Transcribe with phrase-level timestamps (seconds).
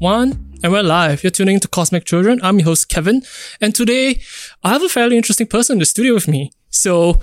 [0.00, 1.22] one, and we're live.
[1.22, 2.40] You're tuning to Cosmic Children.
[2.42, 3.22] I'm your host, Kevin.
[3.60, 4.22] And today,
[4.64, 6.52] I have a fairly interesting person in the studio with me.
[6.70, 7.20] So,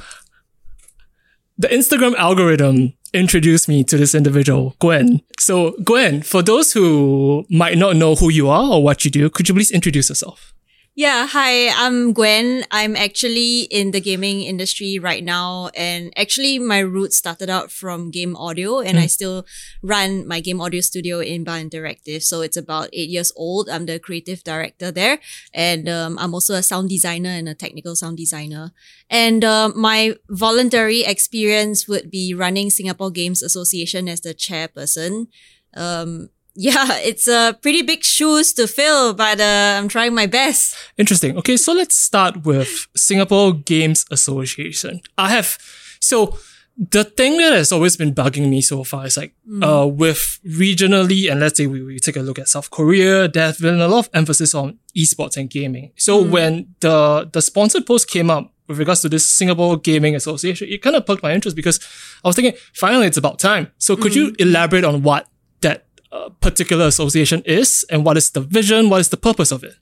[1.57, 5.21] the Instagram algorithm introduced me to this individual, Gwen.
[5.39, 9.28] So, Gwen, for those who might not know who you are or what you do,
[9.32, 10.54] could you please introduce yourself?
[10.97, 12.65] Yeah, hi, I'm Gwen.
[12.71, 15.69] I'm actually in the gaming industry right now.
[15.75, 19.02] And actually, my roots started out from game audio, and mm.
[19.02, 19.46] I still
[19.83, 22.24] run my game audio studio Imba Interactive.
[22.24, 23.69] So it's about eight years old.
[23.69, 25.19] I'm the creative director there.
[25.54, 28.71] And um, I'm also a sound designer and a technical sound designer.
[29.07, 35.27] And uh, my voluntary experience would be running Singapore Games Association as the chairperson.
[35.75, 40.75] Um, yeah, it's a pretty big shoes to fill, but uh, I'm trying my best.
[40.97, 41.38] Interesting.
[41.38, 45.02] Okay, so let's start with Singapore Games Association.
[45.19, 45.59] I have
[46.00, 46.35] so
[46.75, 49.63] the thing that has always been bugging me so far is like mm.
[49.63, 53.58] uh with regionally and let's say we, we take a look at South Korea, there's
[53.58, 55.91] been a lot of emphasis on esports and gaming.
[55.95, 56.30] So mm.
[56.30, 60.81] when the the sponsored post came up with regards to this Singapore Gaming Association, it
[60.81, 61.80] kind of perked my interest because
[62.23, 63.72] I was thinking, finally, it's about time.
[63.78, 64.16] So could mm.
[64.16, 65.28] you elaborate on what
[66.41, 69.75] particular association is and what is the vision, what is the purpose of it.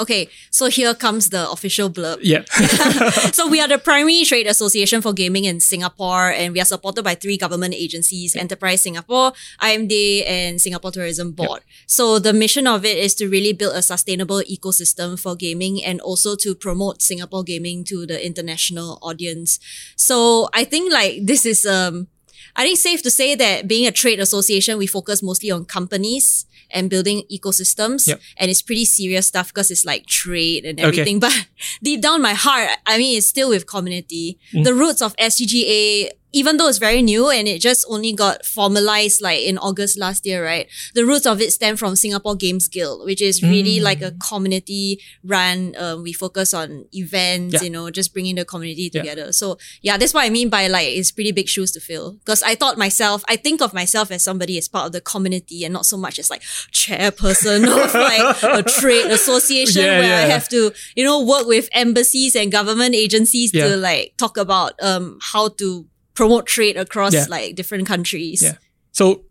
[0.00, 2.18] Okay, so here comes the official blurb.
[2.22, 2.44] Yeah.
[3.36, 7.02] so we are the primary trade association for gaming in Singapore, and we are supported
[7.02, 11.60] by three government agencies: Enterprise Singapore, IMDA, and Singapore Tourism Board.
[11.86, 16.00] So the mission of it is to really build a sustainable ecosystem for gaming, and
[16.00, 19.58] also to promote Singapore gaming to the international audience.
[19.96, 22.08] So I think like this is um
[22.56, 26.46] I think safe to say that being a trade association, we focus mostly on companies
[26.72, 28.06] and building ecosystems.
[28.06, 28.20] Yep.
[28.36, 31.16] And it's pretty serious stuff because it's like trade and everything.
[31.16, 31.20] Okay.
[31.30, 31.46] But
[31.82, 34.38] deep down my heart, I mean, it's still with community.
[34.52, 34.64] Mm.
[34.64, 39.20] The roots of SGGA even though it's very new and it just only got formalized
[39.20, 40.68] like in August last year, right?
[40.94, 43.82] The roots of it stem from Singapore Games Guild, which is really mm.
[43.82, 45.74] like a community run.
[45.76, 47.62] Um, we focus on events, yeah.
[47.62, 49.26] you know, just bringing the community together.
[49.26, 49.30] Yeah.
[49.32, 52.12] So yeah, that's what I mean by like it's pretty big shoes to fill.
[52.12, 55.64] Because I thought myself, I think of myself as somebody as part of the community
[55.64, 56.42] and not so much as like
[56.72, 61.68] chairperson of like a trade association yeah, where I have to, you know, work with
[61.72, 65.86] embassies and government agencies to like talk about um how to
[66.20, 67.24] promote trade across yeah.
[67.30, 68.42] like different countries.
[68.42, 68.56] Yeah.
[68.92, 69.24] So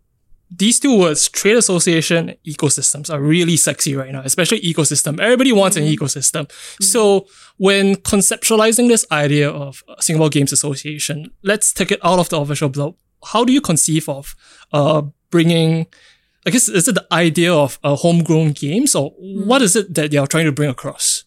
[0.50, 5.20] these two words, trade association, ecosystems, are really sexy right now, especially ecosystem.
[5.20, 5.86] Everybody wants mm-hmm.
[5.86, 6.44] an ecosystem.
[6.46, 6.84] Mm-hmm.
[6.84, 7.28] So
[7.58, 12.68] when conceptualizing this idea of Singapore Games Association, let's take it out of the official
[12.68, 12.96] blog.
[13.32, 14.34] How do you conceive of
[14.72, 15.86] uh, bringing,
[16.44, 19.46] I guess, is it the idea of uh, homegrown games or mm-hmm.
[19.46, 21.24] what is it that you're trying to bring across?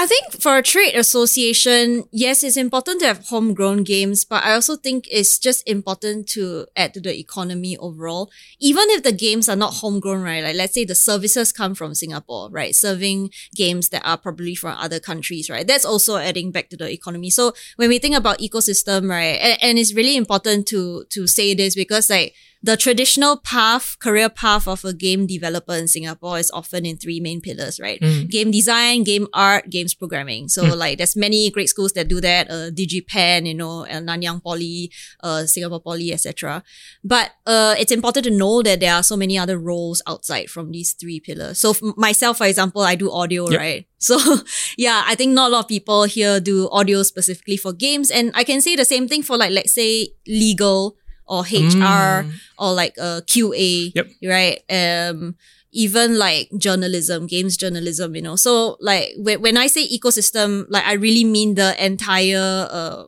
[0.00, 4.54] I think for a trade association, yes, it's important to have homegrown games, but I
[4.54, 8.30] also think it's just important to add to the economy overall.
[8.60, 10.42] Even if the games are not homegrown, right?
[10.42, 12.74] Like let's say the services come from Singapore, right?
[12.74, 15.66] Serving games that are probably from other countries, right?
[15.66, 17.28] That's also adding back to the economy.
[17.28, 19.38] So when we think about ecosystem, right?
[19.38, 24.28] And, and it's really important to, to say this because like, the traditional path, career
[24.28, 28.00] path of a game developer in Singapore is often in three main pillars, right?
[28.00, 28.28] Mm.
[28.28, 30.48] Game design, game art, games programming.
[30.48, 30.76] So mm.
[30.76, 34.92] like there's many great schools that do that, uh, DigiPen, you know, uh, Nanyang Poly,
[35.22, 36.62] uh, Singapore Poly, etc.
[37.02, 40.70] But uh, it's important to know that there are so many other roles outside from
[40.70, 41.58] these three pillars.
[41.58, 43.58] So f- myself, for example, I do audio, yep.
[43.58, 43.86] right?
[43.96, 44.18] So
[44.76, 48.10] yeah, I think not a lot of people here do audio specifically for games.
[48.10, 50.96] And I can say the same thing for like, let's say legal
[51.30, 52.32] or HR mm.
[52.58, 54.08] or like a QA, yep.
[54.22, 54.58] right?
[54.68, 55.36] Um,
[55.70, 58.34] even like journalism, games journalism, you know.
[58.34, 63.04] So like when, when I say ecosystem, like I really mean the entire uh,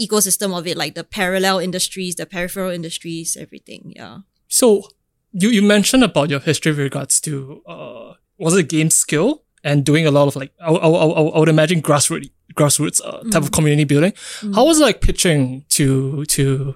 [0.00, 3.92] ecosystem of it, like the parallel industries, the peripheral industries, everything.
[3.94, 4.20] Yeah.
[4.48, 4.88] So
[5.32, 9.84] you, you mentioned about your history with regards to uh was it Games Guild and
[9.84, 13.42] doing a lot of like I, I, I, I would imagine grassroots grassroots uh, type
[13.42, 13.44] mm.
[13.44, 14.12] of community building.
[14.40, 14.54] Mm.
[14.54, 16.74] How was it like pitching to to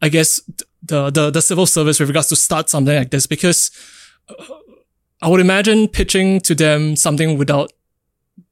[0.00, 0.40] I guess
[0.82, 3.70] the the the civil service with regards to start something like this because
[4.28, 4.34] uh,
[5.20, 7.72] I would imagine pitching to them something without.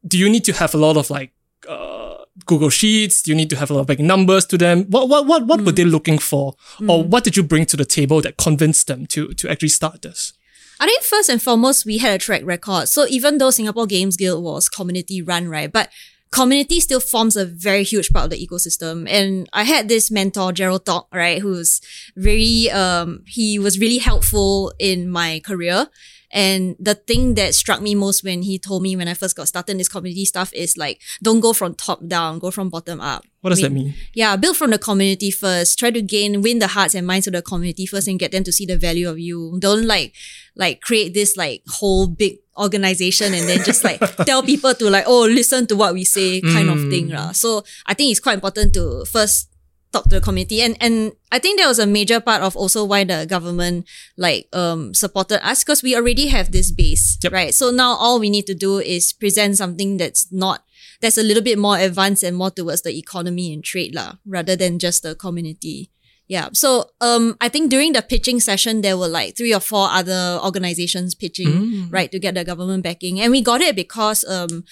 [0.06, 1.32] Do you need to have a lot of like
[1.69, 3.22] uh, Google Sheets?
[3.22, 4.84] Do you need to have a lot of like numbers to them?
[4.84, 5.66] What what what what mm.
[5.66, 6.90] were they looking for, mm.
[6.90, 10.02] or what did you bring to the table that convinced them to to actually start
[10.02, 10.32] this?
[10.78, 12.88] I think first and foremost we had a track record.
[12.88, 15.90] So even though Singapore Games Guild was community run, right, but
[16.36, 19.08] community still forms a very huge part of the ecosystem.
[19.08, 21.80] And I had this mentor, Gerald Talk, right, who's
[22.14, 25.88] very, um, he was really helpful in my career.
[26.30, 29.48] And the thing that struck me most when he told me when I first got
[29.48, 33.00] started in this community stuff is like, don't go from top down, go from bottom
[33.00, 33.24] up.
[33.40, 33.94] What does that mean?
[34.12, 35.78] Yeah, build from the community first.
[35.78, 38.44] Try to gain, win the hearts and minds of the community first and get them
[38.44, 39.56] to see the value of you.
[39.60, 40.14] Don't like,
[40.54, 45.05] like create this like whole big organization and then just like tell people to like,
[45.06, 47.08] oh, listen to what we say kind of thing.
[47.08, 47.32] lah.
[47.32, 49.49] So I think it's quite important to first
[49.93, 52.85] talk to the community and and I think that was a major part of also
[52.85, 53.87] why the government
[54.19, 57.32] like um supported us because we already have this base Yep.
[57.32, 60.67] right so now all we need to do is present something that's not
[61.00, 64.56] that's a little bit more advanced and more towards the economy and trade lah rather
[64.58, 65.88] than just the community
[66.28, 69.88] yeah so um I think during the pitching session there were like three or four
[69.90, 74.64] other organizations pitching right to get the government backing and we got it because um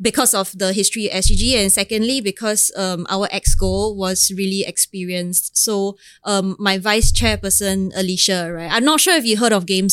[0.00, 5.56] because of the history of SGG and secondly because um, our exco was really experienced.
[5.56, 8.70] So um, my vice chairperson Alicia, right?
[8.70, 9.88] I'm not sure if you heard of Game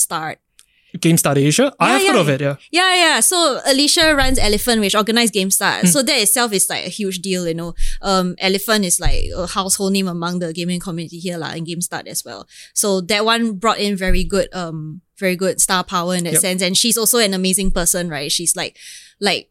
[0.97, 1.01] Start.
[1.01, 1.73] GameStart Asia?
[1.79, 2.55] I Yeah, have heard of it, yeah.
[2.71, 3.19] Yeah, yeah.
[3.19, 5.87] So Alicia runs Elephant, which organized Game Start.
[5.87, 7.73] So that itself is like a huge deal, you know.
[8.01, 11.81] Um, Elephant is like a household name among the gaming community here, lah, and Game
[11.81, 12.47] Start as well.
[12.73, 16.41] So that one brought in very good, um, very good star power in that Yep.
[16.41, 16.61] sense.
[16.61, 18.31] And she's also an amazing person, right?
[18.31, 18.77] She's like,
[19.19, 19.49] like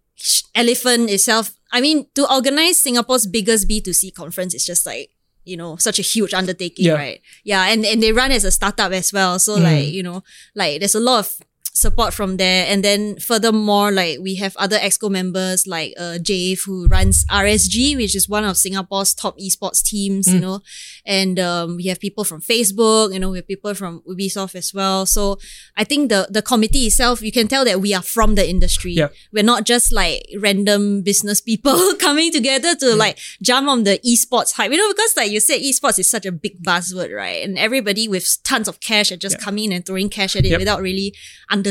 [0.55, 1.53] Elephant itself.
[1.73, 5.11] I mean, to organize Singapore's biggest B2C conference is just like,
[5.45, 6.95] you know, such a huge undertaking, Yeah.
[6.95, 7.21] right?
[7.45, 7.67] Yeah.
[7.67, 9.39] And, and they run as a startup as well.
[9.39, 9.93] So like, mm.
[9.93, 10.23] you know,
[10.55, 11.39] like there's a lot of
[11.77, 12.67] support from there.
[12.69, 17.97] And then furthermore, like we have other exco members like uh Jave who runs RSG,
[17.97, 20.61] which is one of Singapore's top esports teams, you know.
[21.05, 24.73] And um we have people from Facebook, you know, we have people from Ubisoft as
[24.73, 25.05] well.
[25.05, 25.39] So
[25.77, 28.93] I think the the committee itself, you can tell that we are from the industry.
[28.93, 29.09] Yeah.
[29.33, 34.53] We're not just like random business people coming together to like jump on the esports
[34.55, 34.71] hype.
[34.71, 37.43] You know, because like you said, esports is such a big buzzword, right?
[37.45, 39.45] And everybody with tons of cash are just Yeah.
[39.45, 40.61] coming and throwing cash at it Yep.
[40.61, 41.13] without really
[41.51, 41.64] understanding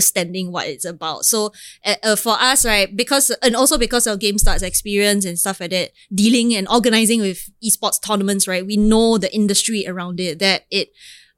[0.52, 1.26] what it's about.
[1.26, 1.52] So
[1.86, 5.92] uh, for us, right, because and also because of GameStart's experience and stuff like that,
[6.14, 10.90] dealing and organizing with esports tournaments, right, we know the industry around it that it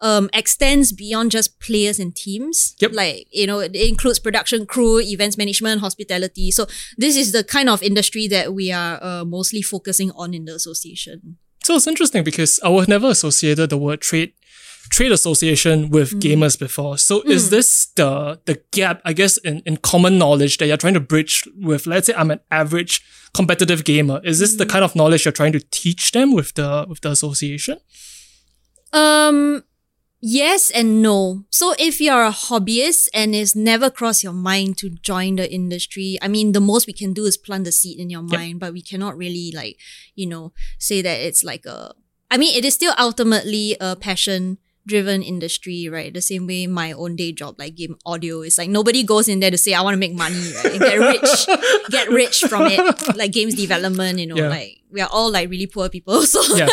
[0.02, 2.76] um extends beyond just players and teams.
[2.80, 2.92] Yep.
[2.94, 6.52] Like you know, it includes production crew, events management, hospitality.
[6.52, 6.68] So
[6.98, 10.56] this is the kind of industry that we are uh, mostly focusing on in the
[10.56, 11.38] association.
[11.64, 14.34] So it's interesting because I was never associated the word trade
[14.90, 16.22] trade association with Mm.
[16.22, 16.98] gamers before.
[16.98, 20.94] So is this the the gap, I guess, in, in common knowledge that you're trying
[20.96, 23.02] to bridge with let's say I'm an average
[23.34, 24.22] competitive gamer.
[24.24, 24.58] Is this Mm.
[24.60, 27.78] the kind of knowledge you're trying to teach them with the with the association?
[28.94, 29.64] Um,
[30.22, 31.44] yes and no.
[31.50, 36.18] So if you're a hobbyist and it's never crossed your mind to join the industry,
[36.22, 38.74] I mean, the most we can do is plant the seed in your mind, but
[38.74, 39.78] we cannot really like,
[40.16, 41.94] you know, say that it's like a,
[42.32, 46.14] I mean, it is still ultimately a passion driven industry, right?
[46.14, 49.40] The same way my own day job, like game audio, is like nobody goes in
[49.40, 50.66] there to say, I want to make money, right?
[50.66, 51.48] And get rich,
[51.90, 53.16] get rich from it.
[53.18, 54.50] Like games development, you know, Yeah.
[54.50, 56.22] like we are all like really poor people.
[56.26, 56.68] So Yeah.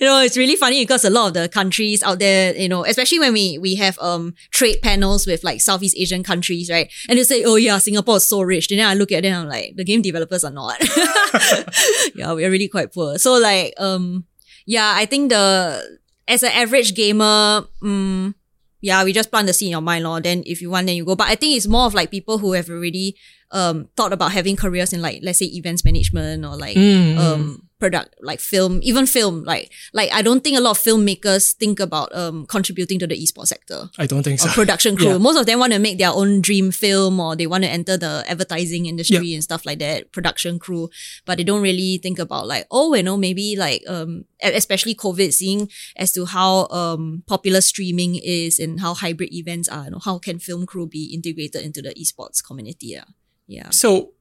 [0.00, 2.84] you know, it's really funny because a lot of the countries out there, you know,
[2.84, 6.90] especially when we we have um trade panels with like Southeast Asian countries, right?
[7.08, 8.70] And they say, oh yeah, Singapore is so rich.
[8.70, 10.78] And then I look at them, I'm like, the game developers are not.
[12.14, 13.18] yeah, we're really quite poor.
[13.18, 14.24] So like, um,
[14.66, 18.34] yeah, I think the as an average gamer, um,
[18.80, 20.20] yeah, we just plant the seed in your mind, lor.
[20.20, 21.16] Then if you want, then you go.
[21.16, 23.16] But I think it's more of like people who have already
[23.50, 27.67] um thought about having careers in like let's say events management or like Mm, um
[27.78, 29.44] product like film, even film.
[29.44, 33.14] Like like I don't think a lot of filmmakers think about um contributing to the
[33.16, 34.48] esports sector I don't think so.
[34.50, 35.06] production crew.
[35.12, 35.18] Yeah.
[35.18, 37.96] Most of them want to make their own dream film or they want to enter
[37.96, 40.90] the advertising industry and stuff like that, production crew.
[41.24, 45.32] But they don't really think about like, oh, you know, maybe like um especially COVID,
[45.32, 49.98] seeing as to how um popular streaming is and how hybrid events are, you know,
[50.04, 52.88] how can film crew be integrated into the esports community?
[52.88, 53.04] Yeah.
[53.46, 53.70] Yeah.
[53.70, 54.12] So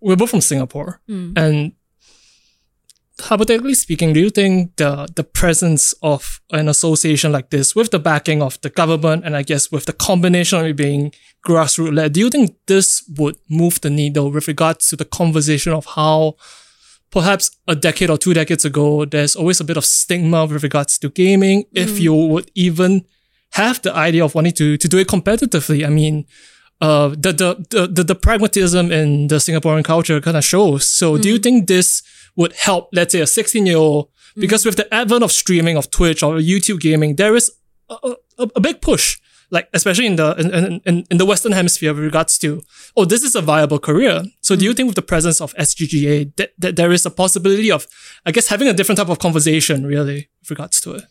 [0.00, 1.36] we're both from Singapore, Mm.
[1.36, 1.72] and
[3.20, 7.98] hypothetically speaking, do you think the the presence of an association like this, with the
[7.98, 11.12] backing of the government, and I guess with the combination of it being
[11.46, 15.72] grassroots led, do you think this would move the needle with regards to the conversation
[15.72, 16.36] of how?
[17.12, 20.96] Perhaps a decade or two decades ago, there's always a bit of stigma with regards
[20.98, 21.64] to gaming.
[21.72, 22.00] If mm.
[22.02, 23.04] you would even
[23.54, 26.26] have the idea of wanting to, to do it competitively, I mean,
[26.80, 30.88] uh, the, the, the, the, the pragmatism in the Singaporean culture kind of shows.
[30.88, 31.42] So do you mm.
[31.42, 32.02] think this
[32.36, 34.40] would help, let's say a 16 year old, mm.
[34.40, 37.50] because with the advent of streaming of Twitch or YouTube gaming, there is
[37.90, 39.18] a, a, a big push
[39.50, 42.62] like especially in the in, in, in the Western Hemisphere with regards to
[42.96, 44.22] oh this is a viable career.
[44.40, 44.76] So do you mm.
[44.76, 47.86] think with the presence of SGGA that, that there is a possibility of
[48.24, 51.04] I guess having a different type of conversation really with regards to it?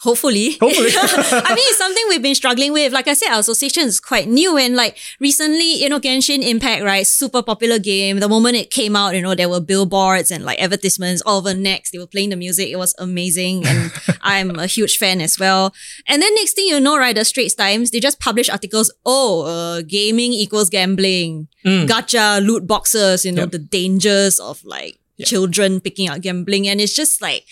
[0.00, 0.52] Hopefully.
[0.60, 0.90] Hopefully.
[0.94, 2.92] I mean, it's something we've been struggling with.
[2.92, 6.84] Like I said, our association is quite new and like recently, you know, Genshin Impact,
[6.84, 7.06] right?
[7.06, 8.20] Super popular game.
[8.20, 11.54] The moment it came out, you know, there were billboards and like advertisements all over
[11.54, 11.92] Next.
[11.92, 12.68] They were playing the music.
[12.68, 13.66] It was amazing.
[13.66, 15.72] And I'm a huge fan as well.
[16.06, 18.92] And then next thing you know, right, the Straits Times, they just publish articles.
[19.06, 21.48] Oh, uh, gaming equals gambling.
[21.64, 23.50] Gacha, loot boxes, you know, Yep.
[23.50, 26.68] the dangers of like children picking up gambling.
[26.68, 27.44] And it's just like,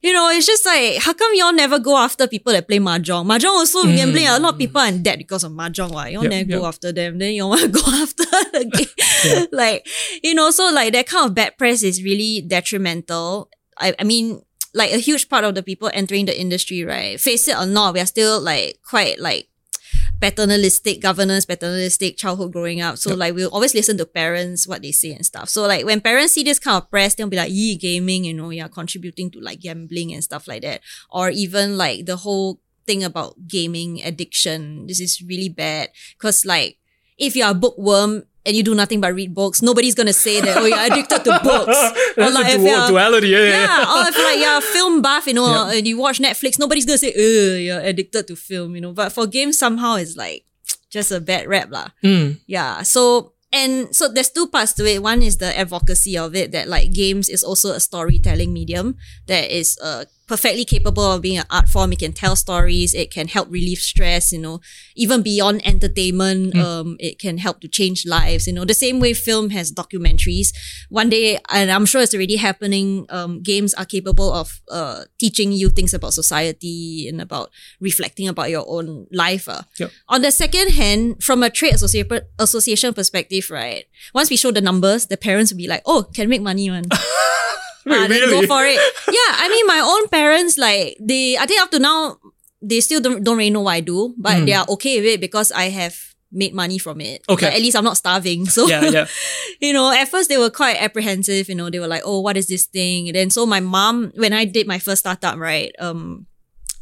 [0.00, 3.26] you know, it's just like, how come y'all never go after people that play mahjong?
[3.26, 3.96] Mahjong also mm.
[3.96, 4.28] gambling.
[4.28, 5.92] A lot of people are in debt because of mahjong.
[5.92, 6.08] Why?
[6.08, 7.18] Y'all Yep, never go after them.
[7.18, 8.70] Then y'all want to go after the
[9.24, 9.46] game.
[9.52, 9.88] like,
[10.22, 13.50] you know, so like that kind of bad press is really detrimental.
[13.78, 14.40] I, I mean,
[14.72, 17.20] like a huge part of the people entering the industry, right?
[17.20, 19.47] Face it or not, we are still like quite like
[20.20, 22.98] paternalistic governance, paternalistic childhood growing up.
[22.98, 25.48] So like we'll always listen to parents, what they say and stuff.
[25.48, 28.34] So like when parents see this kind of press, they'll be like, yee, gaming, you
[28.34, 30.80] know, you're contributing to like gambling and stuff like that.
[31.10, 34.86] Or even like the whole thing about gaming addiction.
[34.86, 35.90] This is really bad.
[36.18, 36.78] Cause like
[37.16, 40.56] if you're a bookworm and you do nothing but read books, nobody's gonna say that,
[40.56, 41.76] oh, you're addicted to books.
[42.16, 43.28] That's like a if dual, you're- duality.
[43.28, 43.66] Yeah, yeah, yeah.
[43.84, 45.76] yeah, or if like you're a film buff, you know, Yep.
[45.76, 48.92] and you watch Netflix, nobody's gonna say, oh, you're addicted to film," you know.
[48.96, 50.48] But for games, somehow it's like
[50.90, 51.92] just a bad rap, lah.
[52.02, 52.40] Mm.
[52.48, 52.80] Yeah.
[52.82, 55.02] So and so there's two parts to it.
[55.02, 58.96] One is the advocacy of it that like games is also a storytelling medium
[59.28, 61.92] that is uh perfectly capable of being an art form.
[61.92, 62.94] It can tell stories.
[62.94, 64.30] It can help relieve stress.
[64.32, 64.60] You know,
[64.94, 68.46] even beyond entertainment, um, it can help to change lives.
[68.46, 70.48] You know, the same way film has documentaries.
[70.90, 73.06] One day, and I'm sure it's already happening.
[73.08, 78.50] Um, games are capable of uh teaching you things about society and about reflecting about
[78.50, 79.48] your own life.
[79.48, 79.62] Uh.
[79.78, 79.90] Yep.
[80.08, 83.84] On the second hand, from a trade association association perspective, right?
[84.14, 86.84] Once we show the numbers, the parents will be like, "Oh, can make money, man."
[87.88, 88.46] Wait, Ah, then really?
[88.46, 88.78] go for it.
[89.08, 92.18] Yeah, I mean, my own parents, like they, I think up to now,
[92.60, 95.20] they still don't don't really know what I do, but they are okay with it
[95.20, 95.94] because I have
[96.30, 97.22] made money from it.
[97.28, 97.46] Okay.
[97.46, 98.46] Like, at least I'm not starving.
[98.46, 99.06] So yeah, yeah.
[99.60, 101.48] you know, at first they were quite apprehensive.
[101.48, 104.12] You know, they were like, "Oh, what is this thing?" And then so my mom,
[104.16, 106.26] when I did my first startup, right, um,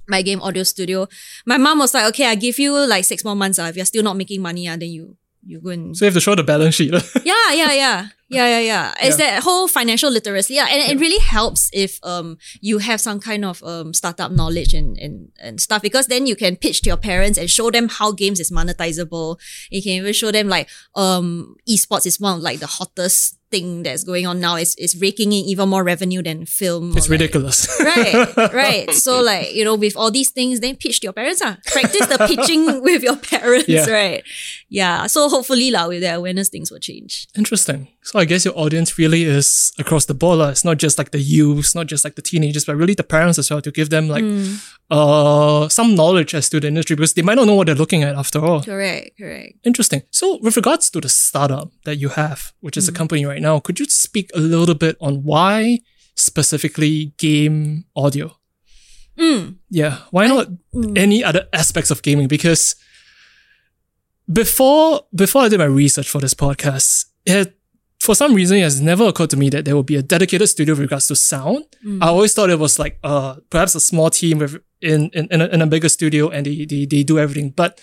[0.08, 1.06] my game audio studio,
[1.44, 3.58] my mom was like, "Okay, I give you like six more months.
[3.58, 5.14] Uh, if you're still not making money, uh, then you
[5.46, 6.90] you go and So you have to show the balance sheet.
[7.24, 8.06] yeah, yeah, yeah.
[8.28, 8.94] Yeah, yeah, yeah.
[9.00, 10.54] It's that whole financial literacy.
[10.54, 10.66] Yeah.
[10.68, 14.98] And it really helps if um you have some kind of um startup knowledge and,
[14.98, 18.10] and, and stuff because then you can pitch to your parents and show them how
[18.10, 19.38] games is monetizable.
[19.70, 23.82] You can even show them like um esports is one of like the hottest thing
[23.82, 24.56] that's going on now.
[24.56, 26.96] is, it's raking in even more revenue than film.
[26.96, 27.68] it's like- ridiculous.
[27.80, 28.90] right, right.
[28.92, 31.40] So like, you know, with all these things, then pitch to your parents.
[31.44, 31.56] Ah.
[31.66, 33.86] Practice the pitching with your parents, Yeah.
[33.90, 34.22] right?
[34.68, 35.06] Yeah.
[35.06, 37.28] So hopefully lah, with their awareness, things will change.
[37.36, 37.88] Interesting.
[38.02, 40.38] So I guess your audience really is across the board.
[40.38, 40.48] lah.
[40.50, 43.38] It's not just like the youths, not just like the teenagers, but really the parents
[43.38, 44.54] as well to give them like Hmm.
[44.90, 48.02] uh some knowledge as to the industry because they might not know what they're looking
[48.02, 48.62] at after all.
[48.62, 49.54] Correct, correct.
[49.64, 50.02] Interesting.
[50.10, 53.60] So with regards to the startup that you have, which is a company right now,
[53.60, 55.80] could you speak a little bit on why
[56.14, 58.36] specifically game audio?
[59.18, 59.56] Mm.
[59.70, 59.98] Yeah.
[60.10, 60.48] Why not
[60.94, 62.28] any other aspects of gaming?
[62.28, 62.74] Because
[64.30, 67.52] before before I did my research for this podcast, it had,
[68.00, 70.48] for some reason it has never occurred to me that there would be a dedicated
[70.48, 71.64] studio with regards to sound.
[72.02, 75.40] I always thought it was like uh perhaps a small team with in in, in,
[75.40, 77.50] a, in a bigger studio and they, they they do everything.
[77.50, 77.80] But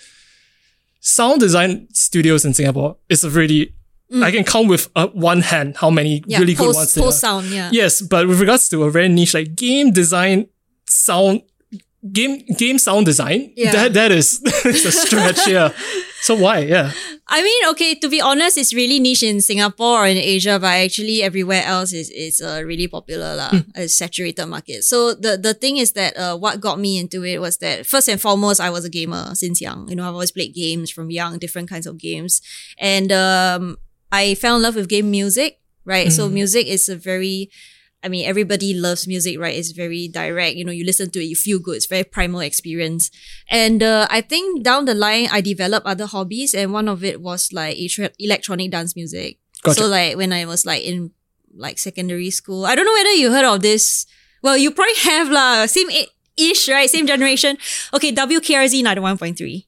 [1.00, 3.74] sound design studios in Singapore is a really
[4.22, 7.24] I can count with uh, one hand how many Yeah, really good ones there post
[7.24, 7.26] are.
[7.42, 7.70] sound, yeah.
[7.72, 10.46] Yes, but with regards to a very niche like game design,
[10.88, 11.42] sound,
[12.12, 13.72] game game sound design, Yeah.
[13.72, 15.46] that that is it's a stretch.
[15.48, 15.70] yeah.
[16.22, 16.60] So why?
[16.60, 16.92] Yeah.
[17.28, 20.68] I mean, okay, to be honest, it's really niche in Singapore or in Asia, but
[20.84, 24.84] actually everywhere else is is uh, really popular lah, a saturated market.
[24.84, 28.08] So the the thing is that uh, what got me into it was that first
[28.08, 29.88] and foremost, I was a gamer since young.
[29.88, 32.40] You know, I've always played games from young, different kinds of games,
[32.78, 33.76] and um,
[34.14, 35.58] I fell in love with game music.
[35.84, 37.50] Right, so music is a very
[38.04, 39.56] I mean, everybody loves music, right?
[39.56, 40.56] It's very direct.
[40.56, 41.76] You know, you listen to it, you feel good.
[41.76, 43.10] It's very primal experience.
[43.48, 47.22] And uh, I think down the line, I developed other hobbies, and one of it
[47.22, 47.78] was like
[48.18, 49.38] electronic dance music.
[49.62, 49.80] Gotcha.
[49.80, 51.12] So like when I was like in
[51.56, 54.04] like secondary school, I don't know whether you heard of this.
[54.42, 55.64] Well, you probably have lah.
[55.64, 55.88] Same
[56.36, 56.90] ish, right?
[56.90, 57.56] Same generation.
[57.94, 59.66] Okay, WKRZ ninety one point three.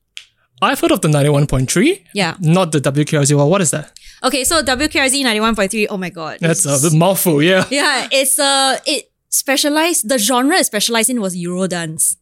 [0.61, 2.05] I've heard of the ninety one point three.
[2.13, 2.37] Yeah.
[2.41, 3.35] Not the WKRZ.
[3.35, 3.96] Well, what is that?
[4.25, 5.87] Okay, so WKRZ ninety one point three.
[5.89, 7.43] Oh my god, That's a mouthful.
[7.43, 7.65] Yeah.
[7.71, 8.09] yeah.
[8.11, 10.09] It's uh, it specialized.
[10.09, 12.17] The genre it specialized in was Eurodance.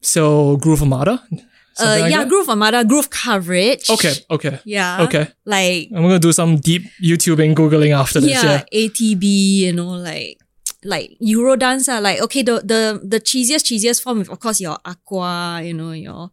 [0.00, 1.22] So Groove Armada.
[1.78, 2.28] Uh, Something like yeah, that?
[2.28, 3.90] Groove Armada, Groove coverage.
[3.90, 4.60] Okay, okay.
[4.64, 5.02] Yeah.
[5.02, 5.28] Okay.
[5.44, 8.30] Like I'm gonna do some deep YouTubing, Googling after this.
[8.30, 8.88] yeah, Yeah.
[8.88, 9.22] ATB,
[9.68, 10.38] you know, like
[10.84, 15.60] like Eurodance are like okay, the the the cheesiest, cheesiest form of course your aqua,
[15.62, 16.30] you know, your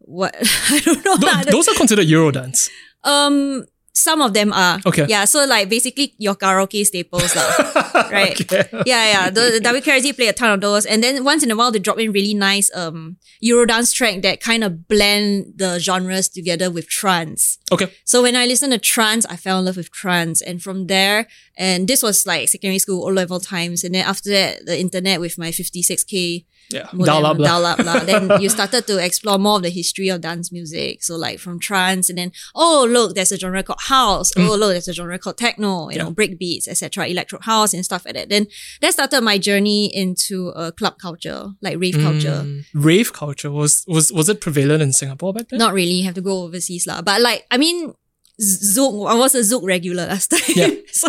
[0.00, 0.34] what
[0.70, 1.16] I don't know.
[1.18, 2.70] Th- those are considered Eurodance.
[3.04, 4.80] um some of them are.
[4.86, 5.06] Okay.
[5.08, 7.48] Yeah, so like basically your karaoke staples lah.
[8.12, 8.40] right.
[8.40, 8.68] Okay.
[8.86, 9.30] Yeah, yeah.
[9.30, 10.86] The, the WKRZ play a ton of those.
[10.86, 14.40] And then once in a while they drop in really nice um Eurodance track that
[14.40, 17.58] kind of blend the genres together with trance.
[17.72, 17.90] Okay.
[18.04, 20.40] So when I listened to trance, I fell in love with trance.
[20.40, 21.26] And from there,
[21.56, 23.84] and this was like secondary school, O level times.
[23.84, 26.88] And then after that, the internet with my 56k Yeah.
[26.92, 27.38] modem, Dial up.
[27.38, 27.46] lah.
[27.46, 28.06] dial up.
[28.06, 31.02] Then you started to explore more of the history of dance music.
[31.02, 34.30] So like from trance and then, oh look, there's a genre called house.
[34.36, 37.84] Oh look, there's a genre called techno, you know, break beats, etc., electro house and
[37.84, 38.28] stuff like that.
[38.28, 38.46] Then
[38.82, 42.44] that started my journey into uh, club culture, like rave culture.
[42.44, 45.58] Mm, rave culture was was was it prevalent in Singapore back then?
[45.58, 47.00] Not really, You have to go overseas lah.
[47.00, 47.94] But like, I mean,
[48.40, 50.40] Z- Zouk, I was a Zouk regular last time.
[50.54, 50.70] Yeah.
[50.92, 51.08] so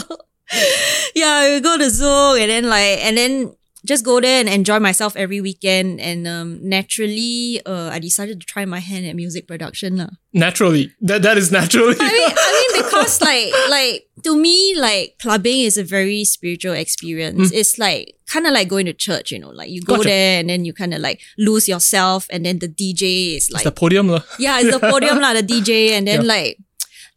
[1.15, 3.53] yeah, we go to Zouk and then like, and then
[3.85, 5.99] just go there and enjoy myself every weekend.
[6.01, 10.09] And um, naturally, uh, I decided to try my hand at music production lah.
[10.33, 11.95] Naturally, that that is naturally.
[11.99, 16.73] I mean, I mean, because like, like to me, like clubbing is a very spiritual
[16.73, 17.51] experience.
[17.51, 20.09] It's like kind of like going to church, you know, like you go Gotcha.
[20.09, 23.63] there and then you kind of like lose yourself, and then the DJ is like
[23.63, 24.21] the podium, lah.
[24.37, 26.27] yeah, it's the podium lah, the DJ, and then Yeah.
[26.27, 26.57] like,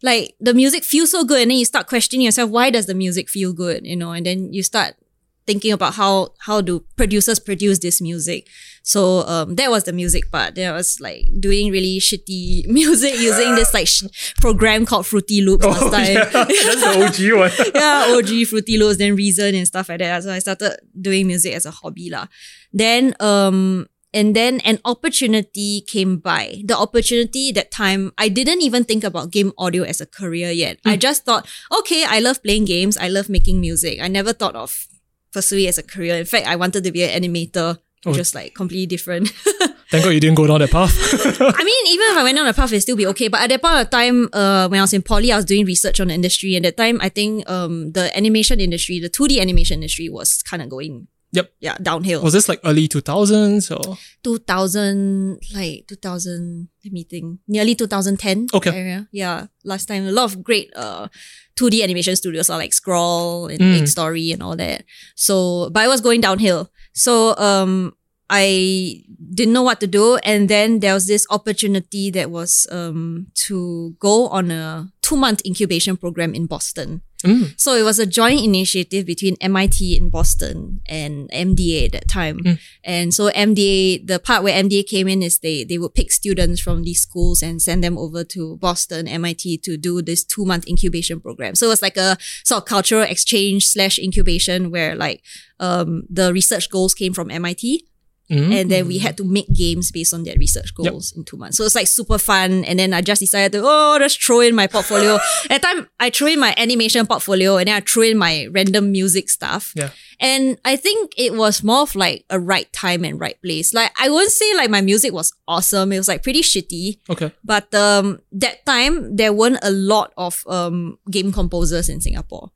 [0.01, 2.95] like the music feels so good, and then you start questioning yourself, why does the
[2.95, 4.11] music feel good, you know?
[4.11, 4.95] And then you start
[5.45, 8.47] thinking about how how do producers produce this music.
[8.83, 10.55] So um, that was the music part.
[10.55, 15.65] There was like doing really shitty music using this like sh- program called Fruity Loops
[15.65, 16.17] last time.
[16.33, 17.71] Oh, yeah, that's the OG one.
[17.75, 20.23] yeah, OG Fruity Loops, then Reason and stuff like that.
[20.23, 22.27] So I started doing music as a hobby lah.
[22.73, 26.61] Then um and then an opportunity came by.
[26.63, 30.77] The opportunity that time I didn't even think about game audio as a career yet.
[30.85, 31.47] I just thought,
[31.79, 33.99] okay, I love playing games, I love making music.
[34.01, 34.87] I never thought of
[35.33, 36.15] pursuing it as a career.
[36.15, 37.79] In fact, I wanted to be an animator.
[38.05, 38.19] Which Oh.
[38.19, 39.29] was like completely different.
[39.89, 40.91] Thank God you didn't go down that path.
[41.39, 43.29] I mean, even if I went down a path, it'd still be okay.
[43.29, 45.65] But at that point of time, uh, when I was in poly, I was doing
[45.65, 46.57] research on the industry.
[46.57, 50.43] And at that time, I think um, the animation industry, the 2D animation industry was
[50.43, 51.53] kind of going, Yep.
[51.59, 52.21] yeah, downhill.
[52.21, 53.97] Was this like early 2000s or?
[54.23, 58.69] 2000, like 2000, let me think, nearly 2010 Okay.
[58.69, 59.07] area.
[59.11, 61.07] Yeah, last time, a lot of great uh,
[61.55, 63.79] 2D animation studios are like Scroll and Mm.
[63.79, 64.85] Big Story and all that.
[65.15, 66.69] So, but I was going downhill.
[66.93, 67.93] So, um,
[68.29, 70.17] I didn't know what to do.
[70.23, 75.41] And then there was this opportunity that was um, to go on a two month
[75.45, 77.01] incubation program in Boston.
[77.23, 77.59] Mm.
[77.59, 82.39] So it was a joint initiative between MIT in Boston and MDA at that time.
[82.39, 82.59] Mm.
[82.83, 86.61] And so MDA, the part where MDA came in is they, they would pick students
[86.61, 90.67] from these schools and send them over to Boston, MIT to do this two month
[90.67, 91.55] incubation program.
[91.55, 95.23] So it was like a sort of cultural exchange slash incubation where like,
[95.59, 97.87] um, the research goals came from MIT
[98.33, 98.53] Mm.
[98.53, 101.57] and then we had to make games based on their research goals in two months.
[101.57, 102.65] So it's like super fun.
[102.65, 105.15] And then I just decided to, oh, just throw in my portfolio.
[105.49, 108.47] At the time, I threw in my animation portfolio and then I threw in my
[108.51, 109.73] random music stuff.
[109.75, 109.91] Yeah.
[110.19, 113.73] And I think it was more of like a right time and right place.
[113.73, 115.91] Like I wouldn't say like my music was awesome.
[115.91, 116.99] It was like pretty shitty.
[117.09, 117.31] Okay.
[117.43, 122.51] But um that time there weren't a lot of um game composers in Singapore.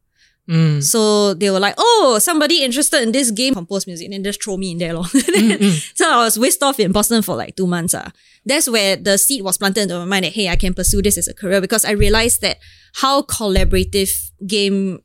[0.49, 0.81] Mm.
[0.81, 4.41] So they were like, oh, somebody interested in this game compose music, and then just
[4.41, 4.93] throw me in there.
[4.93, 5.05] lor.
[5.95, 7.93] so I was whisked off in Boston for like two months.
[7.93, 8.11] Ah.
[8.45, 11.17] That's where the seed was planted into my mind that, hey, I can pursue this
[11.17, 12.59] as a career because I realized that
[12.95, 14.99] how collaborative game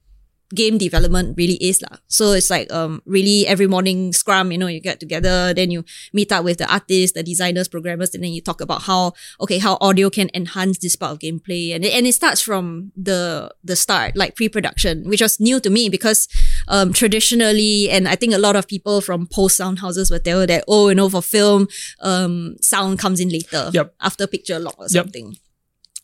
[0.55, 1.97] game development really is lah.
[2.09, 5.85] So it's like um really every morning scrum, you know, you get together, then you
[6.13, 9.59] meet up with the artists, the designers, programmers, and then you talk about how okay,
[9.59, 11.75] how audio can enhance this part of gameplay.
[11.75, 15.71] And it, and it starts from the the start, like pre-production, which was new to
[15.71, 16.29] me because
[16.69, 20.47] um traditionally and I think a lot of people from post sound houses will tell
[20.47, 21.69] that, oh, you know, for film,
[22.01, 23.95] um sound comes in later Yep.
[24.01, 24.91] after picture lock or Yep.
[25.07, 25.37] something.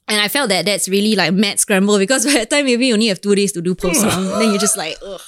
[0.08, 2.94] And I felt that that's really like mad scramble because by the time maybe you
[2.94, 5.20] only have two days to do post sound, then you're just like, ugh.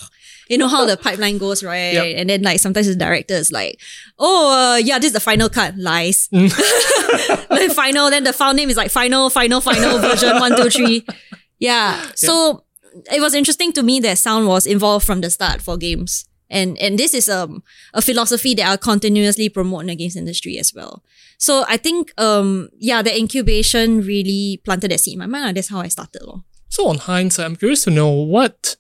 [0.48, 1.92] You know how the pipeline goes, right?
[1.92, 2.14] Yep.
[2.16, 3.80] And then like sometimes the director is like,
[4.18, 5.76] oh uh, yeah, this is the final cut.
[5.76, 6.26] Lies.
[6.32, 11.06] the final, then the file name is like final, final, final version one, two, three.
[11.60, 12.04] Yeah.
[12.16, 12.64] So
[13.12, 16.24] it was interesting to me that sound was involved from the start for games.
[16.50, 17.62] And and this is um
[17.94, 21.02] a philosophy that I'll continuously promote in the games industry as well.
[21.38, 25.56] So I think um yeah, the incubation really planted that seed in my mind.
[25.56, 26.22] That's how I started.
[26.22, 26.42] lor.
[26.68, 28.76] So on hindsight, I'm curious to know what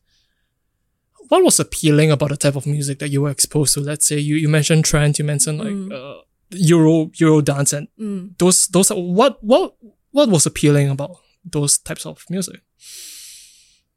[1.28, 3.80] what was appealing about the type of music that you were exposed to.
[3.80, 5.92] Let's say you, you mentioned trance, you mentioned like Mm.
[5.92, 8.36] uh, Euro Euro dance and Mm.
[8.38, 9.76] those those what what
[10.10, 11.12] what was appealing about
[11.44, 12.60] those types of music?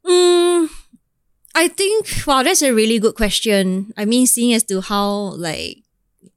[0.05, 0.69] Mm,
[1.55, 3.93] I think wow, that's a really good question.
[3.97, 5.83] I mean, seeing as to how like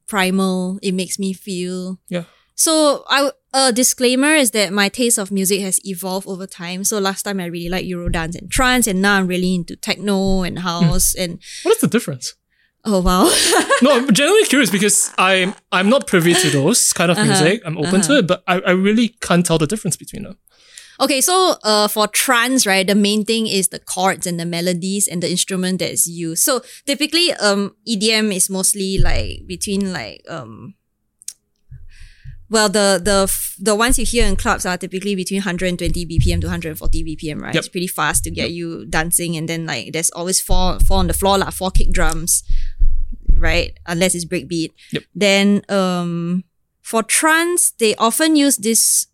[0.07, 1.99] primal it makes me feel.
[2.09, 2.23] Yeah.
[2.55, 6.83] So I a disclaimer is that my taste of music has evolved over time.
[6.83, 10.43] So last time I really liked Eurodance and trance, and now I'm really into techno
[10.43, 12.35] and house and What is the difference?
[12.85, 13.23] oh wow.
[13.81, 17.61] no, I'm genuinely curious because I'm I'm not privy to those kind of Uh-huh, music.
[17.65, 20.37] I'm open to it, but I, I really can't tell the difference between them.
[20.99, 25.07] Okay, so uh, for trance, right, the main thing is the chords and the melodies
[25.07, 26.43] and the instrument that is used.
[26.43, 30.75] So typically, um, EDM is mostly like between like um.
[32.49, 33.29] Well, the the
[33.59, 37.53] the ones you hear in clubs are typically between 120 BPM to 140 BPM, right?
[37.53, 37.59] Yep.
[37.59, 41.07] It's pretty fast to get you dancing, and then like there's always four four on
[41.07, 42.43] the floor, like four kick drums,
[43.37, 43.77] right?
[43.85, 44.71] Unless it's breakbeat.
[44.93, 45.03] Yep.
[45.13, 46.45] Then um,
[46.81, 49.06] for trance, they often use this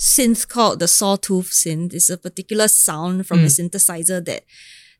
[0.00, 1.92] synth called the sawtooth synth.
[1.92, 4.44] It's a particular sound from a synthesizer that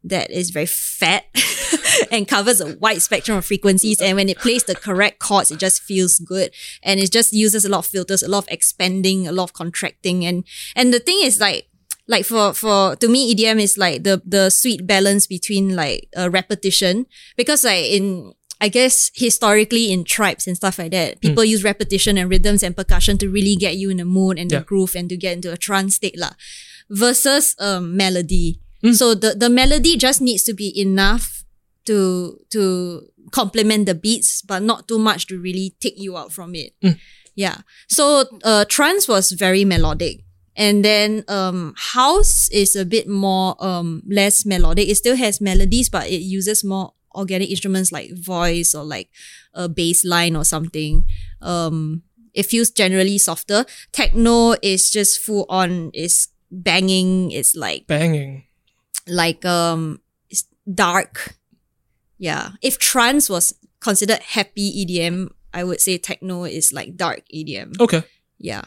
[0.05, 1.25] that is very fat
[2.11, 4.01] and covers a wide spectrum of frequencies.
[4.01, 6.55] And when it plays the correct chords, it just feels good.
[6.83, 9.53] And it just uses a lot of filters, a lot of expanding, a lot of
[9.53, 10.25] contracting.
[10.25, 10.45] And
[10.77, 11.69] and the thing is like
[12.07, 16.29] like for for to me EDM is like the the sweet balance between like uh,
[16.31, 21.65] repetition because like in I guess historically in tribes and stuff like that, people use
[21.65, 24.95] repetition and rhythms and percussion to really get you in the mood and the groove
[24.95, 26.33] and to get into a trance state lah.
[26.91, 28.61] Versus um, melody.
[28.93, 31.45] So the, the melody just needs to be enough
[31.87, 36.55] to to complement the beats, but not too much to really take you out from
[36.55, 36.73] it.
[37.35, 37.59] Yeah.
[37.89, 40.25] So uh trance was very melodic.
[40.57, 44.89] And then um house is a bit more um less melodic.
[44.89, 49.11] It still has melodies, but it uses more organic instruments like voice or like
[49.55, 51.05] a bass line or something.
[51.43, 53.65] Um it feels generally softer.
[53.93, 58.45] Techno is just full on it's banging, it's like Banging.
[59.09, 61.35] like um it's dark.
[62.19, 62.51] Yeah.
[62.63, 67.81] If trance was considered happy EDM, I would say techno is like dark EDM.
[67.81, 68.03] Okay.
[68.39, 68.63] Yeah.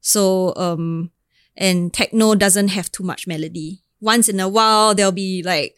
[0.00, 1.10] So um
[1.56, 3.82] and techno doesn't have too much melody.
[4.00, 5.74] Once in a while there'll be like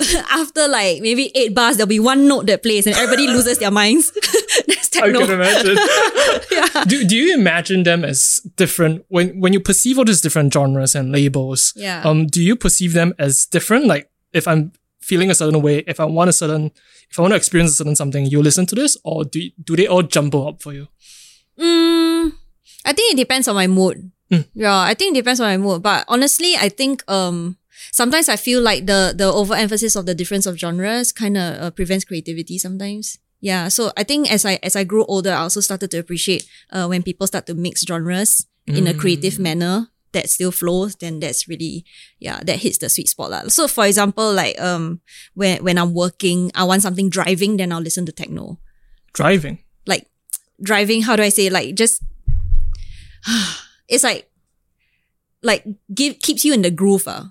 [0.30, 3.70] after like maybe eight bars, there'll be one note that plays and everybody loses their
[3.70, 4.12] minds.
[4.66, 5.20] That's I techno.
[5.20, 5.78] can imagine.
[6.50, 6.84] yeah.
[6.84, 10.94] do, do you imagine them as different when when you perceive all these different genres
[10.94, 11.72] and labels?
[11.76, 12.02] Yeah.
[12.04, 13.86] Um, do you perceive them as different?
[13.86, 16.70] Like if I'm feeling a certain way, if I want a certain,
[17.10, 19.76] if I want to experience a certain something, you listen to this, or do do
[19.76, 20.88] they all jumble up for you?
[21.58, 22.32] Mm,
[22.84, 24.10] I think it depends on my mood.
[24.30, 24.46] Mm.
[24.54, 25.82] Yeah, I think it depends on my mood.
[25.82, 27.56] But honestly, I think um
[27.92, 31.70] sometimes I feel like the the overemphasis of the difference of genres kind of uh,
[31.70, 33.18] prevents creativity sometimes.
[33.40, 36.44] Yeah, so I think as I as I grew older, I also started to appreciate
[36.72, 40.94] uh, when people start to mix genres in a creative manner that still flows.
[40.96, 41.84] Then that's really
[42.20, 43.48] yeah that hits the sweet spot lah.
[43.48, 45.00] So for example, like um
[45.34, 48.60] when when I'm working, I want something driving, then I'll listen to techno
[49.12, 49.58] Driving.
[49.86, 50.06] like
[50.62, 52.02] driving how do i say like just
[53.88, 54.30] it's like
[55.42, 57.24] like give keeps you in the groove uh,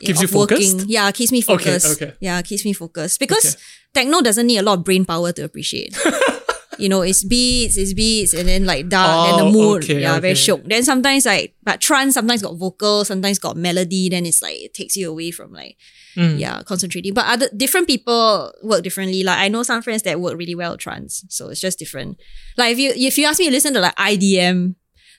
[0.00, 0.74] Keeps you focused?
[0.74, 0.88] working.
[0.90, 2.14] yeah keeps me focused okay.
[2.20, 3.62] yeah keeps me focused because Okay.
[3.94, 5.96] techno doesn't need a lot of brain power to appreciate
[6.78, 10.00] you know it's beats it's beats and then like dark then the Oh, mood okay,
[10.00, 10.40] yeah very okay.
[10.40, 14.54] shook then sometimes like but trance sometimes got vocal sometimes got melody then it's like
[14.56, 15.76] it takes you away from like
[16.16, 16.38] Mm.
[16.40, 20.36] yeah concentrating but other different people work differently like i know some friends that work
[20.36, 22.18] really well trance so it's just different
[22.56, 24.74] like if you if you ask me to listen to like idm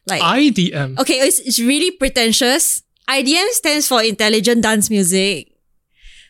[0.07, 0.99] like IDM.
[0.99, 2.83] okay it's, it's really pretentious
[3.17, 5.47] idm stands for intelligent dance music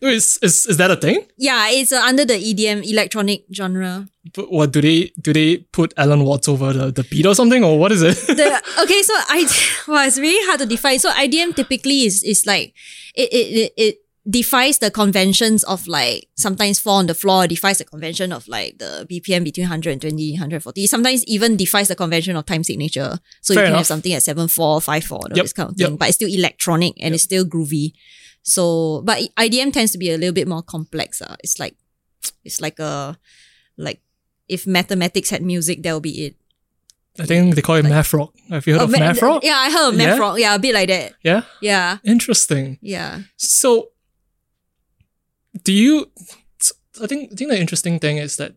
[0.02, 1.18] Is, is is that a thing?
[1.38, 5.34] yeah it's uh, under the edm electronic genre But what do they do?
[5.34, 8.16] They put Alan Watts over the, the beat or something, or what is it?
[8.40, 8.48] the
[8.84, 9.40] okay so i
[9.92, 12.68] well it's really hard to define so idm typically is is like
[13.16, 13.96] it it it, it
[14.30, 18.78] defies the conventions of like sometimes four on the floor defies the convention of like
[18.78, 23.64] the bpm between 120 140 sometimes even defies the convention of time signature so Fair
[23.64, 23.80] you can enough.
[23.80, 25.88] have something at 7 4 5 4 Yep, this kind of yep.
[25.90, 27.94] thing but it's still electronic and it's still groovy
[28.44, 31.36] so but idm tends to be a little bit more complex uh.
[31.44, 31.76] it's like
[32.44, 33.18] it's like a
[33.78, 34.02] like
[34.48, 36.36] if mathematics had music that would be it
[37.20, 38.34] I think they call it math rock.
[38.50, 39.44] Have you heard Oh, of ma- math rock?
[39.44, 40.18] Yeah, I heard of math Yeah?
[40.20, 40.40] rock.
[40.40, 41.16] Yeah, a bit like that.
[41.22, 41.42] Yeah?
[41.60, 42.78] Yeah, Interesting.
[42.82, 43.22] yeah.
[43.36, 43.90] So,
[45.64, 46.12] do you?
[47.02, 48.54] I think I think the interesting thing is that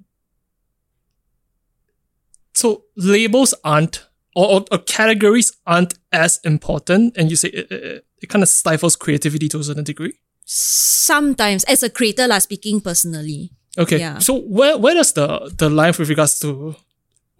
[2.54, 8.06] so labels aren't or, or, or categories aren't as important, and you say it, it,
[8.22, 10.14] it kind of stifles creativity to a certain degree.
[10.44, 13.50] Sometimes, as a creator, like speaking personally.
[13.78, 14.18] Okay, Yeah.
[14.18, 16.74] so where where does the the line with regards to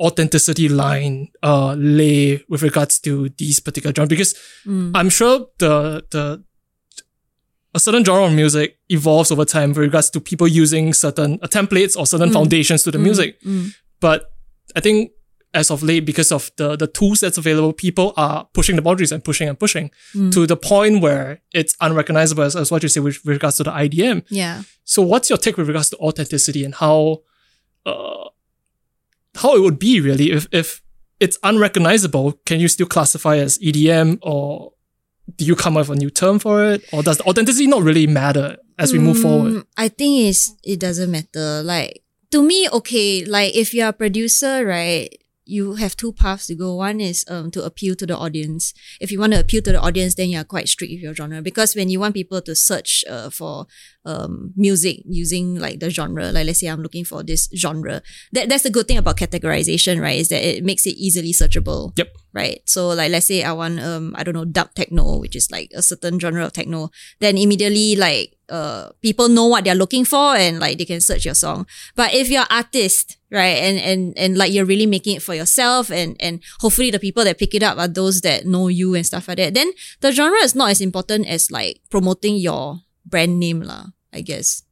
[0.00, 4.08] authenticity line uh lay with regards to these particular genres?
[4.08, 4.34] Because
[4.94, 6.42] I'm sure the the
[7.74, 11.46] a certain genre of music evolves over time with regards to people using certain uh,
[11.46, 13.40] templates or certain foundations to the music.
[14.00, 14.30] But
[14.76, 15.12] I think
[15.54, 19.12] as of late, because of the the tools that's available, people are pushing the boundaries
[19.12, 19.90] and pushing and pushing
[20.30, 23.64] to the point where it's unrecognizable as, as what you say with, with regards to
[23.64, 24.24] the IDM.
[24.30, 24.62] Yeah.
[24.84, 27.22] So what's your take with regards to authenticity and how
[27.86, 28.28] uh
[29.34, 30.82] how it would be really if if
[31.20, 34.72] it's unrecognizable, can you still classify as EDM or
[35.36, 36.84] do you come up with a new term for it?
[36.92, 39.52] Or does the authenticity not really matter as we move forward?
[39.52, 41.62] Mm, I think it's it doesn't matter.
[41.62, 45.14] Like to me, okay, like if you're a producer, right,
[45.44, 46.76] you have two paths to go.
[46.76, 48.72] One is um to appeal to the audience.
[49.00, 51.42] If you want to appeal to the audience, then you're quite strict with your genre.
[51.42, 53.66] Because when you want people to search uh, for
[54.04, 58.48] um music using like the genre, like let's say I'm looking for this genre, that
[58.48, 60.18] that's the good thing about categorization, right?
[60.18, 62.08] Is that it makes it easily searchable Yep.
[62.32, 62.60] right?
[62.64, 65.70] So like let's say I want um I don't know dub techno, which is like
[65.74, 70.34] a certain genre of techno, then immediately like uh people know what they're looking for
[70.34, 71.66] and like they can search your song.
[71.94, 75.90] But if you're artist, right, and and and like you're really making it for yourself
[75.90, 79.06] and and hopefully the people that pick it up are those that know you and
[79.06, 82.80] stuff like that, then the genre is not as important as like promoting your
[83.12, 84.64] brand name lah, I guess.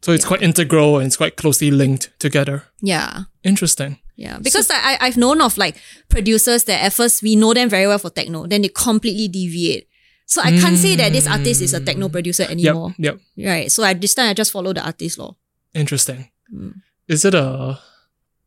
[0.00, 2.62] So it's quite integral and it's quite closely linked together.
[2.80, 3.24] Yeah.
[3.42, 3.98] Interesting.
[4.14, 5.76] Yeah, because like, I, I've known of like
[6.08, 9.86] producers that at first we know them very well for techno, then they completely deviate.
[10.26, 11.32] So I can't say that this mm.
[11.32, 12.94] artist is a techno producer anymore.
[12.98, 13.18] Yep.
[13.36, 13.48] yep.
[13.48, 13.72] Right.
[13.72, 15.36] So at this time I just follow the artist law.
[15.72, 16.30] Interesting.
[16.52, 16.74] Mm.
[17.06, 17.78] Is it a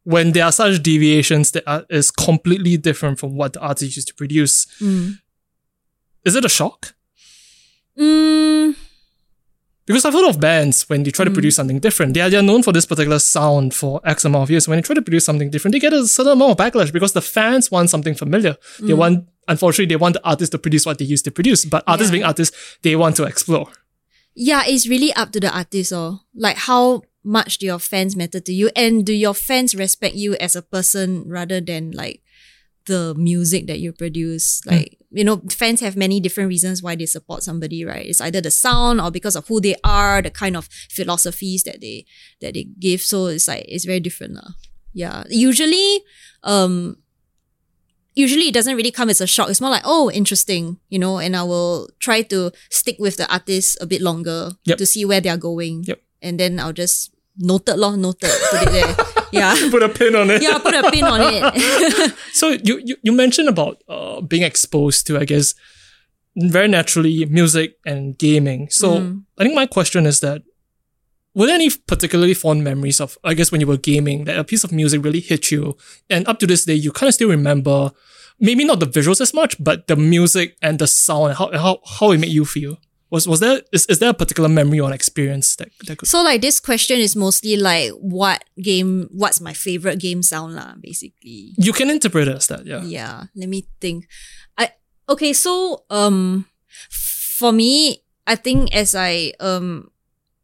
[0.04, 4.10] when there are such deviations that are, is completely different from what the artist used
[4.10, 4.66] to produce?
[4.82, 5.20] Mm.
[6.26, 6.94] Is it a shock?
[7.98, 8.76] Mm,
[9.92, 11.58] Because I've heard of bands when they try to produce mm.
[11.58, 14.52] something different, they are, they are known for this particular sound for X amount of
[14.52, 14.68] years.
[14.68, 17.14] When they try to produce something different, they get a certain amount of backlash because
[17.14, 18.56] the fans want something familiar.
[18.80, 18.98] They mm.
[18.98, 21.66] want, unfortunately, they want the artist to produce what they used to produce.
[21.66, 22.14] But artists Yeah.
[22.14, 23.68] being artists, they want to explore.
[24.34, 28.40] yeah, it's really up to the artist or like how much do your fans matter
[28.40, 32.24] to you and do your fans respect you as a person rather than like
[32.86, 34.62] the music that you produce.
[34.66, 38.06] Like, you know, fans have many different reasons why they support somebody, right?
[38.06, 41.82] It's either the sound or because of who they are, the kind of philosophies that
[41.82, 42.06] they
[42.42, 43.02] that they give.
[43.02, 44.36] So it's like it's very different.
[44.36, 44.52] lah.
[44.94, 45.24] Yeah.
[45.30, 46.04] Usually,
[46.44, 46.98] um,
[48.14, 49.50] usually it doesn't really come as a shock.
[49.50, 53.32] It's more like, oh, interesting, you know, and I will try to stick with the
[53.32, 54.78] artist a bit longer Yep.
[54.80, 55.84] to see where they're going.
[55.88, 56.02] Yep.
[56.22, 58.96] And then I'll just noted lor, noted, put it there.
[59.32, 59.56] yeah.
[59.72, 60.42] Put a pin on it.
[60.42, 62.14] Yeah, put a pin on it.
[62.34, 65.54] So you, you, you mentioned about uh, being exposed to, I guess,
[66.36, 68.70] very naturally music and gaming.
[68.70, 70.44] So I think my question is that
[71.34, 74.44] were there any particularly fond memories of, I guess, when you were gaming that a
[74.44, 75.78] piece of music really hit you?
[76.10, 77.92] And up to this day, you kind of still remember,
[78.40, 81.80] maybe not the visuals as much, but the music and the sound and how, how,
[81.86, 82.78] how it made you feel.
[83.12, 86.08] Was, was there, is, is there a particular memory or an experience that, that could,
[86.08, 90.76] so like this question is mostly like what game, what's my favorite game sound lah,
[90.80, 91.54] basically.
[91.58, 92.82] you can interpret it as that, yeah.
[92.82, 94.08] Yeah, let me think.
[94.58, 94.72] I
[95.10, 96.48] okay, so um
[96.90, 99.92] for me, I think as I um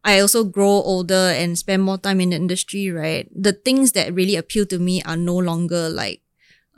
[0.04, 3.28] I also grow older and spend more time in the industry, right?
[3.32, 6.22] The things that really appeal to me are no longer like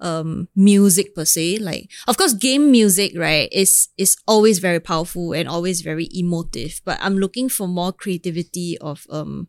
[0.01, 1.57] um music per se.
[1.59, 6.81] Like of course game music, right, is is always very powerful and always very emotive.
[6.85, 9.47] But I'm looking for more creativity of um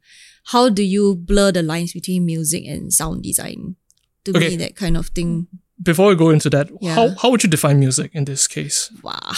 [0.53, 3.77] how do you blur the lines between music and sound design?
[4.25, 4.51] To Okay.
[4.51, 5.47] me, that kind of thing.
[5.83, 6.95] Before we go into that, Yeah.
[6.95, 8.91] how, how would you define music in this case?
[9.03, 9.17] Wow.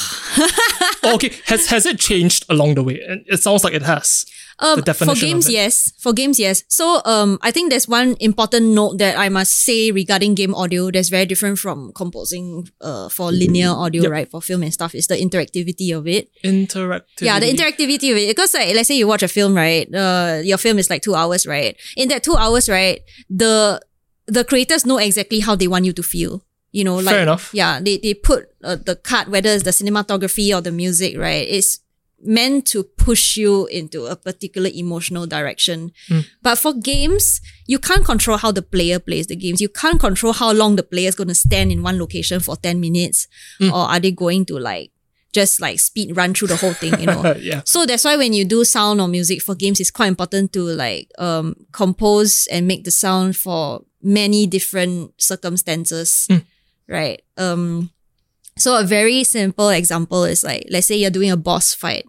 [1.04, 3.00] Oh, okay, has has it changed along the way?
[3.08, 4.24] And it sounds like it has.
[4.62, 5.92] Um, for games, yes.
[5.98, 6.62] For games, yes.
[6.68, 10.90] So um, I think there's one important note that I must say regarding game audio
[10.90, 14.10] that's very different from composing uh, for linear audio, Yep.
[14.12, 14.30] right?
[14.30, 16.30] For film and stuff, is the interactivity of it.
[16.44, 17.22] Interactivity.
[17.22, 18.28] Yeah, the interactivity of it.
[18.28, 19.92] Because like, let's say you watch a film, right?
[19.92, 21.76] Uh, your film is like two hours, right?
[21.96, 23.80] In that two hours, right, the
[24.26, 26.44] the creators know exactly how they want you to feel.
[26.70, 27.50] You know, like Fair enough.
[27.52, 31.46] yeah, they they put uh, the cut, whether it's the cinematography or the music, right?
[31.48, 31.80] It's
[32.22, 35.92] meant to push you into a particular emotional direction.
[36.08, 36.20] Hmm.
[36.40, 39.60] But for games, you can't control how the player plays the games.
[39.60, 42.56] You can't control how long the player is going to stand in one location for
[42.56, 43.28] 10 minutes.
[43.58, 43.70] Hmm.
[43.70, 44.92] Or are they going to like
[45.32, 47.34] just like speed run through the whole thing, you know?
[47.38, 47.62] yeah.
[47.64, 50.62] So that's why when you do sound or music for games, it's quite important to
[50.62, 56.28] like um compose and make the sound for many different circumstances.
[56.86, 57.22] Right.
[57.38, 57.90] Um
[58.58, 62.06] so a very simple example is like let's say you're doing a boss fight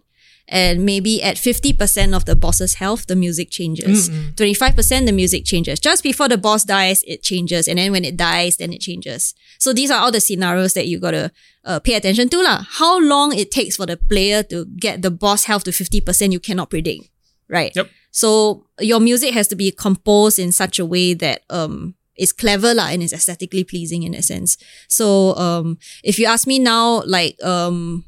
[0.54, 4.08] and maybe at 50% of the boss's health, the music changes.
[4.36, 5.80] 25% the music changes.
[5.80, 7.66] Just before the boss dies, it changes.
[7.66, 9.34] And then when it dies, then it changes.
[9.58, 11.32] So these are all the scenarios that you gotta
[11.64, 12.62] uh, pay attention to lah.
[12.62, 16.38] How long it takes for the player to get the boss health to 50%, you
[16.38, 17.10] cannot predict.
[17.48, 17.74] Right?
[17.74, 17.90] Yep.
[18.12, 22.72] So your music has to be composed in such a way that um is clever
[22.74, 24.56] lah and is aesthetically pleasing in a sense.
[24.86, 28.04] So um if you ask me now like um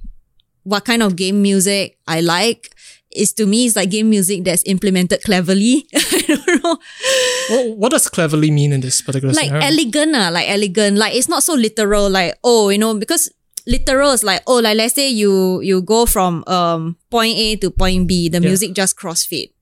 [0.66, 2.74] what kind of game music I like
[3.14, 5.86] is to me it's like game music that's implemented cleverly.
[5.94, 6.78] I don't know.
[7.48, 9.66] What, what does cleverly mean in this particular Like scenario?
[9.66, 10.98] elegant, ah, like elegant.
[10.98, 13.30] Like it's not so literal, like, oh, you know, because
[13.66, 17.70] literal is like, oh, like let's say you you go from um point A to
[17.70, 18.48] point B, the Yeah.
[18.50, 19.52] music just crossfade.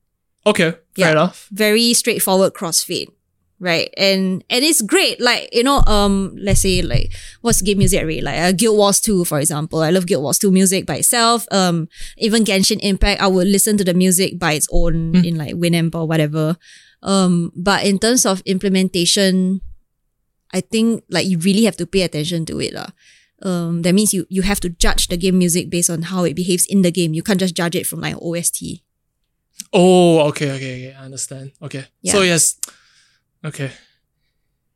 [0.47, 1.13] okay, fair Yeah.
[1.13, 1.49] enough.
[1.53, 3.09] very straightforward crossfade
[3.65, 7.09] right and and it's great like you know um let's say like
[7.41, 10.23] what's game music I really like uh, guild wars 2 for example i love guild
[10.23, 14.39] wars 2 music by itself um even genshin impact i would listen to the music
[14.39, 16.61] by its own in like winamp or whatever
[17.03, 19.65] um but in terms of implementation
[20.53, 22.93] i think like you really have to pay attention to it lah.
[23.41, 26.37] um that means you you have to judge the game music based on how it
[26.37, 28.61] behaves in the game you can't just judge it from like ost
[29.75, 30.95] Oh, okay, okay, okay.
[30.95, 31.51] I understand.
[31.63, 31.87] Okay.
[32.03, 32.13] Yeah.
[32.13, 32.59] So yes.
[33.45, 33.71] Okay.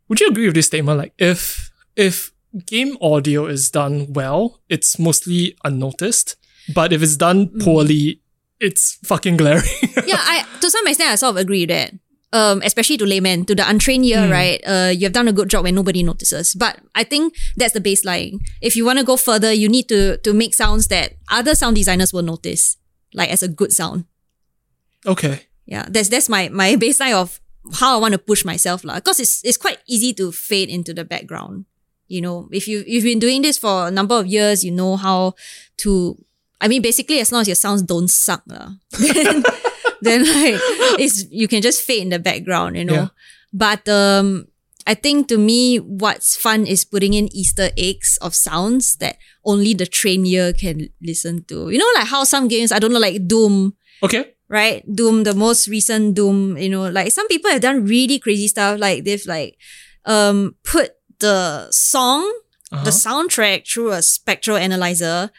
[0.09, 0.99] Would you agree with this statement?
[0.99, 2.33] Like if if
[2.67, 6.37] game audio is done well, it's mostly unnoticed.
[6.75, 7.65] But if it's done Mm.
[7.65, 8.21] poorly,
[8.61, 9.65] it's fucking glaring.
[10.07, 11.93] yeah, I to some extent I sort of agree with that.
[12.31, 14.61] Um, especially to laymen, to the untrained ear, right?
[14.67, 16.55] Uh, you have done a good job when nobody notices.
[16.55, 18.41] But I think that's the baseline.
[18.61, 21.77] If you want to go further, you need to to make sounds that other sound
[21.77, 22.77] designers will notice,
[23.15, 24.05] like as a good sound.
[25.07, 25.49] okay.
[25.65, 27.41] Yeah, that's that's my my baseline of
[27.75, 28.97] how I want to push myself, lah.
[28.97, 31.65] Because it's it's quite easy to fade into the background.
[32.09, 34.97] You know, if you you've been doing this for a number of years, you know
[34.97, 35.35] how
[35.85, 36.17] to.
[36.61, 39.45] I mean, basically, as long as your sounds don't suck, lah, then
[40.03, 40.59] then like
[40.99, 42.95] it's you can just fade in the background, you know.
[42.95, 43.09] Yeah.
[43.53, 44.49] But um,
[44.87, 49.73] I think to me, what's fun is putting in Easter eggs of sounds that only
[49.73, 51.71] the trained ear can listen to.
[51.71, 54.35] You know, like how some games, I don't know, like Doom Okay.
[54.49, 54.83] Right?
[54.93, 58.79] Doom, the most recent Doom, you know, like some people have done really crazy stuff.
[58.81, 59.57] Like they've like
[60.05, 62.23] um put the song,
[62.73, 62.85] Uh-huh.
[62.85, 65.31] the soundtrack through a spectral analyzer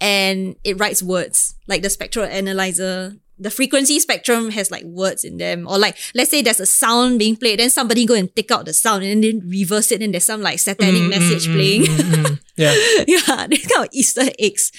[0.00, 1.54] and it writes words.
[1.68, 5.66] Like the spectral analyzer, the frequency spectrum has like words in them.
[5.66, 8.66] Or like let's say there's a sound being played, then somebody go and take out
[8.66, 11.54] the sound and then reverse it and there's some like satanic Mm, message mm, mm,
[11.54, 11.82] playing.
[11.82, 12.38] mm, mm.
[12.56, 12.74] Yeah.
[13.08, 14.70] yeah, these kind of Easter eggs.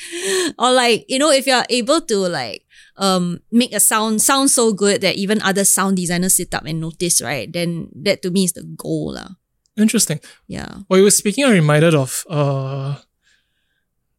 [0.59, 2.62] Or like, you know, if you're able to like
[2.97, 6.79] um make a sound sound so good that even other sound designers sit up and
[6.79, 7.51] notice, right?
[7.51, 9.13] Then that to me is the goal.
[9.15, 9.29] lah.
[9.77, 10.19] Interesting.
[10.47, 10.85] Yeah.
[10.87, 12.95] While you were speaking, I'm reminded of uh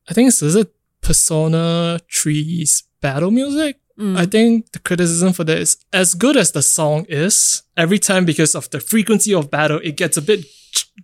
[0.08, 3.76] I think it's is it Persona 3's battle music?
[3.98, 4.16] Mm.
[4.18, 8.24] I think the criticism for that is as good as the song is, every time
[8.24, 10.44] because of the frequency of battle, it gets a bit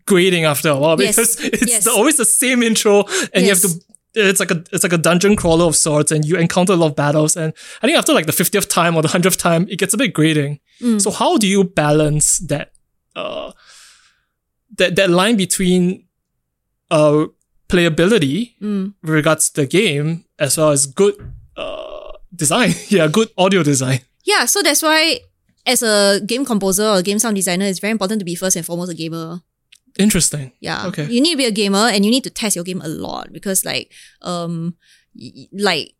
[0.07, 1.85] grating after a while Yes, because it's yes.
[1.85, 3.69] the- always the same intro and you have to
[4.15, 6.87] it's like a it's like a dungeon crawler of sorts and you encounter a lot
[6.89, 9.79] of battles and I think after like the 50th time or the 100th time it
[9.79, 10.61] gets a bit grating.
[10.81, 11.01] Mm.
[11.01, 12.73] So how do you balance that
[13.15, 13.53] uh
[14.79, 16.07] that that line between
[16.91, 17.27] uh
[17.69, 18.95] playability Mm.
[19.03, 21.15] with regards to the game as well as good
[21.57, 22.73] uh design.
[22.89, 24.01] yeah, good audio design.
[24.25, 25.21] Yeah, so that's why
[25.67, 28.57] as a game composer or a game sound designer, it's very important to be first
[28.57, 29.41] and foremost a gamer.
[29.99, 30.53] Interesting.
[30.61, 30.87] Yeah.
[30.89, 31.07] Okay.
[31.11, 33.33] You need to be a gamer and you need to test your game a lot
[33.33, 34.75] because like um
[35.15, 35.95] y- like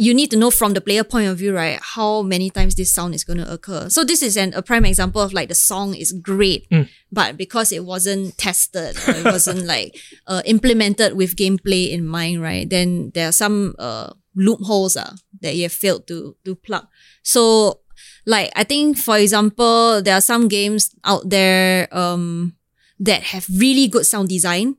[0.00, 2.94] you need to know from the player point of view, right, how many times this
[2.94, 3.88] sound is going to occur.
[3.88, 6.88] So this is an, a prime example of like the song is great, Mm.
[7.10, 9.98] but because it wasn't tested it wasn't like
[10.28, 15.56] uh, implemented with gameplay in mind, right, then there are some uh, loopholes uh, that
[15.56, 16.86] you have failed to to plug.
[17.24, 17.80] So
[18.24, 22.54] like I think for example, there are some games out there um
[23.00, 24.76] that have really good sound design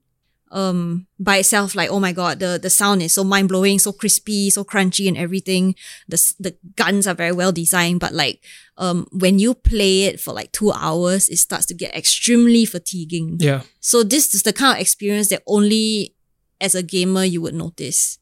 [0.52, 3.92] um by itself like oh my god the the sound is so mind blowing so
[3.94, 5.76] crispy so crunchy and everything
[6.08, 8.44] the the guns are very well designed but like
[8.78, 13.38] um when you play it for like 2 hours it starts to get extremely fatiguing
[13.40, 13.62] Yeah.
[13.80, 16.16] so this is the kind of experience that only
[16.60, 18.18] as a gamer you would notice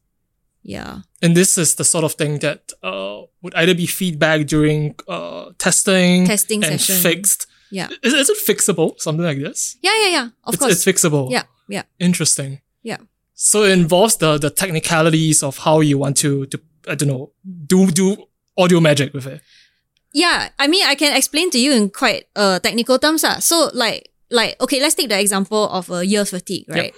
[0.62, 4.94] yeah And this is the sort of thing that uh would either be feedback during
[5.08, 7.00] uh testing, Testing and session.
[7.02, 7.46] fixed.
[7.70, 8.98] Yeah Is, is it fixable?
[8.98, 9.76] Something like this?
[9.82, 11.30] yeah yeah yeah of it's, course it's fixable.
[11.30, 12.60] yeah yeah Interesting.
[12.82, 12.98] yeah
[13.34, 16.56] So it involves the the technicalities of how you want to to
[16.88, 17.32] I don't know
[17.66, 18.16] do do
[18.56, 19.40] audio magic with it.
[20.12, 23.22] Yeah, I mean, I can explain to you in quite uh, technical terms.
[23.22, 23.38] Uh.
[23.40, 26.94] So, like, like okay, let's take the example of uh, ear fatigue, right?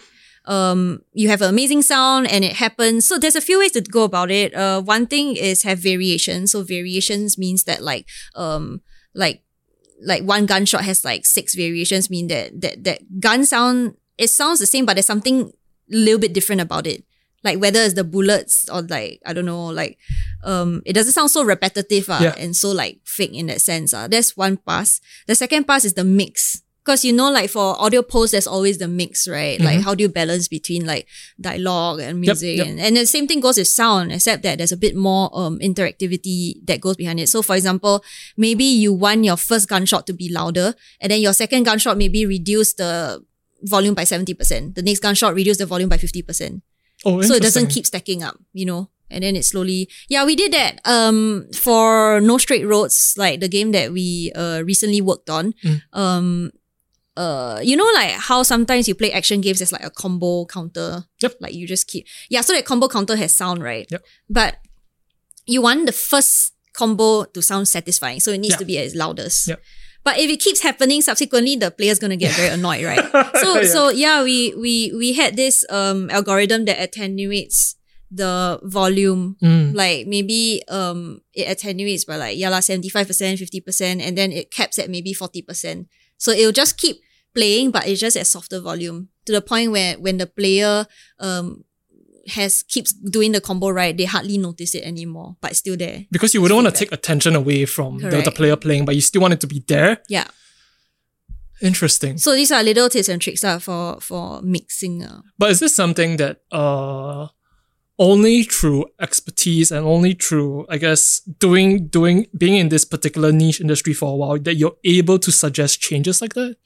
[0.47, 3.07] um, you have an amazing sound and it happens.
[3.07, 4.55] So there's a few ways to go about it.
[4.55, 6.53] Uh, one thing is have variations.
[6.53, 8.81] So variations means that like, um,
[9.15, 9.43] like,
[10.03, 14.59] like one gunshot has like six variations mean that, that, that gun sound, it sounds
[14.61, 15.53] the same, but there's something a
[15.97, 17.05] little bit different about it.
[17.43, 19.99] Like whether it's the bullets or like, I don't know, like,
[20.45, 22.35] um, it doesn't sound so repetitive uh, Yeah.
[22.37, 23.95] and so like fake in that sense.
[23.95, 24.09] Uh.
[24.09, 25.01] That's one pass.
[25.27, 26.63] The second pass is the mix.
[26.91, 29.61] Because you know, like for audio post, there's always the mix, right?
[29.61, 31.07] Like how do you balance between like
[31.41, 32.57] dialogue and music?
[32.57, 32.67] yep.
[32.67, 35.61] And, and the same thing goes with sound, except that there's a bit more um
[35.61, 37.29] interactivity that goes behind it.
[37.29, 38.03] So for example,
[38.37, 42.27] maybe you want your first gunshot to be louder, and then your second gunshot maybe
[42.27, 43.25] reduce the
[43.63, 44.75] volume by 70%.
[44.75, 46.63] The next gunshot reduce the volume by 50%
[47.05, 48.91] Oh, so it doesn't keep stacking up, you know.
[49.11, 50.81] And then it slowly, yeah, we did that.
[50.85, 55.55] Um, for No Straight Roads, like the game that we uh recently worked on.
[55.65, 55.83] Mm.
[55.93, 56.51] Um,
[57.21, 61.05] uh, you know, like how sometimes you play action games, there's like a combo counter.
[61.23, 61.35] Yep.
[61.41, 62.41] Like you just keep, yeah.
[62.41, 63.87] So that combo counter has sound, right?
[63.91, 64.03] Yep.
[64.31, 64.57] But
[65.45, 69.49] you want the first combo to sound satisfying, so it needs to be as loudest.
[69.49, 69.61] Yep.
[70.03, 73.05] But if it keeps happening, subsequently the player's gonna get very annoyed, right?
[73.43, 73.69] So Yeah.
[73.69, 77.77] so yeah, we we we had this um algorithm that attenuates
[78.11, 79.37] the volume.
[79.45, 79.75] Mm.
[79.77, 84.79] Like maybe um it attenuates by like yeah lah, 75%, 50%, and then it caps
[84.81, 85.85] at maybe 40%.
[86.17, 86.97] So it'll just keep
[87.35, 89.09] playing, but it's just at softer volume.
[89.27, 90.87] To the point where when the player
[91.19, 91.65] um
[92.29, 96.07] has keeps doing the combo right, they hardly notice it anymore, but it's still there.
[96.11, 99.01] Because you wouldn't want to take attention away from the, the player playing, but you
[99.01, 99.99] still want it to be there.
[100.09, 100.29] Yeah.
[101.63, 102.17] Interesting.
[102.19, 105.05] So these are little tips and tricks uh, for for mixing.
[105.05, 105.23] Uh.
[105.39, 107.29] But is this something that uh
[107.99, 113.61] only through expertise and only through, I guess, doing doing being in this particular niche
[113.61, 116.57] industry for a while that you're able to suggest changes like that?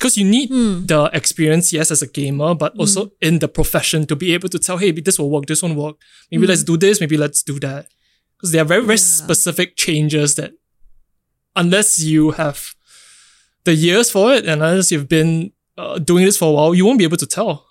[0.00, 0.86] Because you need Hmm.
[0.86, 4.58] the experience, yes, as a gamer, but also in the profession to be able to
[4.58, 5.96] tell, hey, this will work, this won't work.
[6.32, 7.84] Maybe let's do this, maybe let's do that.
[8.38, 9.12] Because there are very, very Hmm.
[9.12, 9.24] Yeah.
[9.24, 10.52] specific changes that
[11.54, 12.74] unless you have
[13.64, 16.84] the years for it and unless you've been uh, doing this for a while, you
[16.86, 17.66] won't be able to tell.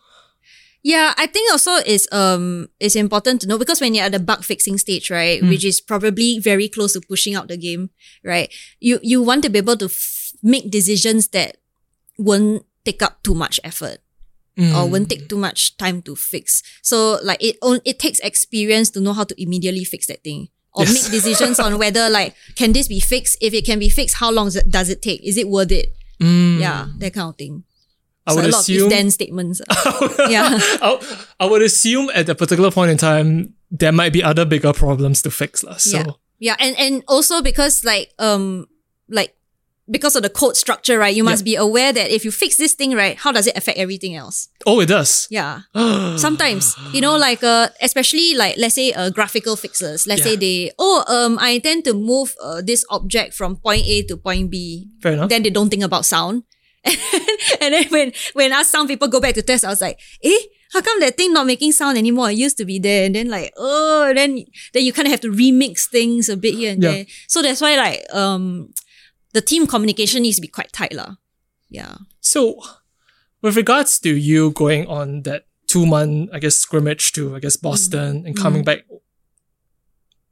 [0.81, 4.19] Yeah, I think also is um it's important to know because when you're at the
[4.19, 7.89] bug fixing stage, right, which is probably very close to pushing out the game,
[8.23, 8.47] right?
[8.79, 11.57] You you want to be able to f- make decisions that
[12.19, 13.99] won't take up too much effort
[14.59, 14.91] or Mm.
[14.91, 16.61] won't take too much time to fix.
[16.83, 20.49] So like it on, it takes experience to know how to immediately fix that thing.
[20.75, 20.93] Or Yes.
[20.93, 23.37] make decisions on whether like can this be fixed?
[23.39, 25.23] If it can be fixed, how long does it- take?
[25.23, 25.95] Is it worth it?
[26.19, 26.59] Mm.
[26.59, 27.63] Yeah, that kind of thing.
[28.27, 28.83] I so would a lot assume.
[28.83, 29.61] of then statements.
[30.27, 30.59] yeah.
[30.83, 30.99] I,
[31.39, 35.21] I would assume at a particular point in time there might be other bigger problems
[35.23, 35.77] to fix, lah.
[35.79, 36.11] So Yeah.
[36.39, 38.67] Yeah, and and also because like um
[39.07, 39.35] like
[39.89, 41.15] because of the code structure, right?
[41.15, 43.77] You must be aware that if you fix this thing, right, how does it affect
[43.77, 44.49] everything else?
[44.65, 45.27] oh, it does.
[45.29, 45.61] Yeah.
[46.17, 50.05] Sometimes, you know, like uh, especially like let's say uh, graphical fixers.
[50.07, 54.03] Let's say they oh um I intend to move uh, this object from point A
[54.03, 54.89] to point B.
[55.01, 55.29] Fair enough.
[55.29, 56.43] Then they don't think about sound.
[57.61, 60.39] and then when when us sound people go back to test, I was like, eh,
[60.71, 62.29] how come that thing not making sound anymore?
[62.31, 65.21] It used to be there, and then like, oh, then then you kind of have
[65.21, 66.91] to remix things a bit here and Yeah.
[66.91, 67.05] there.
[67.27, 68.69] So that's why like um,
[69.39, 71.15] the team communication needs to be quite tight, lah.
[71.69, 71.95] Yeah.
[72.19, 72.59] So,
[73.41, 77.55] with regards to you going on that two month, I guess, scrimmage to, I guess,
[77.55, 78.25] Boston mm.
[78.27, 78.65] and coming mm.
[78.65, 78.79] back,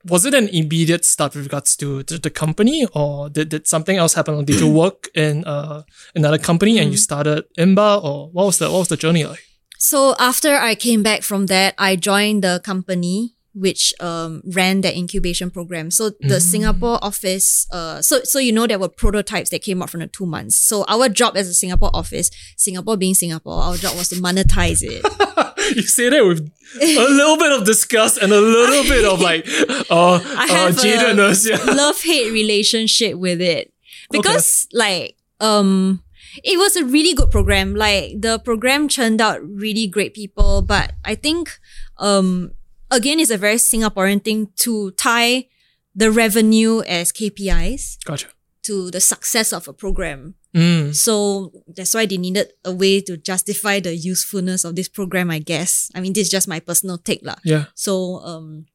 [0.04, 3.96] was it an immediate start with regards to, to the company or did, did something
[3.96, 4.36] else happen?
[4.36, 5.84] Or did you work in uh,
[6.14, 7.08] another company and you mm.
[7.08, 9.44] started Imba or what was the, what was the journey like?
[9.80, 14.96] So after I came back from that, I joined the company which um, ran that
[14.96, 15.90] incubation program.
[15.90, 19.90] So the Singapore office, uh, so so you know there were prototypes that came out
[19.90, 20.58] from the two months.
[20.58, 24.82] So our job as a Singapore office, Singapore being Singapore, our job was to monetize
[24.84, 25.04] it.
[25.76, 26.40] you say that with
[26.82, 29.46] a little bit of disgust and a little bit of like
[29.90, 31.50] uh, I have a- jadedness.
[31.50, 31.58] Yeah.
[31.74, 33.74] love hate relationship with it
[34.12, 36.04] because like um
[36.44, 40.94] it was a really good program like the program churned out really great people but
[41.04, 41.60] i think
[41.98, 42.52] um
[42.92, 45.48] again it's a very singaporean thing to tie
[45.96, 48.28] the revenue as kpis Gotcha.
[48.64, 50.96] to the success of a program Mm.
[50.96, 55.38] so that's why they needed a way to justify the usefulness of this program i
[55.38, 57.66] guess i mean this is just my personal take lah Yeah.
[57.76, 58.66] so, um,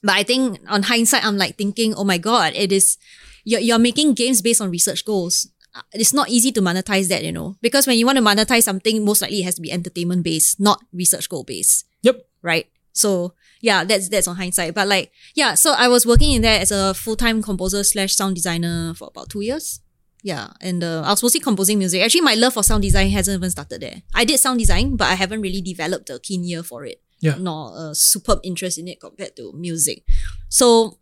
[0.00, 2.96] but I think on hindsight, I'm like thinking, oh my God, it is,
[3.44, 5.50] you're, you're making games based on research goals.
[5.74, 8.62] Uh, It's not easy to monetize that, you know, because when you want to monetize
[8.62, 12.22] something, most likely it has to be entertainment based, not research goal based, Yep.
[12.42, 12.70] right?
[12.94, 14.74] So yeah, that's, that's on hindsight.
[14.74, 18.34] But like, yeah, so I was working in there as a full-time composer slash sound
[18.34, 19.80] designer for about two years.
[20.22, 22.02] Yeah, and uh, I was mostly composing music.
[22.02, 24.02] Actually, my love for sound design hasn't even started there.
[24.14, 27.00] I did sound design, but I haven't really developed a keen ear for it.
[27.20, 27.36] Yeah.
[27.38, 30.04] Nor a superb interest in it compared to music.
[30.48, 30.98] So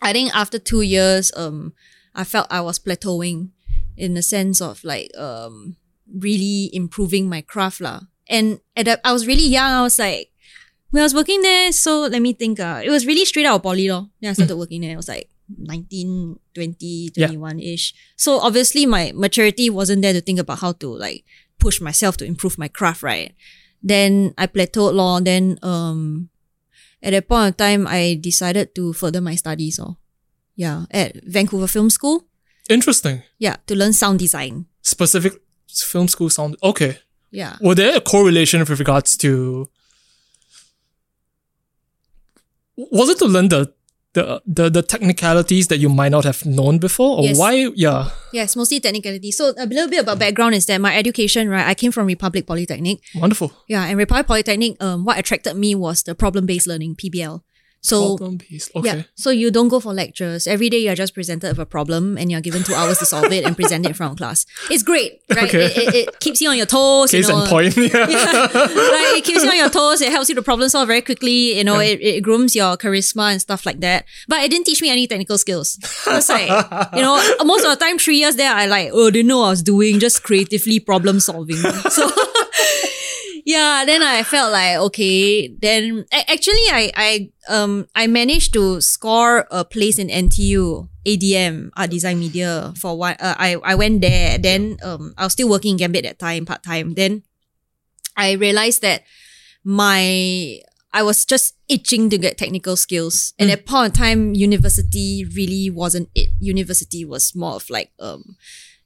[0.00, 1.72] I think after two years, um,
[2.14, 3.50] I felt I was plateauing
[3.96, 5.76] in the sense of like um
[6.18, 8.00] really improving my craft lah.
[8.28, 9.70] And at that, I was really young.
[9.70, 10.31] I was like,
[10.92, 12.60] when I was working there, so let me think.
[12.60, 14.08] Uh, it was really straight out of poly lor.
[14.20, 14.92] Then I started working there.
[14.92, 17.94] I was like 19, 20, 21 ish.
[18.16, 21.24] So obviously my maturity wasn't there to think about how to like
[21.58, 23.34] push myself to improve my craft, right?
[23.82, 25.20] Then I plateaued lor.
[25.22, 26.28] Then um
[27.02, 29.96] at that point of time I decided to further my studies or
[30.56, 32.26] yeah, at Vancouver Film School.
[32.68, 33.22] Interesting.
[33.38, 34.66] Yeah, to learn sound design.
[34.82, 36.56] Specific film school sound.
[36.62, 36.98] Okay.
[37.30, 37.56] Yeah.
[37.62, 39.70] Were there a correlation with regards to?
[42.76, 43.72] Was it to learn the
[44.14, 47.38] the the, the technicalities that you might not have known before, or Yes.
[47.38, 47.68] why?
[47.74, 48.10] Yeah.
[48.32, 49.30] Yes, mostly technicality.
[49.30, 51.66] So a little bit about background is that my education, right?
[51.66, 52.98] I came from Republic Polytechnic.
[53.14, 53.52] Wonderful.
[53.68, 57.40] Yeah, and Republic Polytechnic, um, what attracted me was the problem-based learning, PBL.
[57.82, 58.16] So.
[58.22, 58.60] Okay.
[58.84, 60.46] yeah, so you don't go for lectures.
[60.46, 63.32] Every day you're just presented with a problem and you're given two hours to solve
[63.32, 64.46] it and present it in front of class.
[64.70, 65.44] It's great, right?
[65.48, 65.64] Okay.
[65.64, 67.10] It, it, it keeps you on your toes.
[67.10, 67.76] Case you know, and point.
[67.92, 68.06] Yeah.
[68.06, 69.14] right?
[69.16, 70.00] It keeps you on your toes.
[70.00, 71.58] It helps you to problem solve very quickly.
[71.58, 74.04] You know, it, it grooms your charisma and stuff like that.
[74.28, 75.78] But it didn't teach me any technical skills.
[76.06, 76.48] It's like,
[76.94, 79.50] you know, most of the time, three years there, I like, oh, didn't know I
[79.50, 81.56] was doing, just creatively problem solving.
[81.56, 82.08] So,
[83.44, 89.46] yeah, then I felt like, okay, then actually, I, I, um, I managed to score
[89.50, 90.88] a place in NTU.
[91.04, 94.38] ADM, Art Design Media, for one, uh, I, I went there.
[94.38, 96.94] Then, um, I was still working in Gambit at that time, part time.
[96.94, 97.24] Then,
[98.16, 99.02] I realized that
[99.64, 100.60] my
[100.94, 103.32] I was just itching to get technical skills.
[103.38, 106.28] And at that point in time, university really wasn't it.
[106.38, 108.36] University was more of like um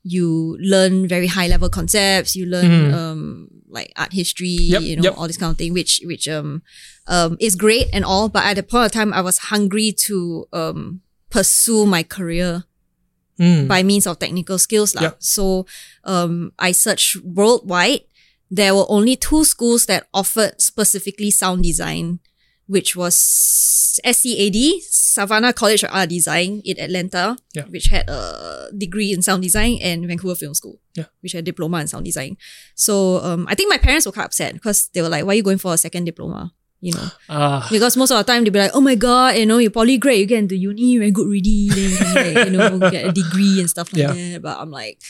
[0.09, 2.95] you learn very high level concepts, you learn Mhm.
[2.95, 5.15] um like art history, Yep, you know, yep.
[5.19, 6.63] all this kind of thing, which which um
[7.09, 10.47] um is great and all, but at the point of time I was hungry to
[10.53, 11.01] um
[11.31, 12.65] pursue my career
[13.39, 13.69] Mm.
[13.69, 14.95] by means of technical skills.
[14.99, 15.13] Yeah.
[15.19, 15.67] So
[16.05, 18.01] um, I searched worldwide.
[18.51, 22.21] There were only two schools that offered specifically sound design,
[22.67, 23.15] which was
[24.03, 24.81] SCAD,
[25.17, 27.65] Savannah College of Art Design in Atlanta, Yeah.
[27.73, 31.09] which had a degree in sound design, and Vancouver Film School, Yeah.
[31.25, 32.37] which had a diploma in sound design.
[32.77, 35.39] So um, I think my parents were quite upset because they were like, why are
[35.41, 36.53] you going for a second diploma?
[36.85, 37.67] You know, Ah.
[37.73, 39.97] because most of the time they'd be like, oh my god, you know, you're poly
[39.97, 43.09] grade, you get into uni, very good ready, then you can like, you know, get
[43.09, 44.13] a degree and stuff like Yeah.
[44.13, 44.43] that.
[44.45, 45.01] But I'm like,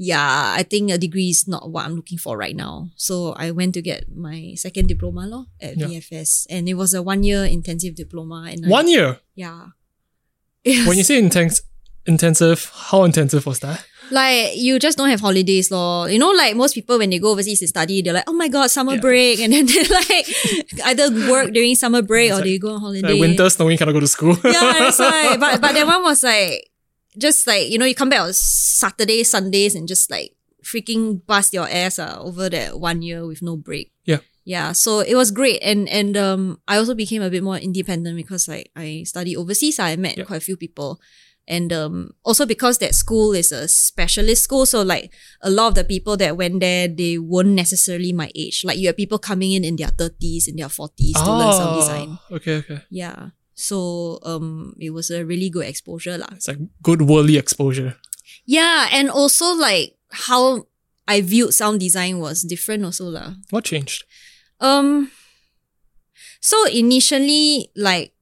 [0.00, 2.88] yeah, I think a degree is not what I'm looking for right now.
[2.96, 5.86] So I went to get my second diploma law at Yeah.
[5.92, 6.46] VFS.
[6.48, 8.48] And it was a one year intensive diploma.
[8.48, 9.20] And I- One year.
[9.36, 9.76] yeah.
[10.64, 11.60] When you say intense,
[12.06, 13.84] intensive, how intensive was that?
[14.10, 16.08] Like you just don't have holidays, lor.
[16.08, 18.48] You know, like most people when they go overseas to study, they're like, oh my
[18.48, 19.00] god, summer Yeah.
[19.00, 20.26] break, and then they like
[20.84, 23.06] either work during summer break It's or like- they go on holiday.
[23.12, 24.34] Like winter, snowing, cannot go to school.
[24.44, 25.36] yeah, that's why.
[25.40, 26.69] But but that one was like
[27.18, 30.34] just like you know you come back on Saturday, Sundays, and just like
[30.64, 33.92] freaking bust your ass uh, over that one year with no break.
[34.04, 34.18] Yeah.
[34.44, 38.16] Yeah, so it was great, and and um, I also became a bit more independent
[38.16, 39.78] because like I studied overseas.
[39.78, 40.24] I met Yeah.
[40.24, 40.98] quite a few people,
[41.46, 45.74] and um, also because that school is a specialist school, so like a lot of
[45.76, 48.64] the people that went there, they weren't necessarily my age.
[48.64, 51.76] Like you have people coming in in their thirties, in their forties to learn sound
[51.78, 52.18] design.
[52.32, 52.80] Okay, okay.
[52.90, 53.30] Yeah.
[53.60, 56.32] So um it was a really good exposure lah.
[56.32, 58.00] It's like good worldly exposure.
[58.48, 60.64] Yeah, and also like how
[61.04, 63.36] I viewed sound design was different also lah.
[63.52, 64.08] What changed?
[64.64, 65.12] Um
[66.40, 68.16] so initially like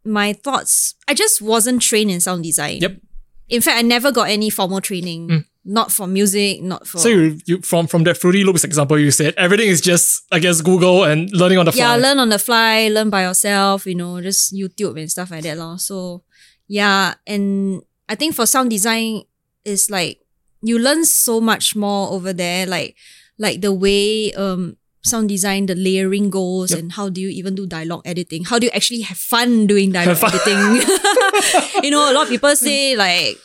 [0.00, 2.80] my thoughts I just wasn't trained in sound design.
[2.80, 3.04] Yep.
[3.50, 5.28] In fact, I never got any formal training.
[5.28, 5.44] Mm.
[5.70, 9.12] Not for music, not for So you, you from from that Fruity Loops example you
[9.14, 11.84] said everything is just I guess Google and learning on the fly.
[11.86, 15.44] yeah, learn on the fly, learn by yourself, you know, just YouTube and stuff like
[15.46, 15.56] that.
[15.62, 15.78] lor.
[15.78, 16.22] So
[16.66, 19.22] yeah, and I think for sound design
[19.64, 20.18] is like
[20.62, 22.96] you learn so much more over there, like
[23.38, 26.78] like the way um sound design, the layering goes Yep.
[26.80, 28.42] and how do you even do dialogue editing?
[28.44, 30.82] How do you actually have fun doing dialogue editing?
[31.86, 33.38] you know, a lot of people say like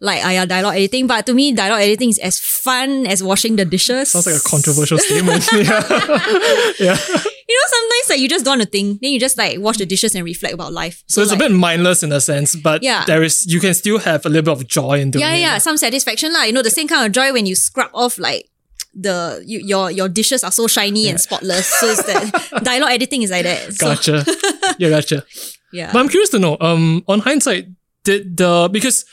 [0.00, 3.64] like I dialogue editing, but to me dialogue editing is as fun as washing the
[3.64, 4.10] dishes.
[4.12, 5.48] Sounds like a controversial statement.
[5.52, 5.60] yeah.
[6.78, 6.96] yeah.
[7.48, 9.78] You know, sometimes like you just don't want to think, then you just like wash
[9.78, 11.02] the dishes and reflect about life.
[11.06, 13.04] So it's like, a bit mindless in a sense, but Yeah.
[13.06, 15.40] there is you can still have a little bit of joy in doing yeah, it.
[15.40, 16.42] yeah, yeah, some satisfaction lah.
[16.42, 18.48] You know, the same kind of joy when you scrub off like
[18.94, 21.66] the you, your your dishes are so shiny and spotless.
[21.66, 23.72] So it's that dialogue editing is like that.
[23.74, 24.24] So, Gotcha.
[24.78, 25.24] yeah, gotcha.
[25.72, 25.92] yeah.
[25.92, 27.68] But I'm curious to know, um, on hindsight,
[28.04, 29.04] did the because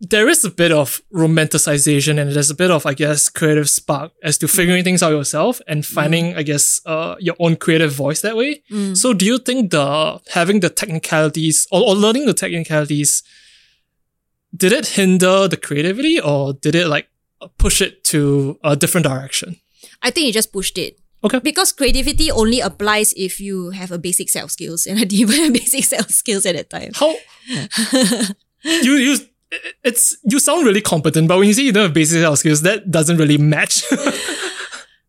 [0.00, 4.12] there is a bit of romanticization and there's a bit of, I guess, creative spark
[4.22, 8.22] as to figuring things out yourself and finding, I guess, uh, your own creative voice
[8.22, 8.62] that way.
[8.94, 13.22] So do you think the having the technicalities or, or learning the technicalities
[14.56, 17.08] did it hinder the creativity or did it like
[17.58, 19.60] push it to a different direction?
[20.02, 20.98] I think it just pushed it.
[21.22, 21.38] Okay.
[21.40, 25.20] Because creativity only applies if you have a basic set of skills, and I didn't
[25.20, 26.92] even have basic set of skills at that time.
[26.94, 27.14] How
[28.64, 29.18] you you
[29.84, 32.62] it's you sound really competent, but when you say you don't have basic of skills,
[32.62, 33.84] that doesn't really match.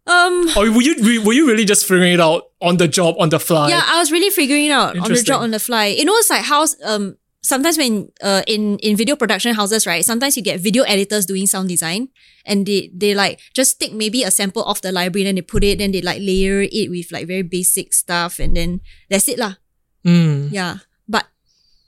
[0.08, 3.30] Um, or were you were you really just figuring it out on the job on
[3.30, 3.70] the fly?
[3.70, 5.88] yeah, I was really figuring it out on the job on the fly.
[5.88, 10.04] You know, it's like how um sometimes when uh in in video production houses, right?
[10.04, 12.10] Sometimes you get video editors doing sound design,
[12.46, 15.64] and they they like just take maybe a sample off the library, and they put
[15.64, 19.38] it, then they like layer it with like very basic stuff, and then that's it
[19.38, 19.62] lah.
[20.04, 20.52] Mm.
[20.52, 20.78] Yeah.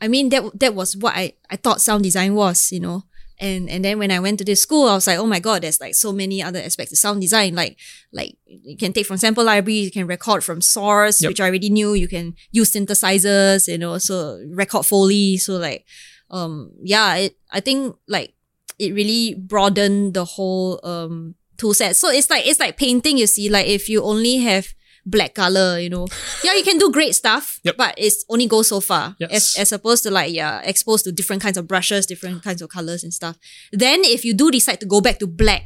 [0.04, 3.04] I mean that that was what I, I thought sound design was, you know.
[3.40, 5.64] And and then when I went to this school, I was like, oh my god,
[5.64, 7.56] there's like so many other aspects of sound design.
[7.56, 7.78] Like
[8.12, 11.30] like you can take from sample library, you can record from source, Yep.
[11.30, 11.94] which I already knew.
[11.94, 15.38] You can use synthesizers, you know, so record foley.
[15.38, 15.86] So like
[16.30, 18.34] um yeah, it I think like
[18.80, 21.96] it really broadened the whole um tool set.
[21.96, 24.68] So it's like it's like painting, you see, like if you only have
[25.06, 26.08] black color, you know.
[26.44, 27.76] Yeah, you can do great stuff, Yep.
[27.78, 29.16] but it's only goes so far.
[29.20, 29.32] Yes.
[29.32, 32.70] As as opposed to like yeah, exposed to different kinds of brushes, different kinds of
[32.70, 33.38] colors and stuff.
[33.72, 35.64] Then if you do decide to go back to black,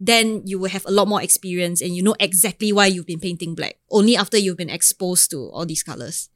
[0.00, 3.20] then you will have a lot more experience and you know exactly why you've been
[3.20, 3.76] painting black.
[3.90, 6.30] Only after you've been exposed to all these colors.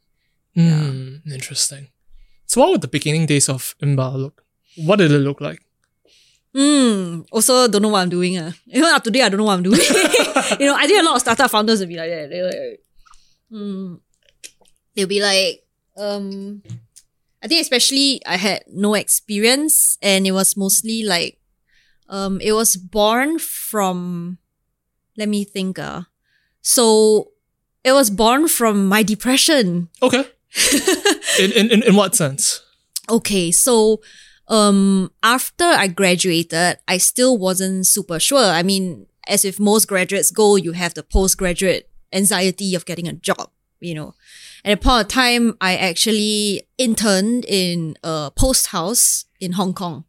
[0.56, 1.88] Mm, Interesting.
[2.46, 4.44] So what would the beginning days of Imba look?
[4.76, 5.63] What did it look like?
[6.54, 8.38] Mm, also don't know what I'm doing.
[8.38, 8.52] Uh.
[8.68, 9.80] Even up today, I don't know what I'm doing.
[10.60, 12.30] you know, I think a lot of startup founders will be like that.
[12.30, 12.80] They're like,
[13.52, 14.00] mm,
[14.94, 15.64] they'll be like,
[15.96, 16.62] um,
[17.42, 21.38] I think especially I had no experience and it was mostly like,
[22.08, 24.38] um, it was born from,
[25.16, 26.02] let me think, uh,
[26.62, 27.32] so
[27.82, 29.88] it was born from my depression.
[30.02, 30.24] Okay.
[31.40, 32.62] in, in, in what sense?
[33.10, 34.00] Okay, so
[34.48, 38.44] um after I graduated, I still wasn't super sure.
[38.44, 43.12] I mean, as if most graduates go, you have the postgraduate anxiety of getting a
[43.12, 44.14] job, you know.
[44.64, 50.04] At a point of time, I actually interned in a post house in Hong Kong.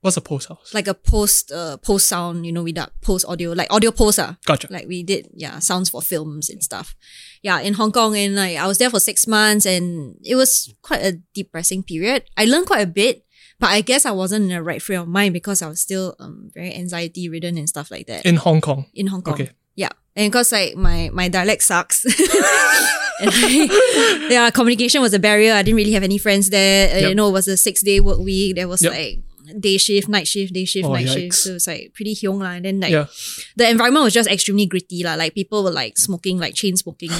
[0.00, 0.72] What's a post house?
[0.72, 4.36] Like a post uh, post sound, you know, without post audio, like audio post ah.
[4.44, 4.68] Gotcha.
[4.70, 6.94] Like we did, yeah, sounds for films and stuff.
[7.42, 10.72] Yeah, in Hong Kong, and like I was there for six months, and it was
[10.82, 12.22] quite a depressing period.
[12.36, 13.25] I learned quite a bit,
[13.58, 16.14] but I guess I wasn't in the right frame of mind because I was still
[16.18, 18.86] um very anxiety ridden and stuff like that In Hong Kong.
[18.94, 19.34] in Hong Kong.
[19.34, 19.50] Okay.
[19.76, 22.04] Yeah, and because like my my dialect sucks.
[23.20, 25.52] and I, yeah, communication was a barrier.
[25.52, 26.88] I didn't really have any friends there.
[26.96, 28.56] Uh, You know, it was a six day work week.
[28.56, 28.92] There was Yep.
[28.92, 29.20] like
[29.60, 31.14] day shift, night shift, day shift, Oh, night yikes.
[31.14, 31.34] shift.
[31.34, 32.56] So it's like pretty hyong lah.
[32.56, 33.06] And then like Yeah.
[33.56, 35.14] the environment was just extremely gritty lah.
[35.14, 37.12] Like people were like smoking, like chain smoking.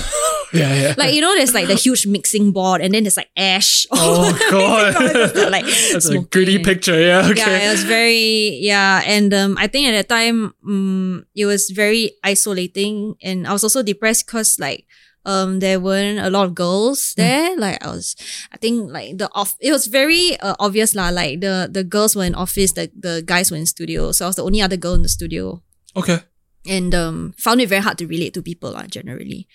[0.52, 0.94] Yeah, yeah.
[0.98, 3.86] like you know, there's like the huge mixing board, and then there's like ash.
[3.92, 4.94] oh god.
[5.50, 6.28] like That's a smoking.
[6.30, 6.98] gritty picture.
[6.98, 7.28] Yeah.
[7.30, 7.40] Okay.
[7.40, 11.70] Yeah, it was very yeah, and um, I think at that time, um, it was
[11.70, 14.86] very isolating, and I was also depressed because like
[15.26, 17.56] um, there weren't a lot of girls there.
[17.56, 18.14] Like I was,
[18.52, 21.10] I think like the off, it was very uh, obvious lah.
[21.10, 24.28] Like the the girls were in office, the the guys were in studio, so I
[24.28, 25.62] was the only other girl in the studio
[25.96, 26.20] okay.
[26.66, 29.48] and um, found it very hard to relate to people lah, generally.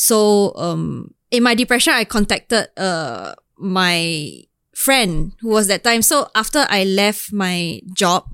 [0.00, 4.32] So um, in my depression, I contacted uh, my
[4.74, 6.00] friend who was that time.
[6.00, 8.24] So after I left my job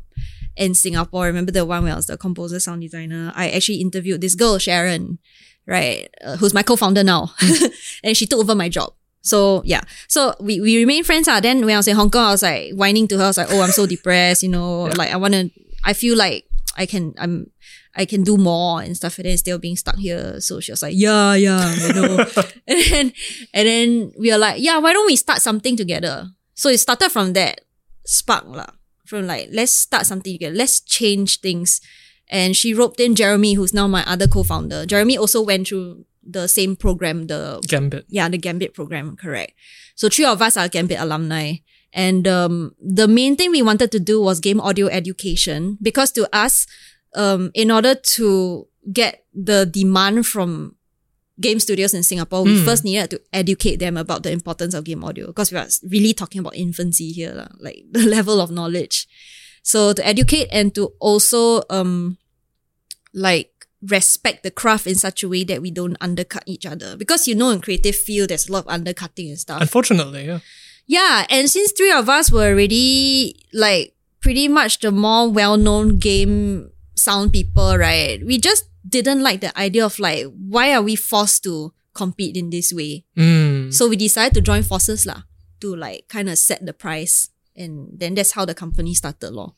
[0.56, 4.20] in Singapore, remember the one where I was the composer sound designer, I actually interviewed
[4.20, 5.18] this girl, Sharon,
[5.66, 7.34] right, uh, who's my co-founder now.
[8.04, 8.92] and she took over my job.
[9.22, 11.26] So yeah, so we, we remain friends.
[11.26, 13.24] Ah, Then when I was in Hong Kong, I was like whining to her.
[13.24, 15.50] I was like, oh, I'm so depressed, you know, like I want to,
[15.82, 16.44] I feel like
[16.76, 17.50] I can, I'm,
[17.96, 19.18] I can do more and stuff.
[19.18, 20.40] And then still being stuck here.
[20.40, 22.16] So she was like, yeah, yeah, you know.
[22.68, 23.12] and then,
[23.54, 26.28] and then we are like, yeah, why don't we start something together?
[26.54, 27.62] So it started from that
[28.04, 28.66] spark lah.
[29.06, 30.54] From like, let's start something together.
[30.54, 31.80] Let's change things.
[32.28, 34.84] And she roped in Jeremy, who's now my other co-founder.
[34.84, 38.04] Jeremy also went through the same program, the Gambit.
[38.08, 39.52] yeah, the Gambit program, correct.
[39.94, 41.62] So three of us are Gambit alumni.
[41.92, 46.28] And um, the main thing we wanted to do was game audio education because to
[46.34, 46.66] us,
[47.16, 50.76] um, in order to get the demand from
[51.40, 52.64] game studios in Singapore, we Mm.
[52.64, 56.14] first needed to educate them about the importance of game audio because we are really
[56.14, 59.08] talking about infancy here, like the level of knowledge.
[59.62, 62.16] So to educate and to also um
[63.12, 63.50] like
[63.82, 66.96] respect the craft in such a way that we don't undercut each other.
[66.96, 69.60] Because you know in creative field there's a lot of undercutting and stuff.
[69.60, 70.40] Unfortunately, yeah.
[70.86, 76.70] Yeah, and since three of us were already like pretty much the more well-known game
[76.96, 78.24] sound people, right?
[78.24, 82.50] We just didn't like the idea of like, why are we forced to compete in
[82.50, 83.04] this way?
[83.16, 83.72] Mm.
[83.72, 85.22] So we decided to join forces lah
[85.60, 87.30] to like kind of set the price.
[87.56, 89.54] And then that's how the company started law.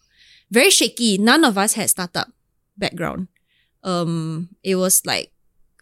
[0.50, 1.18] Very shaky.
[1.18, 2.28] None of us had startup
[2.76, 3.28] background.
[3.82, 5.32] Um, it was like,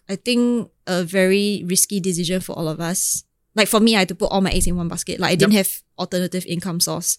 [0.08, 3.24] I think a very risky decision for all of us.
[3.54, 5.20] Like for me, I had to put all my eggs in one basket.
[5.20, 7.18] Like I didn't have alternative income source.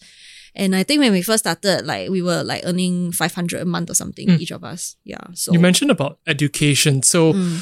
[0.57, 3.91] And I think when we first started, like we were like earning 500 a month
[3.91, 4.97] or something, each of us.
[5.05, 5.21] Yeah.
[5.33, 7.03] So You mentioned about education.
[7.03, 7.61] So Mm.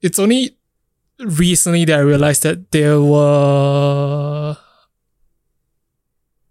[0.00, 0.56] it's only
[1.20, 4.56] recently that I realized that there were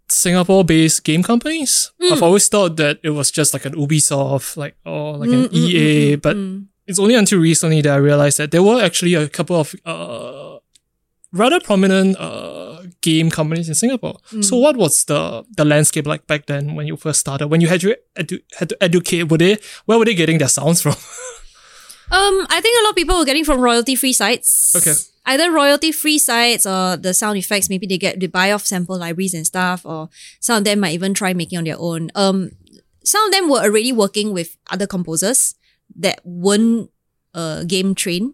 [0.09, 1.91] Singapore based game companies.
[2.01, 2.11] Mm.
[2.11, 5.49] I've always thought that it was just like an Ubisoft, like or like an Mm,
[5.49, 6.65] mm, EA, mm, mm, but mm.
[6.85, 10.59] it's only until recently that I realized that there were actually a couple of uh,
[11.31, 14.17] rather prominent uh, game companies in Singapore.
[14.29, 14.61] So Mm.
[14.61, 17.47] what was the the landscape like back then when you first started?
[17.47, 20.49] When you had to edu- had to educate, were they where were they getting their
[20.49, 20.95] sounds from?
[22.11, 24.75] Um, I think a lot of people were getting from royalty free sites.
[24.75, 24.91] Okay.
[25.25, 28.97] Either royalty free sites or the sound effects, maybe they get they buy off sample
[28.99, 30.09] libraries and stuff, or
[30.41, 32.11] some of them might even try making on their own.
[32.13, 32.51] Um,
[33.05, 35.55] some of them were already working with other composers
[35.95, 36.89] that weren't
[37.33, 38.33] uh game trained.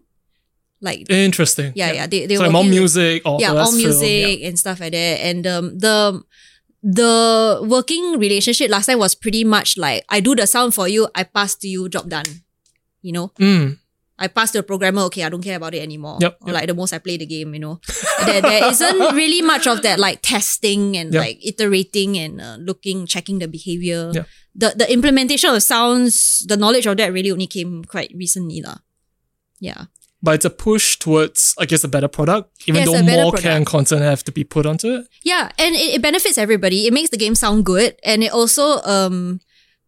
[0.80, 1.72] Like Interesting.
[1.74, 4.78] yeah, yeah, they they So were like more music, or yeah, all music and stuff
[4.78, 5.16] like that.
[5.26, 6.22] And um, the
[6.82, 11.08] the working relationship last time was pretty much like I do the sound for you,
[11.14, 12.26] I pass to you, job done.
[13.02, 13.78] You know, Mm,
[14.18, 16.18] I pass to the programmer, okay, I don't care about it anymore.
[16.20, 16.54] Yep, or yep.
[16.54, 17.80] like the most I play the game, you know.
[18.26, 21.20] there, there isn't really much of that like testing and Yep.
[21.22, 24.10] like iterating and uh, looking, checking the behavior.
[24.14, 24.24] Yeah.
[24.54, 28.62] The the implementation of sounds, the knowledge of that really only came quite recently.
[28.62, 28.78] lah.
[29.58, 29.86] Yeah.
[30.22, 33.56] But it's a push towards, I guess, a better product, even Yes, though more care
[33.56, 35.08] and content have to be put onto it.
[35.22, 36.86] Yeah, and it, it benefits everybody.
[36.86, 39.40] It makes the game sound good, and it also um,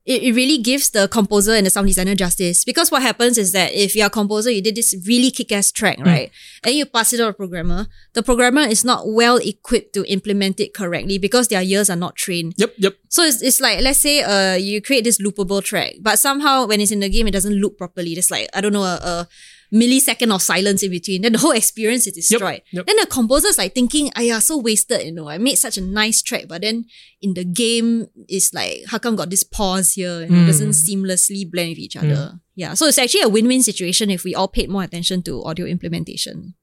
[0.06, 2.64] it, it really gives the composer and the sound designer justice.
[2.64, 5.98] Because what happens is that if you're a composer, you did this really kick-ass track,
[5.98, 6.30] right,
[6.64, 10.60] and you pass it to a programmer, the programmer is not well equipped to implement
[10.60, 12.54] it correctly because their ears are not trained.
[12.56, 12.94] Yep, yep.
[13.08, 16.80] So it's, it's like let's say uh you create this loopable track, but somehow when
[16.80, 18.14] it's in the game it doesn't loop properly.
[18.14, 19.28] There's like I don't know a, a
[19.72, 21.22] millisecond of silence in between.
[21.22, 22.62] Then the whole experience is destroyed.
[22.72, 22.86] yep.
[22.86, 26.22] Then the composer's like thinking, "Aya, so wasted." You know, I made such a nice
[26.22, 26.86] track, but then
[27.22, 30.22] in the game it's like how come got this pause here?
[30.22, 32.40] and It doesn't seamlessly blend with each other.
[32.56, 35.66] Yeah, so it's actually a win-win situation if we all paid more attention to audio
[35.66, 36.54] implementation.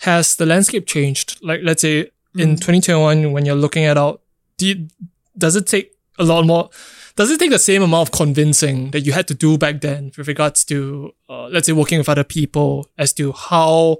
[0.00, 1.38] Has the landscape changed?
[1.42, 2.40] Like, let's say Mm.
[2.40, 4.22] in 2021, when you're looking at out,
[4.56, 4.88] do you,
[5.36, 6.70] does it take a lot more?
[7.16, 10.12] Does it take the same amount of convincing that you had to do back then
[10.16, 13.98] with regards to, uh, let's say, working with other people as to how,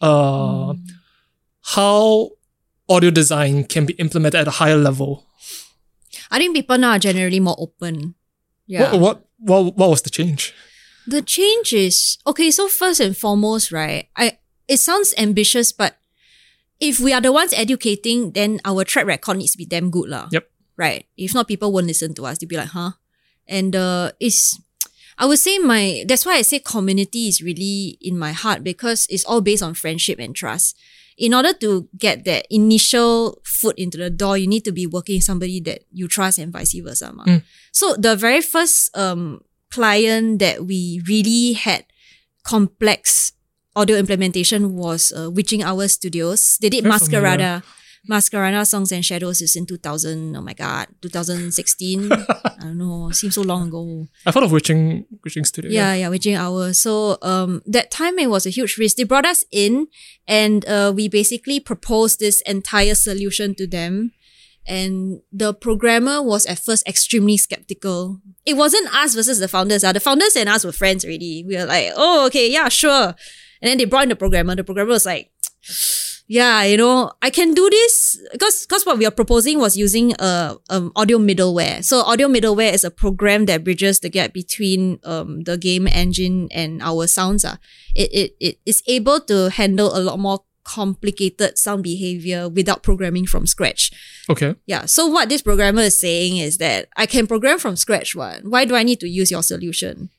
[0.00, 0.88] uh, Mm.
[1.76, 2.30] how
[2.88, 5.26] audio design can be implemented at a higher level?
[6.30, 8.14] I think people now are generally more open.
[8.66, 8.92] Yeah.
[8.92, 10.52] What, what, what, what was the change?
[11.06, 12.50] The change is okay.
[12.50, 14.08] So first and foremost, right?
[14.16, 14.38] I
[14.68, 15.96] it sounds ambitious, but
[16.80, 20.08] if we are the ones educating, then our track record needs to be damn good,
[20.10, 20.28] lah.
[20.30, 20.44] Yep.
[20.78, 21.06] Right.
[21.16, 22.38] If not, people won't listen to us.
[22.38, 22.92] They'll be like, huh?
[23.46, 24.58] And uh, it's
[25.18, 29.06] I would say my that's why I say community is really in my heart because
[29.10, 30.78] it's all based on friendship and trust.
[31.18, 35.16] In order to get that initial foot into the door, you need to be working
[35.16, 37.10] with somebody that you trust and vice versa.
[37.10, 37.42] Mm.
[37.72, 41.84] So the very first um client that we really had
[42.44, 43.32] complex
[43.74, 46.58] audio implementation was uh, Witching Hour Studios.
[46.62, 47.62] They did Very Masquerada.
[48.08, 50.36] Masquerada Songs and Shadows is in 2000.
[50.36, 52.12] Oh my God, 2016.
[52.12, 52.26] I
[52.60, 53.10] don't know.
[53.10, 54.06] Seems so long ago.
[54.26, 55.70] I thought of Witching, Witching Studio.
[55.70, 56.72] Yeah, yeah, witching hour.
[56.72, 58.96] So um that time it was a huge risk.
[58.96, 59.88] They brought us in
[60.26, 64.12] and uh we basically proposed this entire solution to them.
[64.66, 68.20] And the programmer was at first extremely skeptical.
[68.44, 69.82] It wasn't us versus the founders.
[69.82, 69.92] Uh.
[69.92, 71.42] The founders and us were friends already.
[71.46, 73.14] We were like, oh, okay, yeah, sure.
[73.62, 74.54] And then they brought in the programmer.
[74.54, 75.32] The programmer was like,
[76.28, 80.12] yeah, you know, I can do this because because what we are proposing was using
[80.18, 81.82] a um, audio middleware.
[81.82, 86.48] So audio middleware is a program that bridges the gap between um the game engine
[86.52, 87.44] and our sounds.
[87.44, 87.56] Uh.
[87.94, 93.24] It it it is able to handle a lot more complicated sound behavior without programming
[93.24, 93.90] from scratch.
[94.28, 94.54] Okay.
[94.66, 94.84] Yeah.
[94.84, 98.14] So what this programmer is saying is that I can program from scratch.
[98.14, 98.44] What?
[98.44, 100.10] Why do I need to use your solution?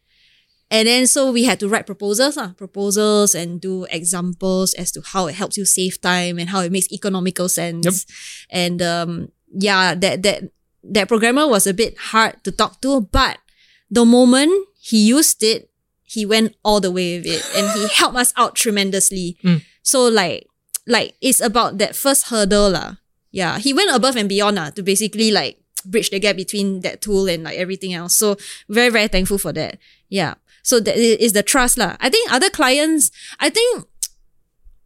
[0.71, 5.01] And then so we had to write proposals, uh, proposals and do examples as to
[5.01, 7.85] how it helps you save time and how it makes economical sense.
[7.85, 7.93] Yep.
[8.51, 10.43] And um, yeah, that that
[10.83, 13.39] that programmer was a bit hard to talk to, but
[13.89, 15.69] the moment he used it,
[16.03, 19.37] he went all the way with it and he helped us out tremendously.
[19.43, 19.63] Mm.
[19.81, 20.45] So like
[20.85, 22.97] like it's about that first hurdle lah.
[23.31, 27.01] Yeah, he went above and beyond lah to basically like bridge the gap between that
[27.01, 28.15] tool and like everything else.
[28.15, 29.77] So very, very thankful for that.
[30.09, 30.35] Yeah.
[30.69, 31.97] So that is the trust lah.
[31.97, 33.09] I think other clients,
[33.41, 33.89] I think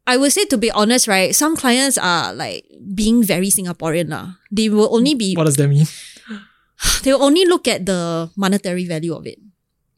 [0.07, 1.35] I would say to be honest, right?
[1.35, 2.63] Some clients are like
[2.95, 4.39] being very Singaporean lah.
[4.47, 5.83] They will only be What does that mean?
[7.03, 9.43] they will only look at the monetary value of it.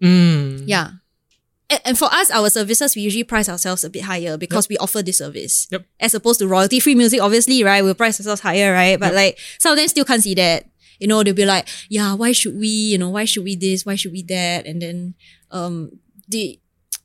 [0.02, 0.66] Mm.
[0.66, 1.06] Yeah.
[1.70, 4.82] And, and for us, our services, we usually price ourselves a bit higher because we
[4.82, 5.70] offer this service.
[5.70, 5.86] Yep.
[6.02, 7.86] As opposed to royalty free music, obviously, right?
[7.86, 9.00] We'll price ourselves higher, right?
[9.00, 10.66] But like some of them still can't see that.
[10.98, 12.70] You know, they'll be like, yeah, why should we?
[12.70, 13.86] You know, why should we this?
[13.86, 14.66] Why should we that?
[14.66, 15.14] And then
[15.52, 16.60] um the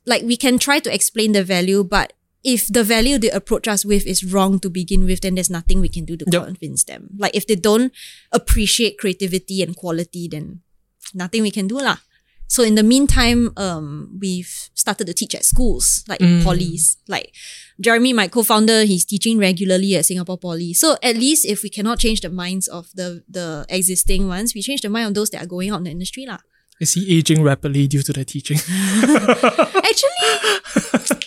[0.05, 2.13] like we can try to explain the value, but
[2.43, 5.79] if the value they approach us with is wrong to begin with, then there's nothing
[5.79, 6.45] we can do to Yep.
[6.45, 7.09] convince them.
[7.17, 7.93] Like if they don't
[8.31, 10.61] appreciate creativity and quality, then
[11.13, 11.97] nothing we can do lah.
[12.47, 16.97] So in the meantime, um, we've started to teach at schools, like in polys.
[17.07, 17.31] Like
[17.79, 20.73] Jeremy, my co-founder, he's teaching regularly at Singapore Poly.
[20.73, 24.61] So at least if we cannot change the minds of the the existing ones, we
[24.61, 26.43] change the mind of those that are going out in the industry lah.
[26.81, 28.57] Is he aging rapidly due to the teaching?
[29.85, 31.21] Actually,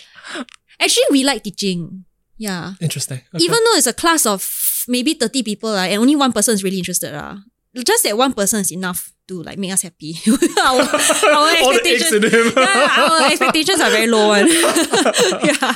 [0.79, 2.03] actually we like teaching.
[2.37, 2.73] Yeah.
[2.81, 3.21] Interesting.
[3.33, 3.43] Okay.
[3.43, 4.43] Even though it's a class of
[4.89, 7.15] maybe 30 people uh, and only one person is really interested.
[7.15, 7.37] Uh,
[7.85, 10.17] just that one person is enough to like make us happy.
[10.59, 12.53] our, our All the eggs expectations, in him.
[12.57, 14.27] yeah, our expectations are very low.
[14.27, 14.47] One.
[14.51, 15.75] yeah.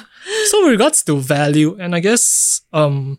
[0.51, 3.17] So with regards to value, and I guess um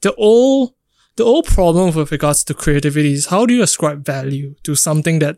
[0.00, 0.72] the old
[1.18, 5.18] the old problem with regards to creativity is how do you ascribe value to something
[5.18, 5.36] that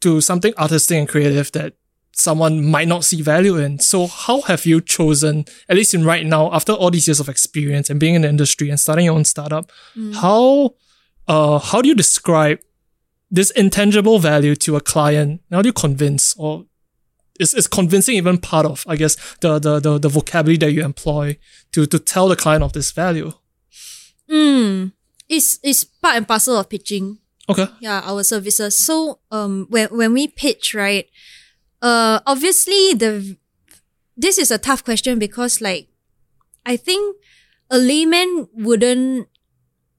[0.00, 1.74] to something artistic and creative that
[2.12, 3.78] someone might not see value in.
[3.78, 7.28] So how have you chosen, at least in right now, after all these years of
[7.28, 9.72] experience and being in the industry and starting your own startup,
[10.14, 10.74] how
[11.28, 12.58] uh how do you describe
[13.30, 15.40] this intangible value to a client?
[15.50, 16.66] How do you convince or
[17.38, 20.84] is, is convincing even part of, I guess, the, the, the, the vocabulary that you
[20.84, 21.38] employ
[21.72, 23.32] to, to tell the client of this value?
[24.30, 24.92] Mm.
[25.28, 27.18] It's, it's part and parcel of pitching.
[27.48, 27.66] Okay.
[27.80, 31.10] yeah our services so um when when we pitch right
[31.82, 33.36] uh obviously the
[34.16, 35.88] this is a tough question because like
[36.64, 37.16] i think
[37.68, 39.26] a layman wouldn't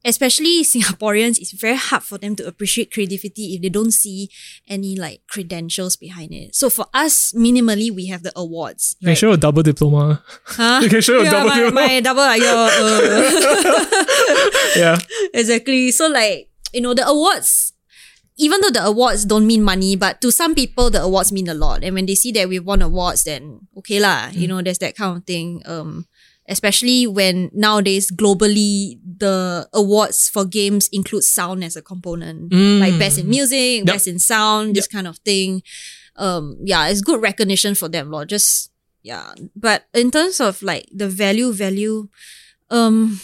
[0.03, 4.29] especially singaporeans it's very hard for them to appreciate creativity if they don't see
[4.67, 9.15] any like credentials behind it so for us minimally we have the awards You can
[9.15, 10.23] show a double diploma.
[10.45, 10.79] huh?
[10.83, 11.87] You can show a yeah, double my, diploma.
[11.87, 13.85] my double uh, uh,
[14.75, 14.97] yeah.
[15.33, 15.91] exactly.
[15.91, 17.73] So like, you know, the awards,
[18.37, 21.53] even though the awards don't mean money, but to some people the awards mean a
[21.53, 21.83] lot.
[21.83, 24.95] And when they see that we've won awards, then okay lah, you know, there's that
[24.95, 25.61] kind of thing.
[25.65, 26.05] Um,
[26.51, 32.51] especially when nowadays globally the awards for games include sound as a component.
[32.81, 35.63] Like best in music, best in sound, this kind of thing.
[36.17, 38.29] Um, yeah, it's good recognition for them, Lord.
[38.29, 38.69] Just
[39.01, 39.33] yeah.
[39.55, 42.09] But in terms of like the value, value,
[42.69, 43.21] um,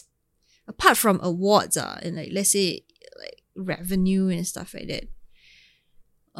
[0.68, 2.84] apart from awards, uh, and like let's say
[3.18, 5.04] like revenue and stuff like that.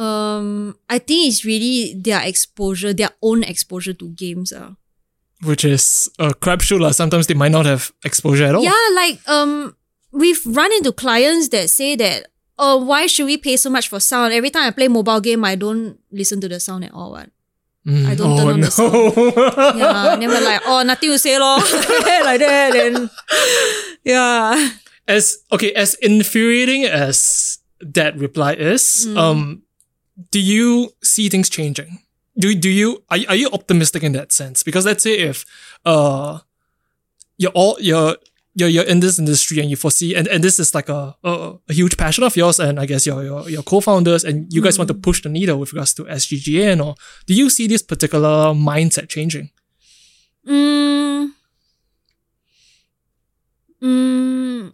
[0.00, 4.52] Um, I think it's really their exposure, their own exposure to games.
[4.52, 4.74] Uh.
[5.42, 6.80] Which is a crapshoot.
[6.80, 6.92] lah.
[6.92, 8.62] Sometimes they might not have exposure at all.
[8.62, 9.76] Yeah, like um,
[10.12, 12.28] we've run into clients that say that,
[12.58, 14.32] oh, why should we pay so much for sound?
[14.32, 17.12] Every time I play mobile game, I don't listen to the sound at all.
[17.12, 17.30] What?
[17.86, 18.06] Mm.
[18.08, 18.66] I don't oh, turn on no.
[18.66, 19.76] the sound.
[19.76, 21.58] Yeah, and then we're like, oh, nothing to say, lor.
[22.24, 23.10] like that, and
[24.04, 24.70] yeah.
[25.06, 29.18] as okay, as infuriating as that reply is, Mm.
[29.18, 29.62] um,
[30.30, 31.98] do you see things changing?
[32.38, 34.62] Do do you are, you- are you optimistic in that sense?
[34.62, 35.44] Because let's say if
[35.84, 36.38] uh
[37.38, 38.16] you're all you're
[38.56, 41.54] you're, you're in this industry and you foresee and, and this is like a, a
[41.68, 44.78] a huge passion of yours and I guess your your, your co-founders and you guys
[44.78, 46.94] want to push the needle with regards to SGGN or
[47.26, 49.50] do you see this particular mindset changing?
[50.46, 51.30] Mm,
[53.82, 54.72] mm,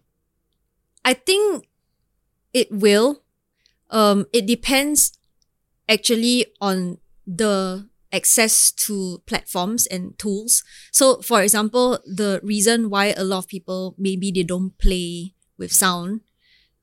[1.05, 1.69] I think
[2.53, 3.23] it will.
[3.91, 5.19] Um, it depends
[5.89, 6.99] actually on
[7.37, 10.65] the access to platforms and tools.
[10.91, 15.73] So, for example, the reason why a lot of people maybe they don't play with
[15.73, 16.23] sound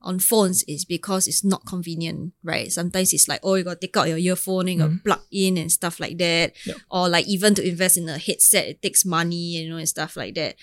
[0.02, 2.72] on phones is because it's not convenient, right?
[2.72, 5.22] Sometimes it's like, oh, you got to take out your earphone and you to plug
[5.32, 6.54] in and stuff like that.
[6.66, 6.76] Yeah.
[6.90, 10.16] Or like even to invest in a headset, it takes money, you know, and stuff
[10.16, 10.56] like that.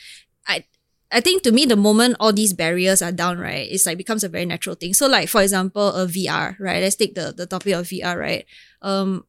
[0.46, 0.64] I
[1.12, 4.24] I think to me, the moment all these barriers are down, right, it's like becomes
[4.24, 4.94] a very natural thing.
[4.94, 6.82] So, like for example, a VR, right?
[6.82, 8.46] Let's take the the topic of VR, right?
[8.82, 9.24] Um,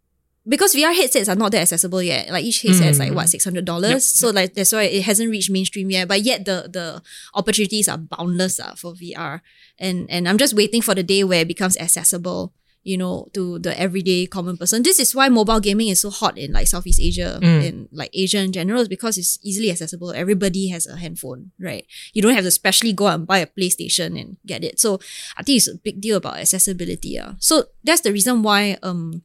[0.48, 2.30] because VR headsets are not that accessible yet.
[2.30, 3.91] Like each headset is like what six hundred dollars.
[3.93, 4.02] Yep.
[4.02, 6.08] So like that's why it hasn't reached mainstream yet.
[6.08, 7.02] But yet the the
[7.34, 9.41] opportunities are boundless uh, for VR.
[9.80, 12.54] And and I'm just waiting for the day where it becomes accessible.
[12.86, 14.84] you know, to the everyday common person.
[14.86, 18.38] This is why mobile gaming is so hot in like Southeast Asia and like Asia
[18.38, 20.14] in general, is because it's easily accessible.
[20.14, 21.82] Everybody has a handphone, right?
[22.14, 24.78] You don't have to specially go out and buy a PlayStation and get it.
[24.80, 25.00] So
[25.36, 27.18] I think it's a big deal about accessibility.
[27.18, 27.34] Uh.
[27.39, 29.24] So that's the reason why um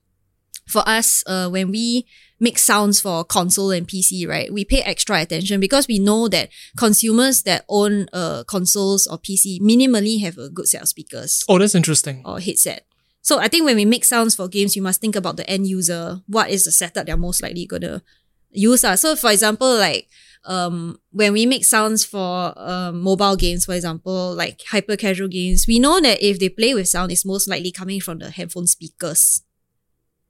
[0.70, 2.06] for us, uh, when we
[2.38, 6.48] make sounds for console and PC, right, we pay extra attention because we know that
[6.76, 11.58] consumers that own uh, consoles or PC minimally have a good set of speakers Oh,
[11.58, 12.22] that's interesting.
[12.24, 12.86] or headset.
[13.22, 15.66] So I think when we make sounds for games, we must think about the end
[15.66, 16.22] user.
[16.26, 18.02] What is the setup they're most likely gonna
[18.50, 18.82] use?
[18.84, 18.96] Uh.
[18.96, 20.08] So for example, like
[20.46, 25.66] um, when we make sounds for um, mobile games, for example, like hyper casual games,
[25.68, 28.66] we know that if they play with sound, it's most likely coming from the headphone
[28.66, 29.42] speakers.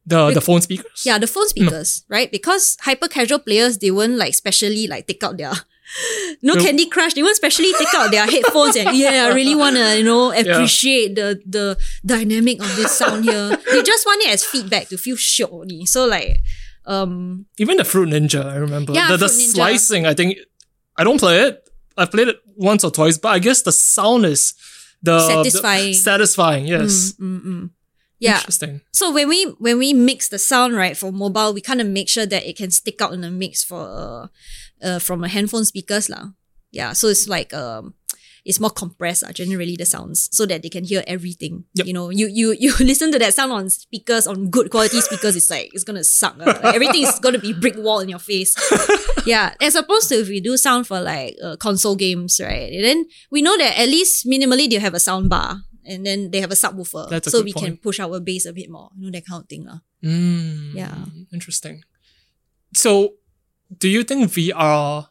[0.07, 1.03] The the phone speakers.
[1.05, 2.31] Yeah, the phone speakers, right?
[2.33, 5.53] Because hyper casual players, they won't like specially like take out their
[6.43, 6.65] no Nope.
[6.65, 10.05] Candy Crush, they won't specially take out their headphones and yeah, I really wanna, you
[10.05, 13.57] know, appreciate the the dynamic of this sound here.
[13.71, 15.87] They just want it as feedback to feel shook only.
[15.87, 16.41] So like
[16.87, 18.93] um Even the Fruit Ninja, I remember.
[18.95, 20.39] Yeah, the the slicing, I think
[20.97, 21.69] I don't play it.
[21.97, 24.55] I've played it once or twice, but I guess the sound is
[25.03, 25.95] the the- Satisfying.
[25.95, 27.13] satisfying, yes.
[27.21, 27.71] mm, mm.
[28.21, 28.37] Yeah.
[28.37, 28.83] Interesting.
[28.93, 32.09] So when we when we mix the sound right for mobile, we kind of make
[32.09, 34.27] sure that it can stick out in the mix for uh,
[34.87, 36.29] uh from a handphone speakers lah.
[36.71, 37.95] Yeah, so it's like um
[38.45, 41.65] it's more compressed uh, generally the sounds so that they can hear everything.
[41.75, 41.87] Yep.
[41.87, 45.35] You know, you you you listen to that sound on speakers on good quality speakers,
[45.37, 46.37] it's like it's gonna suck.
[46.41, 46.45] uh.
[46.45, 48.55] Like, everything is gonna be brick wall in your face.
[49.27, 52.73] yeah, as opposed to if we do sound for like uh, console games, right?
[52.73, 55.63] And then we know that at least minimally they have a sound bar.
[55.85, 58.69] And then they have a subwoofer, That's so we can push our bass a bit
[58.71, 58.91] more.
[58.97, 59.81] You know that kind of thing, lah.
[60.05, 60.95] Mm, Yeah.
[61.33, 61.83] Interesting.
[62.75, 63.15] So,
[63.79, 65.09] do you think VR?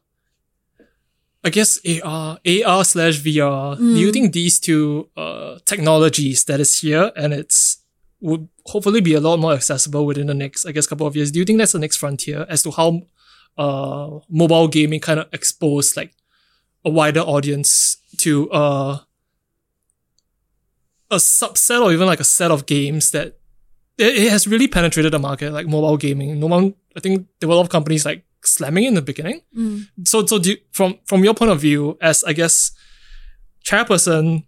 [1.44, 3.78] I guess AR, AR slash VR.
[3.78, 4.14] Do you Mm.
[4.14, 7.78] think these two uh, technologies that is here and it's
[8.22, 11.32] would hopefully be a lot more accessible within the next, I guess, couple of years?
[11.32, 13.04] Do you think that's the next frontier as to how
[13.58, 16.12] uh, mobile gaming kind of expose like
[16.84, 19.00] a wider audience to uh,
[21.12, 23.38] a subset or even like a set of games that
[23.98, 26.40] it, has really penetrated the market, like mobile gaming.
[26.40, 29.02] No one, I think there were a lot of companies like slamming it in the
[29.02, 29.42] beginning.
[29.58, 29.88] Mm.
[30.06, 32.72] So, so do you, from from your point of view, as I guess
[33.66, 34.46] chairperson,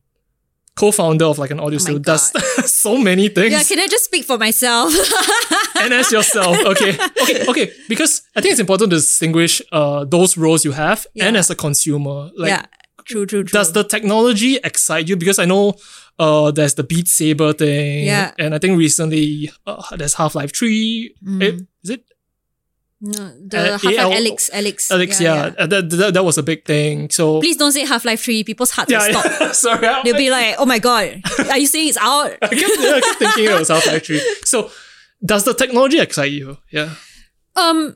[0.76, 2.32] co-founder of like an audio Oh studio, does
[2.72, 4.94] so many things, Yeah, can I just speak for myself?
[5.82, 10.38] and as yourself, okay, okay, okay, because I think it's important to distinguish uh those
[10.38, 12.50] roles you have and as a consumer, like.
[12.50, 12.66] yeah,
[13.06, 13.52] true, true, true.
[13.60, 15.18] Does the technology excite you?
[15.18, 15.76] Because I know
[16.20, 18.06] uh, there's the Beat Saber thing.
[18.06, 18.32] Yeah.
[18.38, 21.16] And I think recently uh, there's Half Life 3.
[21.26, 21.44] Mm.
[21.44, 22.06] Eh, is it?
[23.04, 25.50] No, the Uh, Half-Life Alyx, Alyx, Alyx, yeah.
[25.58, 27.10] uh, That, that, that was a big thing.
[27.10, 27.40] So.
[27.40, 28.44] Please don't say Half Life Three.
[28.44, 29.26] People's hearts yeah, will stop.
[29.42, 29.52] yeah.
[29.54, 29.88] Sorry.
[29.88, 33.02] I, They'll be like, "Oh my god, are you saying it's out?" I, kept, I
[33.02, 34.22] kept thinking it was Half Life 3.
[34.46, 34.70] So,
[35.26, 36.58] does the technology excite you?
[36.70, 36.94] Yeah.
[37.56, 37.96] Um,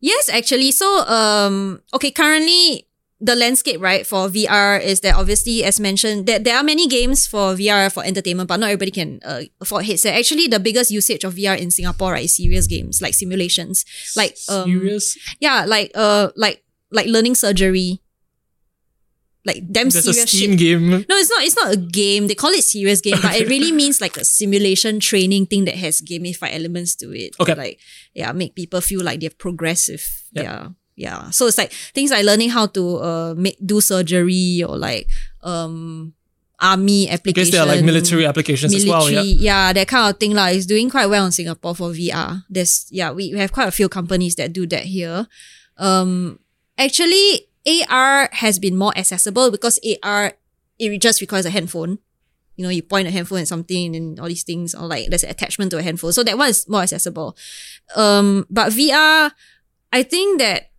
[0.00, 0.70] yes, actually.
[0.70, 2.86] So, um, okay, currently
[3.18, 7.26] the landscape right for VR is that obviously, as mentioned, that there are many games
[7.26, 10.14] for VR for entertainment, but not everybody can uh, afford headset.
[10.14, 13.84] Actually, the biggest usage of VR in Singapore right is serious games like simulations,
[14.16, 15.16] like um, Serious?
[15.40, 18.02] yeah, like uh, like like learning surgery,
[19.46, 20.58] like damn a serious Steam shit.
[20.58, 20.90] game.
[20.90, 21.42] No, it's not.
[21.42, 22.26] It's not a game.
[22.26, 25.76] They call it serious game, but it really means like a simulation training thing that
[25.76, 27.34] has gamified elements to it.
[27.40, 27.54] Okay.
[27.54, 27.80] Like
[28.12, 30.04] yeah, make people feel like they're progressive.
[30.32, 30.44] Yep.
[30.44, 30.68] Yeah.
[30.96, 31.30] Yeah.
[31.30, 35.08] So it's like things like learning how to uh make do surgery or like
[35.42, 36.14] um
[36.58, 37.20] army applications.
[37.20, 37.52] application.
[37.52, 39.10] there are like military applications as well.
[39.10, 39.20] Yeah.
[39.20, 40.32] yeah, that kind of thing.
[40.32, 42.42] Like, it's doing quite well in Singapore for VR.
[42.48, 45.26] There's yeah, we, we have quite a few companies that do that here.
[45.76, 46.40] Um
[46.78, 47.48] actually
[47.90, 50.32] AR has been more accessible because AR
[50.78, 51.98] it just requires a handphone.
[52.56, 55.24] You know, you point a handphone at something and all these things, or like there's
[55.24, 56.12] an attachment to a handphone.
[56.12, 57.36] So that one is more accessible.
[57.96, 59.30] Um, but VR,
[59.92, 60.70] I think that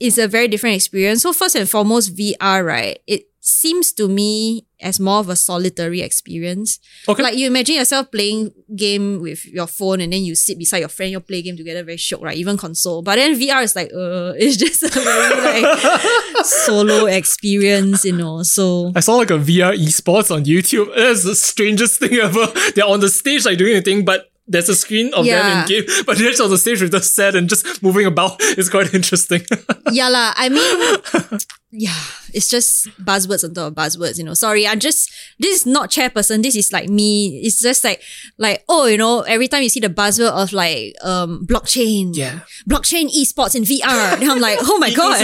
[0.00, 1.22] is a very different experience.
[1.22, 2.98] So first and foremost, VR, right?
[3.06, 6.78] It seems to me as more of a solitary experience.
[7.08, 7.22] Okay.
[7.22, 10.88] Like you imagine yourself playing game with your phone and then you sit beside your
[10.88, 12.36] friend, you play game together, very shook, right?
[12.36, 13.02] Even console.
[13.02, 18.42] But then VR is like, uh, it's just a very like solo experience, you know.
[18.42, 20.88] So I saw like a VR esports on YouTube.
[20.94, 22.46] It's the strangest thing ever.
[22.74, 25.42] They're on the stage like doing a thing, but there's a screen of Yeah.
[25.42, 28.06] them in game, but they're just on the stage with the set and just moving
[28.06, 28.36] about.
[28.58, 29.42] It's quite interesting.
[29.92, 30.34] yeah, lah.
[30.36, 31.38] I mean,
[31.70, 31.94] yeah,
[32.34, 34.34] it's just buzzwords on top of buzzwords, you know.
[34.34, 36.42] Sorry, I'm just this is not chairperson.
[36.42, 37.40] This is like me.
[37.46, 38.02] It's just like
[38.38, 42.40] like oh, you know, every time you see the buzzword of like um blockchain, yeah.
[42.68, 45.20] blockchain esports in VR, and I'm like, oh my god,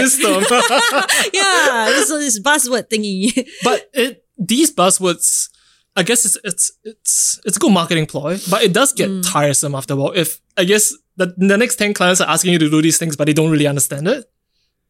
[1.33, 3.45] yeah, this this buzzword thingy.
[3.63, 5.49] but it these buzzwords,
[5.97, 9.73] I guess it's it's it's it's a good marketing ploy, but it does get tiresome
[9.73, 10.13] after a while.
[10.13, 13.17] If I guess the the next ten clients are asking you to do these things,
[13.17, 14.29] but they don't really understand it.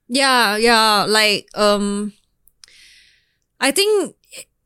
[0.07, 1.05] Yeah, yeah.
[1.07, 2.13] Like, um,
[3.59, 4.15] I think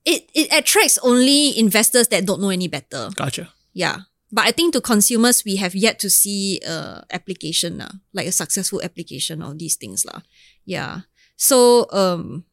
[0.06, 3.10] it, it attracts only investors that don't know any better.
[3.16, 3.50] Gotcha.
[3.74, 4.10] Yeah.
[4.32, 8.32] But I think to consumers, we have yet to see a application, lah, like a
[8.32, 10.06] successful application of these things.
[10.06, 10.22] lah.
[10.64, 11.02] Yeah.
[11.36, 12.46] So, um,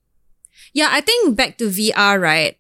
[0.73, 2.59] yeah, I think back to VR, right?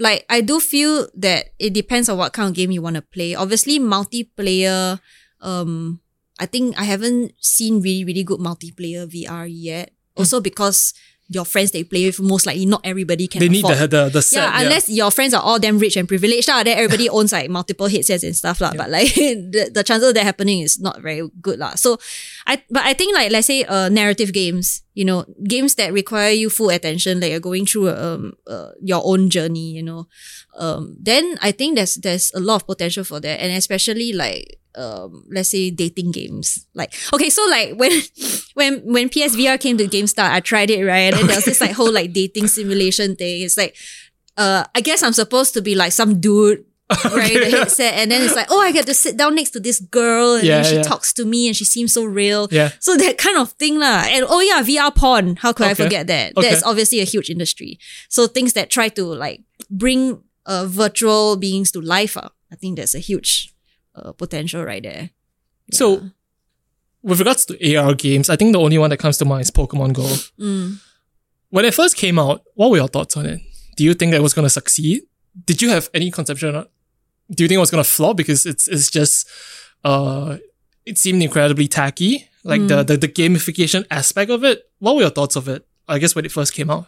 [0.00, 3.02] Like, I do feel that it depends on what kind of game you want to
[3.02, 3.34] play.
[3.36, 4.98] Obviously, multiplayer,
[5.42, 6.00] um,
[6.40, 9.92] I think I haven't seen really, really good multiplayer VR yet.
[10.16, 10.92] Also because
[11.30, 13.78] your friends they play with, most likely not everybody can They need afford.
[13.78, 14.42] the the the set.
[14.42, 17.86] Yeah, unless your friends are all damn rich and privileged, then everybody owns like multiple
[17.86, 18.74] headsets and stuff, lah.
[18.74, 19.14] But like
[19.54, 21.78] the, the chances of that happening is not very good, lah.
[21.78, 22.02] So
[22.50, 26.34] I but I think like let's say uh narrative games, you know, games that require
[26.34, 30.10] you full attention, like you're going through um uh, your own journey, you know,
[30.58, 34.56] um then I think there's there's a lot of potential for that, and especially like
[34.76, 36.66] um let's say dating games.
[36.74, 37.92] Like okay so like when
[38.54, 41.10] when when PSVR came to GameStart I tried it right?
[41.10, 43.42] And then there was this like whole like dating simulation thing.
[43.42, 43.76] It's like
[44.36, 46.64] uh I guess I'm supposed to be like some dude
[47.04, 47.34] right?
[47.34, 47.94] The headset.
[47.94, 50.44] And then it's like oh I get to sit down next to this girl and
[50.46, 50.82] Yeah, then she yeah.
[50.82, 52.46] talks to me and she seems so real.
[52.50, 52.70] Yeah.
[52.78, 54.06] so that kind of thing lah.
[54.06, 55.34] And oh yeah VR porn.
[55.36, 56.36] How could I forget that?
[56.36, 56.48] Okay.
[56.48, 57.78] that's obviously a huge industry.
[58.08, 60.22] So things that try to like bring
[60.52, 63.54] uh, virtual beings to life uh, I think there's a huge
[63.94, 65.10] uh, potential right there
[65.72, 65.86] So,
[67.02, 69.50] with regards to AR games, I think the only one that comes to mind is
[69.50, 70.06] Pokemon Go.
[70.38, 70.78] Mm.
[71.54, 73.40] When it first came out, what were your thoughts on it?
[73.76, 75.02] Do you think that it was going to succeed?
[75.46, 76.56] Did you have any conception?
[76.56, 76.66] Of,
[77.30, 79.28] do you think it was going to flop because it's it's just
[79.84, 80.36] uh
[80.84, 84.58] it seemed incredibly tacky, like the, the the gamification aspect of it.
[84.82, 85.62] What were your thoughts of it?
[85.86, 86.86] I guess when it first came out,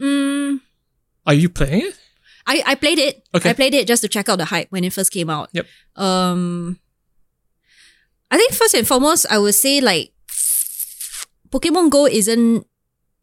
[0.00, 0.60] Mm,
[1.26, 1.94] are you playing it?
[2.48, 3.28] I, I played it.
[3.36, 3.50] Okay.
[3.50, 5.50] I played it just to check out the hype when it first came out.
[5.52, 5.66] Yep.
[5.96, 6.80] Um,
[8.30, 10.12] I think first and foremost, I would say like
[11.50, 12.66] Pokemon Go isn't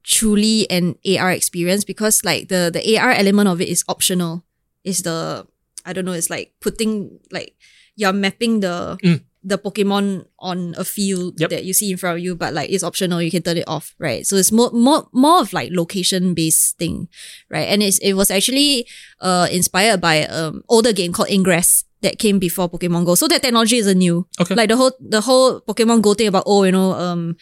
[0.03, 4.45] truly an AR experience because like the the AR element of it is optional.
[4.83, 5.47] Is the
[5.85, 6.13] I don't know.
[6.13, 7.57] It's like putting like
[7.97, 9.24] you're mapping the Mm.
[9.45, 11.49] The Pokemon on a field Yep.
[11.51, 13.21] that you see in front of you, but like it's optional.
[13.21, 14.25] You can turn it off, right?
[14.25, 17.07] So it's more more more of like location based thing,
[17.49, 17.69] right?
[17.69, 18.87] And it's it was actually
[19.21, 23.13] uh inspired by um older game called Ingress that came before Pokemon Go.
[23.13, 24.27] So that technology isn't new.
[24.41, 24.55] Okay.
[24.55, 27.37] Like the whole the whole Pokemon Go thing about oh you know um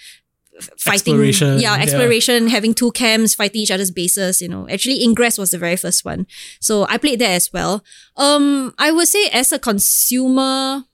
[0.78, 1.82] fighting Exploration, yeah yeah.
[1.82, 5.76] exploration having two camps fighting each other's bases you know actually Ingress was the very
[5.76, 6.28] first one
[6.62, 7.84] so I played that as well
[8.18, 10.86] um I would say as a consumer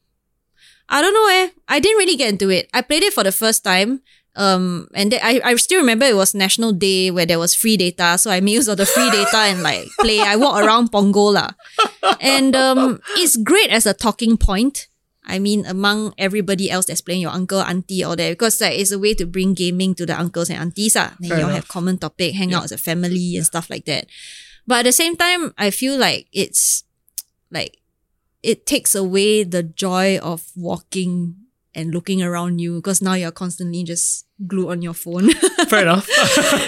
[0.89, 3.31] I don't know eh I didn't really get into it I played it for the
[3.31, 4.01] first time
[4.35, 7.77] um and then I, I still remember it was National Day where there was free
[7.77, 10.91] data so I made use of the free data and like play I walk around
[10.91, 11.51] Punggol lah
[12.21, 14.89] and um it's great as a talking point
[15.29, 18.91] I mean, among everybody else that's playing your uncle, auntie, all that, because like it's
[18.91, 20.97] a way to bring gaming to the uncles and aunties.
[20.97, 21.13] Ah.
[21.19, 24.07] Then you all have common topic, hang out as a family and stuff like that.
[24.65, 26.83] But at the same time, I feel like it's
[27.51, 27.77] like
[28.43, 31.35] it takes away the joy of walking
[31.75, 35.31] and looking around you because now you're constantly just glued on your phone.
[35.67, 36.07] Fair enough.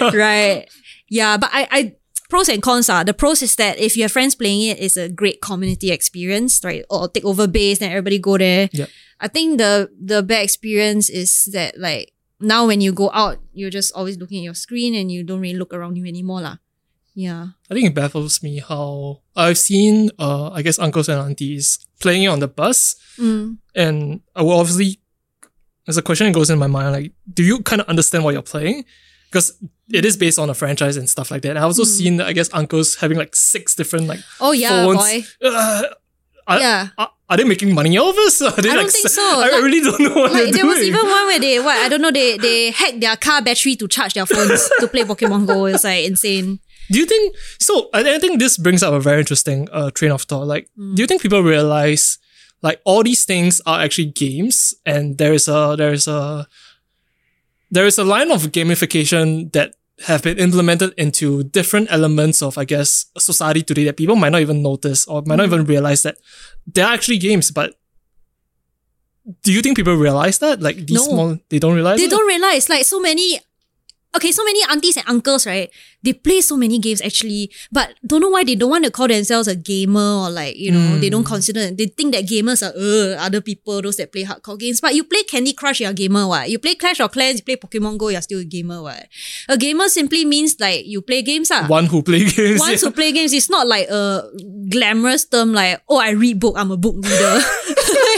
[0.14, 0.68] right.
[1.08, 1.96] Yeah, but I, I
[2.28, 4.96] pros and cons are the pros is that if you have friends playing it, it's
[4.96, 6.84] a great community experience, right?
[6.88, 8.68] Or take over base and everybody go there.
[8.72, 8.88] Yep.
[9.20, 13.70] I think the the bad experience is that like now when you go out, you're
[13.70, 16.56] just always looking at your screen and you don't really look around you anymore, lah.
[17.14, 17.48] Yeah.
[17.70, 22.24] I think it baffles me how I've seen, uh, I guess, uncles and aunties playing
[22.24, 23.58] it on the bus, Mm.
[23.74, 24.98] and I will obviously,
[25.86, 28.32] there's a question that goes in my mind, like, do you kind of understand what
[28.32, 28.84] you're playing?
[29.30, 29.52] Because
[29.92, 31.50] it is based on a franchise and stuff like that.
[31.50, 34.98] And I've also seen, I guess, uncles having like six different like Oh yeah, phones.
[34.98, 35.24] boy.
[35.42, 35.82] Uh,
[36.46, 36.88] are, Yeah.
[36.98, 38.42] are, are they making money off us?
[38.42, 39.22] I don't like, think so.
[39.40, 41.76] I Like- really don't know what Like they're there was even one where they what
[41.76, 45.02] I don't know they they hacked their car battery to charge their phones to play
[45.04, 45.64] Pokemon Go.
[45.66, 46.58] It's like insane.
[46.92, 47.88] Do you think so?
[47.94, 50.46] I, I think this brings up a very interesting uh, train of thought.
[50.46, 50.94] Like, Mm.
[50.94, 52.18] do you think people realize
[52.62, 56.46] like all these things are actually games, and there is a there is a
[57.70, 59.74] there is a line of gamification that
[60.06, 64.42] have been implemented into different elements of I guess society today that people might not
[64.42, 66.18] even notice or might not even realize that
[66.66, 67.50] they're actually games.
[67.50, 67.74] But
[69.42, 70.60] do you think people realize that?
[70.60, 71.12] Like these No.
[71.12, 71.98] small, they don't realize.
[71.98, 72.10] They it?
[72.10, 73.40] don't realize like so many
[74.14, 75.70] okay, so many aunties and uncles, right?
[76.02, 79.08] They play so many games actually, but don't know why they don't want to call
[79.08, 82.74] themselves a gamer or like, you know, they don't consider, they think that gamers are
[82.76, 84.80] uh, other people, those that play hardcore games.
[84.80, 86.50] But you play Candy Crush, you're a gamer, what?
[86.50, 89.08] You play Clash of Clans, you play Pokemon Go, you're still a gamer, what?
[89.48, 91.66] A gamer simply means like you play games, ah.
[91.66, 92.60] One who play games.
[92.60, 92.78] One yeah.
[92.78, 94.28] who play games, it's not like a
[94.68, 97.40] glamorous term like, oh, I read book, I'm a book reader.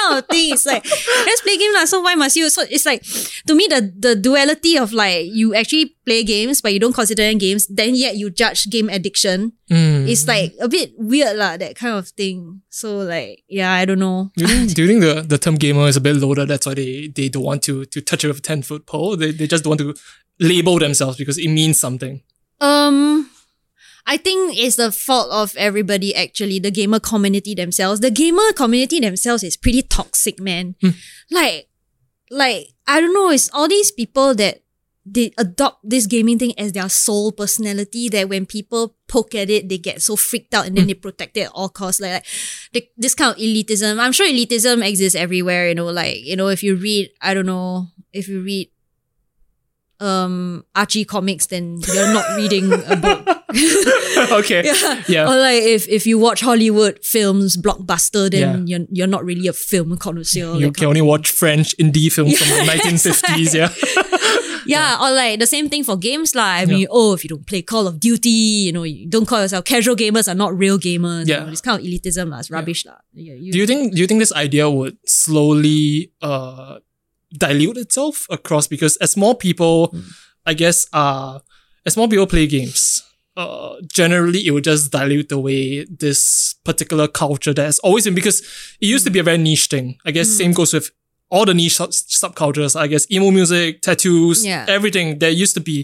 [0.00, 0.52] kind of thing.
[0.52, 2.48] It's like, let's play games, so why must you?
[2.50, 3.02] So it's like,
[3.46, 7.22] to me, the, the duality of like, you actually play games, but you don't consider
[7.22, 9.52] them games, then yet you judge game addiction.
[9.70, 10.08] Mm.
[10.08, 12.62] It's like a bit weird, lah, that kind of thing.
[12.70, 14.30] So like, yeah, I don't know.
[14.36, 16.48] Do you, think, do you think the, the term gamer is a bit loaded?
[16.48, 19.16] That's why they, they don't want to to touch it with a 10 foot pole.
[19.16, 19.94] They, they just don't want to
[20.38, 22.22] label themselves because it means something.
[22.60, 23.29] Um,
[24.10, 28.00] I think it's the fault of everybody actually, the gamer community themselves.
[28.00, 30.74] The gamer community themselves is pretty toxic, man.
[31.30, 31.68] Like,
[32.28, 34.64] like, I don't know, it's all these people that
[35.06, 39.68] they adopt this gaming thing as their sole personality that when people poke at it,
[39.68, 42.00] they get so freaked out and then they protect it at all costs.
[42.00, 42.26] Like, like
[42.72, 44.00] the, this kind of elitism.
[44.00, 47.46] I'm sure elitism exists everywhere, you know, like, you know, if you read, I don't
[47.46, 48.72] know, if you read
[50.00, 53.36] um Archie comics, then you're not reading a book.
[54.40, 54.62] okay.
[54.64, 55.02] yeah.
[55.08, 55.24] Yeah.
[55.30, 58.78] Or like if, if you watch Hollywood films, blockbuster, then Yeah.
[58.78, 60.54] you're you're not really a film connoisseur.
[60.56, 63.54] You that can only watch French indie films from the 1950s.
[63.54, 63.70] Yeah.
[64.66, 66.62] Yeah, or like the same thing for games lah.
[66.62, 69.40] I mean, oh, if you don't play Call of Duty, you know, you don't call
[69.40, 71.26] yourself casual gamers are not real gamers.
[71.26, 71.40] you Yeah.
[71.48, 73.00] know, this kind of elitism lah, it's rubbish lah.
[73.14, 76.78] Yeah, you, Do you think do you think this idea would slowly uh
[77.34, 79.90] dilute itself across because as more people
[80.46, 81.40] I guess uh
[81.86, 83.02] as more people play games
[83.42, 86.20] uh generally it would just dilute the way this
[86.68, 88.38] particular culture that has always been because
[88.82, 89.86] it used to be a very niche thing.
[90.08, 90.86] I guess same goes with
[91.34, 91.90] all the niche sub-
[92.22, 92.74] subcultures.
[92.84, 94.64] I guess emo music, tattoos, Yeah.
[94.76, 95.18] everything.
[95.20, 95.78] There used to be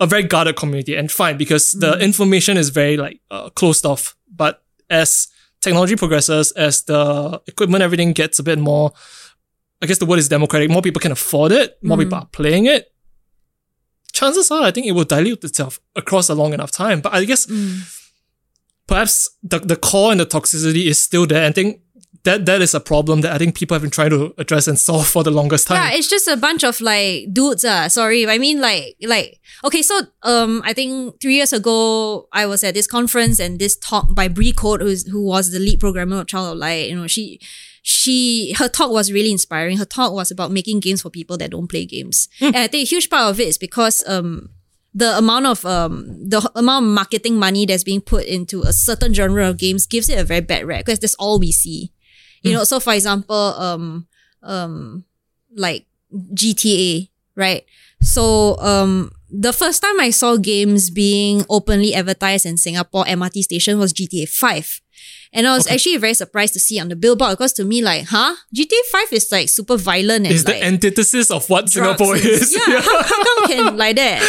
[0.00, 4.02] a very guarded community and fine because the information is very like uh, closed off.
[4.42, 4.54] But
[4.90, 5.28] as
[5.60, 8.92] technology progresses, as the equipment, everything gets a bit more,
[9.82, 10.68] I guess the word is democratic.
[10.70, 11.78] More people can afford it.
[11.82, 12.82] More people are playing it.
[14.14, 17.00] Chances are, I think it will dilute itself across a long enough time.
[17.00, 17.50] But I guess
[18.86, 21.46] perhaps the, the core and the toxicity is still there.
[21.46, 21.80] I think
[22.22, 24.78] that that is a problem that I think people have been trying to address and
[24.78, 25.76] solve for the longest time.
[25.76, 27.64] Yeah, it's just a bunch of like dudes.
[27.64, 29.82] Ah, sorry, I mean like like okay.
[29.82, 34.14] So um, I think three years ago I was at this conference and this talk
[34.14, 36.88] by Brie Code, who's who was the lead programmer of Child of Light.
[36.88, 37.40] You know, she
[37.86, 39.76] she her talk was really inspiring.
[39.76, 42.86] Her talk was about making games for people that don't play games, and I think
[42.86, 44.48] a huge part of it is because um
[44.94, 49.12] the amount of um the amount of marketing money that's being put into a certain
[49.12, 51.92] genre of games gives it a very bad rap because that's all we see.
[52.40, 54.06] You know, so for example, um
[54.42, 55.04] um
[55.54, 55.84] like
[56.32, 57.64] GTA, right?
[58.00, 63.78] So um the first time I saw games being openly advertised in Singapore MRT station
[63.78, 64.80] was GTA 5.
[65.32, 68.04] And I was actually very surprised to see on the billboard because to me like,
[68.06, 68.36] huh?
[68.56, 72.24] GTA 5 is like super violent and It's like the antithesis of what Singapore and-
[72.24, 72.54] is.
[72.54, 74.20] Yeah, How, how come can like that?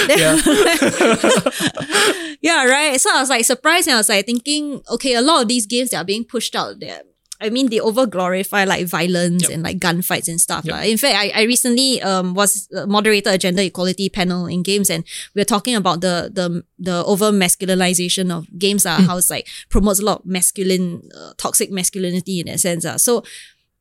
[2.41, 2.99] yeah, right.
[2.99, 5.65] So I was like surprised and I was like thinking, okay, a lot of these
[5.67, 7.01] games that are being pushed out there.
[7.41, 9.51] I mean, they over glorify like violence Yep.
[9.51, 10.65] and like gunfights and stuff.
[10.65, 10.81] lah.
[10.81, 14.89] In fact, I, I recently um was a moderator a gender equality panel in games
[14.89, 15.03] and
[15.33, 18.85] we were talking about the the the over masculinization of games.
[18.85, 22.85] Uh, How it's like promotes a lot of masculine, uh, toxic masculinity in that sense.
[22.85, 22.97] Uh.
[22.97, 23.23] So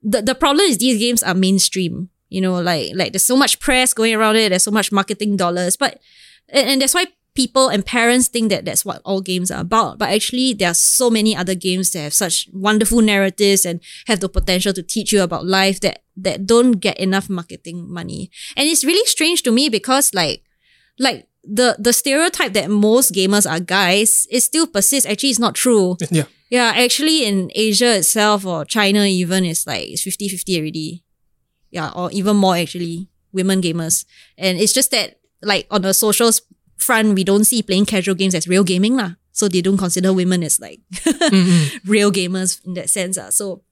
[0.02, 2.10] the, the problem is these games are mainstream.
[2.30, 4.48] You know, like like there's so much press going around it.
[4.50, 6.00] There's so much marketing dollars, but
[6.48, 9.98] and, and that's why people and parents think that that's what all games are about.
[9.98, 14.20] But actually, there are so many other games that have such wonderful narratives and have
[14.20, 18.30] the potential to teach you about life that that don't get enough marketing money.
[18.56, 20.42] And it's really strange to me because like
[20.98, 25.08] like the the stereotype that most gamers are guys it still persists.
[25.08, 25.96] Actually, it's not true.
[26.10, 26.24] yeah.
[26.50, 31.04] Yeah, actually in Asia itself or China even it's like it's 50-50 already.
[31.70, 34.04] Yeah, or even more actually, women gamers.
[34.38, 36.42] And it's just that like on the socials
[36.76, 39.12] front, we don't see playing casual games as real gaming lah.
[39.32, 40.80] So they don't consider women as like
[41.84, 43.18] real gamers in that sense.
[43.18, 43.30] Ah.
[43.30, 43.62] So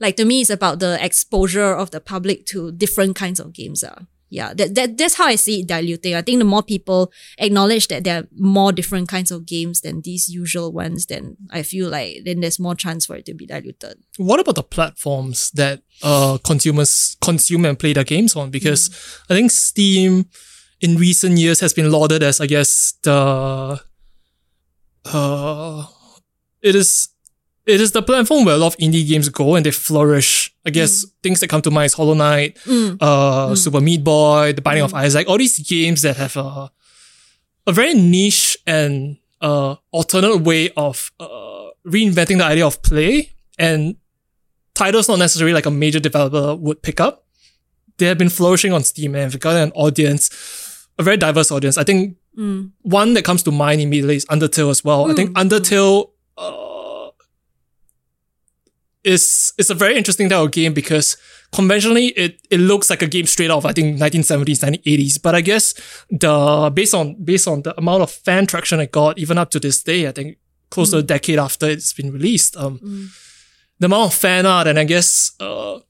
[0.00, 3.84] like to me it's about the exposure of the public to different kinds of games.
[3.84, 4.06] Ah.
[4.32, 6.14] Yeah, that, that that's how I see it diluting.
[6.14, 10.00] I think the more people acknowledge that there are more different kinds of games than
[10.00, 13.44] these usual ones, then I feel like then there's more chance for it to be
[13.44, 14.02] diluted.
[14.16, 18.50] What about the platforms that uh consumers consume and play their games on?
[18.50, 18.88] Because
[19.28, 20.24] I think Steam
[20.82, 23.80] in recent years has been lauded as I guess the
[25.06, 25.86] uh
[26.60, 27.08] it is
[27.64, 30.52] it is the platform where a lot of indie games go and they flourish.
[30.66, 32.58] I guess things that come to mind is Hollow Knight,
[33.00, 36.70] uh, Super Meat Boy, The Binding of Isaac, all these games that have a,
[37.66, 43.30] a very niche and uh, alternate way of uh, reinventing the idea of play.
[43.58, 43.96] And
[44.74, 47.26] titles not necessarily like a major developer would pick up.
[47.98, 50.30] They have been flourishing on Steam and have gotten an audience,
[51.02, 51.76] a very diverse audience.
[51.76, 52.16] I think
[52.82, 55.10] one that comes to mind immediately is Undertale as well.
[55.10, 57.10] I think Undertale uh,
[59.04, 61.16] is is a very interesting type of game because
[61.52, 65.42] conventionally it, it looks like a game straight off I think 1970s 1980s but I
[65.42, 65.74] guess
[66.10, 69.60] the based on based on the amount of fan traction it got even up to
[69.60, 70.38] this day I think
[70.70, 73.10] close to a decade after it's been released um
[73.80, 75.80] the amount of fan art and I guess uh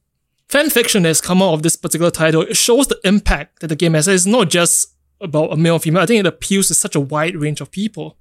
[0.49, 2.43] fan fiction that's come out of this particular title.
[2.43, 4.07] It shows the impact that the game has.
[4.07, 4.92] It's not just
[5.23, 7.71] about a male or female I think it appeals to such a wide range of
[7.71, 8.17] people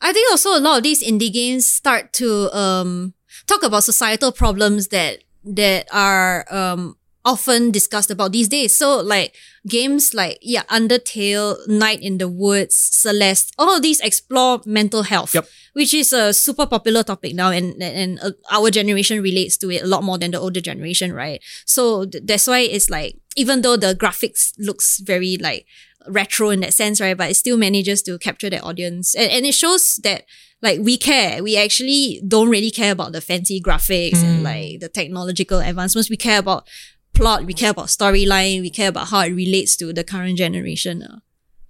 [0.00, 3.14] I think also a lot of these indie games start to um
[3.46, 8.74] talk about societal problems that that are um often discussed about these days.
[8.76, 9.34] So like
[9.66, 15.34] games like yeah, Undertale, Night in the Woods, Celeste, all of these explore mental health,
[15.34, 15.46] Yep.
[15.72, 19.82] Which is a super popular topic now, and and uh, our generation relates to it
[19.82, 21.42] a lot more than the older generation, right?
[21.66, 25.66] So th- that's why it's like even though the graphics looks very like
[26.08, 27.16] retro in that sense, right?
[27.16, 29.14] But it still manages to capture the audience.
[29.14, 30.24] And, and it shows that
[30.60, 31.42] like we care.
[31.42, 36.10] We actually don't really care about the fancy graphics and like the technological advancements.
[36.10, 36.68] We care about
[37.14, 41.02] plot, we care about storyline, we care about how it relates to the current generation.
[41.02, 41.18] uh.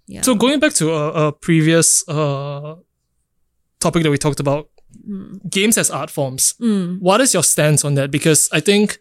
[0.06, 0.22] Yeah.
[0.22, 2.74] So going back to a, a previous uh,
[3.82, 4.68] topic that we talked about,
[5.50, 6.54] games as art forms.
[7.00, 8.10] What is your stance on that?
[8.10, 8.98] Because I think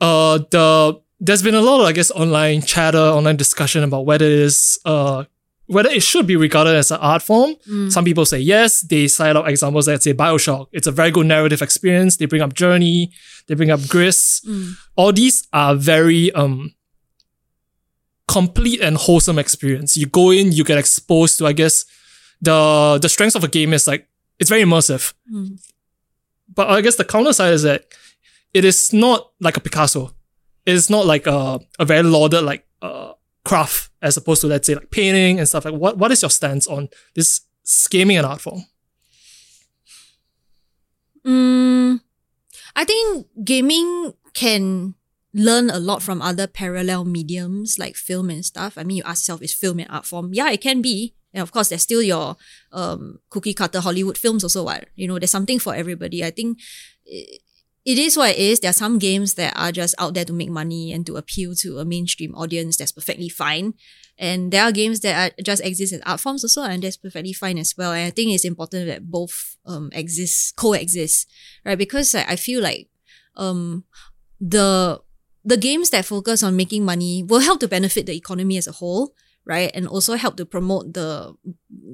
[0.00, 0.66] uh, the
[1.20, 4.78] there's been a lot of I guess online chatter, online discussion about whether it is
[4.84, 5.24] uh,
[5.66, 7.50] whether it should be regarded as an art form.
[7.90, 8.80] Some people say yes.
[8.82, 10.66] They cite out examples that say Bioshock.
[10.72, 12.16] It's a very good narrative experience.
[12.16, 13.10] They bring up Journey.
[13.46, 14.40] They bring up Gris.
[14.96, 16.72] All these are very um
[18.28, 19.96] complete and wholesome experience.
[19.96, 21.84] You go in, you get exposed to, I guess,
[22.40, 24.06] the the strengths of a game is like
[24.38, 25.12] it's very immersive.
[26.54, 27.86] But I guess the counter side is that
[28.54, 30.14] it is not like a Picasso.
[30.66, 33.12] It's not like a, a very lauded like uh,
[33.44, 36.30] craft as opposed to let's say like painting and stuff like what what is your
[36.30, 37.40] stance on this
[37.90, 38.64] gaming and art form?
[41.26, 42.00] Mm,
[42.76, 44.94] I think gaming can
[45.34, 48.78] learn a lot from other parallel mediums like film and stuff.
[48.78, 50.32] I mean, you ask yourself, is film an art form?
[50.32, 51.14] Yeah, it can be.
[51.38, 52.36] And of course, there's still your
[52.72, 54.64] um, cookie cutter Hollywood films also.
[54.64, 56.24] What you know, there's something for everybody.
[56.24, 56.58] I think
[57.06, 57.40] it,
[57.84, 58.58] it is what it is.
[58.58, 61.54] There are some games that are just out there to make money and to appeal
[61.62, 62.76] to a mainstream audience.
[62.76, 63.74] That's perfectly fine.
[64.18, 67.32] And there are games that are, just exist as art forms also, and that's perfectly
[67.32, 67.92] fine as well.
[67.92, 71.30] And I think it's important that both um exist, coexist,
[71.64, 71.78] right?
[71.78, 72.90] Because I, I feel like
[73.36, 73.84] um
[74.40, 75.00] the
[75.44, 78.72] the games that focus on making money will help to benefit the economy as a
[78.72, 79.14] whole,
[79.48, 79.72] right?
[79.74, 81.34] And also help to promote the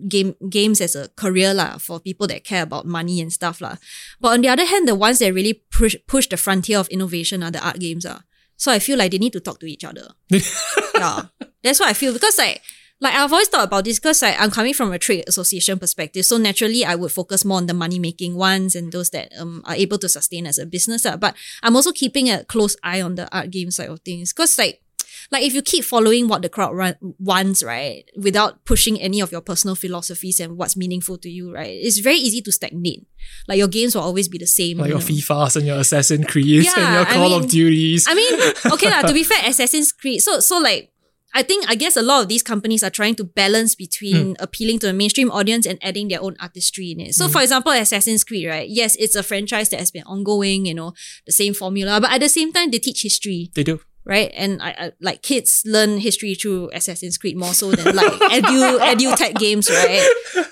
[0.08, 3.76] game games as a career lah for people that care about money and stuff lah.
[4.20, 7.42] But on the other hand, the ones that really push push the frontier of innovation
[7.42, 8.26] are the art games ah.
[8.56, 10.10] So I feel like they need to talk to each other.
[10.30, 11.30] yeah,
[11.62, 12.60] that's what I feel because like
[13.00, 16.24] like I've always thought about this because like, I'm coming from a trade association perspective.
[16.24, 19.62] So naturally, I would focus more on the money making ones and those that um
[19.64, 21.06] are able to sustain as a business.
[21.06, 21.16] ah.
[21.16, 24.58] But I'm also keeping a close eye on the art game side of things because
[24.58, 24.83] like
[25.30, 29.32] like if you keep following what the crowd run, wants, right, without pushing any of
[29.32, 33.06] your personal philosophies and what's meaningful to you, right, it's very easy to stagnate.
[33.48, 34.78] Like your games will always be the same.
[34.78, 35.06] Like you your know.
[35.06, 38.06] FIFAs and your Assassin's Creed and Yeah, your I Call of Duties.
[38.08, 38.34] I mean,
[38.72, 39.02] okay lah.
[39.02, 40.22] To be fair, Assassin's Creed.
[40.22, 40.90] So so like,
[41.34, 44.42] I think I guess a lot of these companies are trying to balance between hmm.
[44.42, 47.14] appealing to the mainstream audience and adding their own artistry in it.
[47.14, 47.32] So hmm.
[47.32, 48.68] for example, Assassin's Creed, right?
[48.68, 50.66] Yes, it's a franchise that has been ongoing.
[50.66, 50.92] You know,
[51.26, 53.50] the same formula, but at the same time, they teach history.
[53.54, 53.80] they do.
[54.06, 58.12] Right, and I, I like kids learn history through Assassin's Creed more so than like
[58.36, 60.04] edu edu tech games, right?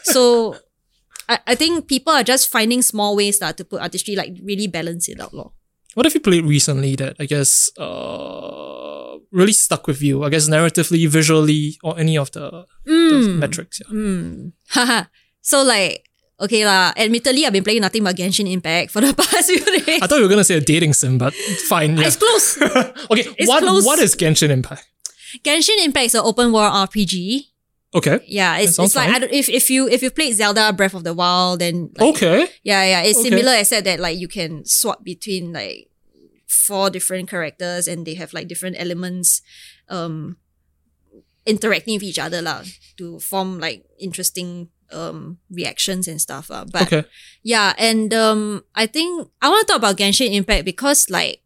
[0.05, 0.57] So
[1.29, 4.69] I, I think people are just finding small ways that to put artistry like really
[4.69, 5.53] balance it out, lor.
[5.95, 10.25] What have you played recently that I guess uh really stuck with you?
[10.25, 13.81] I guess narratively, visually, or any of the, the metrics.
[13.81, 14.51] Yeah.
[14.71, 15.05] Haha.
[15.41, 16.09] so like,
[16.43, 16.93] okay lah.
[16.97, 20.03] Admittedly, I've been playing nothing but Genshin Impact for the past few days.
[20.03, 21.33] I thought you were gonna say a dating sim, but
[21.71, 21.97] fine.
[21.97, 22.07] Yeah.
[22.11, 22.59] it's close.
[23.11, 23.85] okay, it's what close.
[23.85, 24.85] what is Genshin Impact?
[25.45, 27.49] Genshin Impact is an open world RPG.
[27.95, 28.25] Okay.
[28.27, 29.11] Yeah, it's, it's like.
[29.13, 32.17] I don't, if if you if you played Zelda Breath of the Wild, then like,
[32.17, 32.49] Okay.
[32.65, 33.29] yeah, yeah, it's Okay.
[33.29, 35.89] similar except that like you can swap between like
[36.49, 39.41] four different characters and they have like different elements
[39.89, 40.37] um
[41.47, 42.63] interacting with each other lah
[42.97, 46.51] to form like interesting um reactions and stuff.
[46.51, 46.65] Uh.
[46.71, 47.05] But Okay.
[47.43, 51.43] yeah, and um I think I want to talk about Genshin Impact because like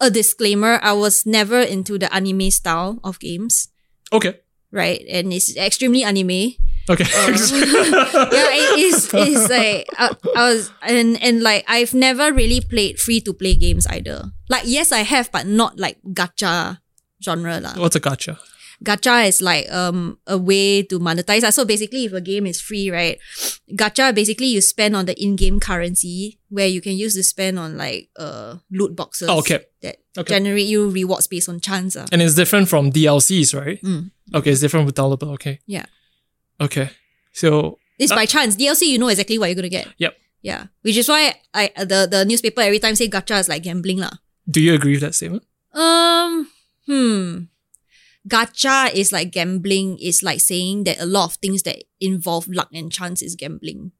[0.00, 3.68] a disclaimer, I was never into the anime style of games,
[4.12, 4.36] Okay.
[4.70, 5.00] right?
[5.08, 6.56] And it's extremely anime.
[6.88, 7.02] Okay.
[7.10, 9.10] yeah, it is.
[9.14, 13.54] It's like I, I was and and like I've never really played free to play
[13.56, 14.30] games either.
[14.48, 16.78] Like yes, I have, but not like gacha
[17.22, 17.74] genre lah.
[17.74, 18.38] What's a gotcha?
[18.84, 21.50] Gacha is like um a way to monetize.
[21.52, 23.18] So basically, if a game is free, right?
[23.74, 27.76] Gacha basically you spend on the in-game currency where you can use to spend on
[27.76, 29.28] like uh loot boxes.
[29.28, 29.60] Oh, okay.
[29.82, 30.34] That Okay.
[30.40, 31.96] generate you rewards based on chance.
[31.96, 32.06] ah.
[32.12, 33.80] And it's different from DLCs, right?
[33.82, 34.10] Mm.
[34.34, 35.34] Okay, it's different with downloadable.
[35.34, 35.60] Okay.
[35.66, 35.84] Yeah.
[36.60, 36.90] Okay.
[37.32, 38.56] So It's Uh, by chance.
[38.56, 39.88] DLC, you know exactly what you're gonna get.
[39.98, 40.16] Yep.
[40.42, 40.66] Yeah.
[40.82, 44.20] Which is why I the the newspaper every time say gacha is like gambling lah.
[44.48, 45.42] do you agree with that statement?
[45.74, 46.48] Um,
[46.86, 47.50] hmm.
[48.28, 49.98] Gacha is like gambling.
[49.98, 53.92] Is like saying that a lot of things that involve luck and chance is gambling.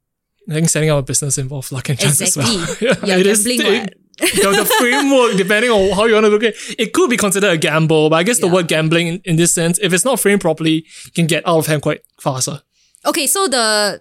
[0.48, 2.46] I think setting up a business involves luck and chance as well.
[2.80, 3.80] Yeah, You're it is- gambling.
[3.82, 3.94] what?
[4.18, 7.16] the, the framework, depending on how you want to look at it, it could be
[7.18, 8.08] considered a gamble.
[8.10, 10.86] But I guess the word gambling in, in this sense, if it's not framed properly,
[11.04, 12.62] you can get out of hand quite faster.
[13.04, 14.00] Okay, so the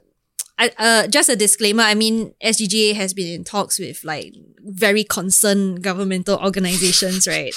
[0.57, 1.83] I, uh, just a disclaimer.
[1.83, 4.33] I mean, SGGA has been in talks with like
[4.63, 7.53] very concerned governmental organizations, right?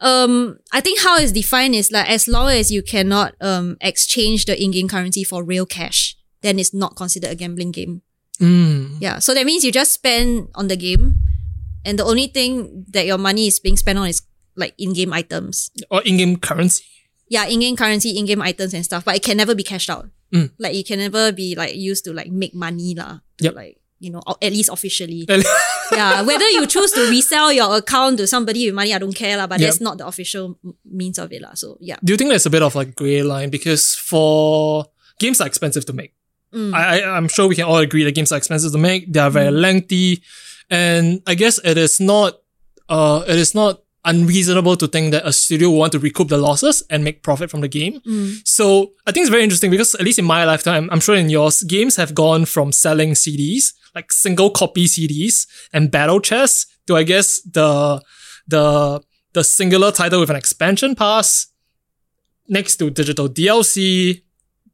[0.00, 4.44] Um, I think how it's defined is like as long as you cannot um exchange
[4.44, 8.02] the in-game currency for real cash, then it's not considered a gambling game.
[8.40, 8.96] Mm.
[9.00, 11.16] Yeah, so that means you just spend on the game,
[11.84, 14.22] and the only thing that your money is being spent on is
[14.56, 15.70] like in-game items.
[15.90, 16.84] Or in-game currency.
[17.28, 20.10] Yeah, in-game currency, in-game items and stuff, but it can never be cashed out.
[20.32, 20.50] Mm.
[20.58, 23.20] Like it can never be like used to like make money lah.
[23.40, 23.54] Yep.
[23.54, 25.26] Like you know, or at least officially.
[25.92, 29.36] yeah, whether you choose to resell your account to somebody with money, I don't care
[29.36, 29.46] lah.
[29.46, 29.66] But Yep.
[29.66, 31.54] that's not the official means of it lah.
[31.54, 31.96] So yeah.
[32.04, 34.86] Do you think there's a bit of like gray line because for
[35.18, 36.12] games are expensive to make?
[36.52, 36.74] Mm.
[36.74, 39.12] I, I I'm sure we can all agree that games are expensive to make.
[39.12, 40.22] They are very lengthy,
[40.70, 42.38] and I guess it is not
[42.88, 46.36] uh it is not unreasonable to think that a studio will want to recoup the
[46.36, 48.00] losses and make profit from the game.
[48.00, 48.46] Mm.
[48.46, 51.30] So I think it's very interesting because at least in my lifetime, I'm sure in
[51.30, 56.96] yours, games have gone from selling CDs, like single copy CDs and battle chests, to
[56.96, 58.02] I guess the
[58.46, 59.00] the
[59.32, 61.46] the singular title with an expansion pass,
[62.48, 64.22] next to digital DLC,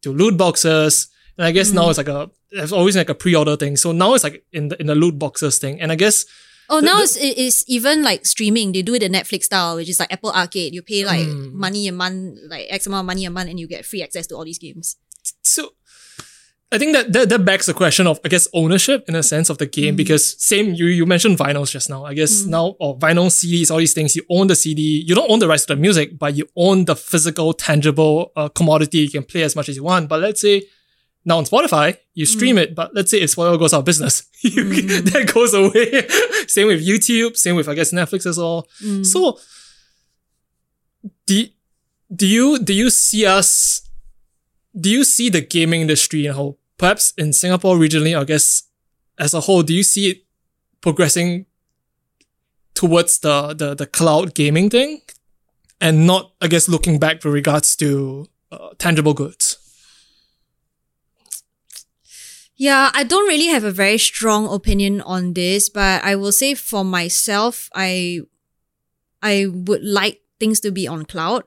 [0.03, 1.09] to loot boxes.
[1.39, 3.77] And I guess now it's like a it's always like a pre-order thing.
[3.77, 5.81] So now it's like in the in the loot boxes thing.
[5.81, 6.27] And I guess
[6.73, 8.73] Oh, The- now it's, it's even like streaming.
[8.73, 10.73] They do it the Netflix style, which is like Apple Arcade.
[10.73, 11.53] You pay like Mm.
[11.53, 14.27] money a month, like X amount of money a month, and you get free access
[14.29, 14.97] to all these games.
[15.43, 15.73] so
[16.73, 19.51] I think that, that that begs the question of I guess ownership in a sense
[19.51, 22.97] of the game because same you you mentioned vinyls just now I guess now or
[22.97, 25.75] vinyl CDs all these things you own the CD you don't own the rights to
[25.75, 29.69] the music but you own the physical tangible uh, commodity you can play as much
[29.69, 30.63] as you want but let's say
[31.25, 32.63] now on Spotify you stream mm.
[32.63, 34.27] it but let's say if Spotify goes out of business.
[34.43, 35.05] You, mm.
[35.13, 36.09] that goes away.
[36.49, 38.67] Same with YouTube same with I guess Netflix as well.
[38.83, 39.05] Mm.
[39.05, 39.39] So
[41.27, 41.45] do
[42.15, 43.83] do you do you see us
[44.79, 48.65] do you see the gaming industry and how perhaps in Singapore regionally, I guess
[49.19, 50.25] as a whole, do you see it
[50.81, 51.47] progressing
[52.75, 55.03] towards the the, the cloud gaming thing,
[55.81, 59.50] and not I guess looking back with regards to uh, tangible goods?
[62.61, 66.53] Yeah, I don't really have a very strong opinion on this, but I will say
[66.53, 68.21] for myself, I
[69.23, 71.45] I would like things to be on cloud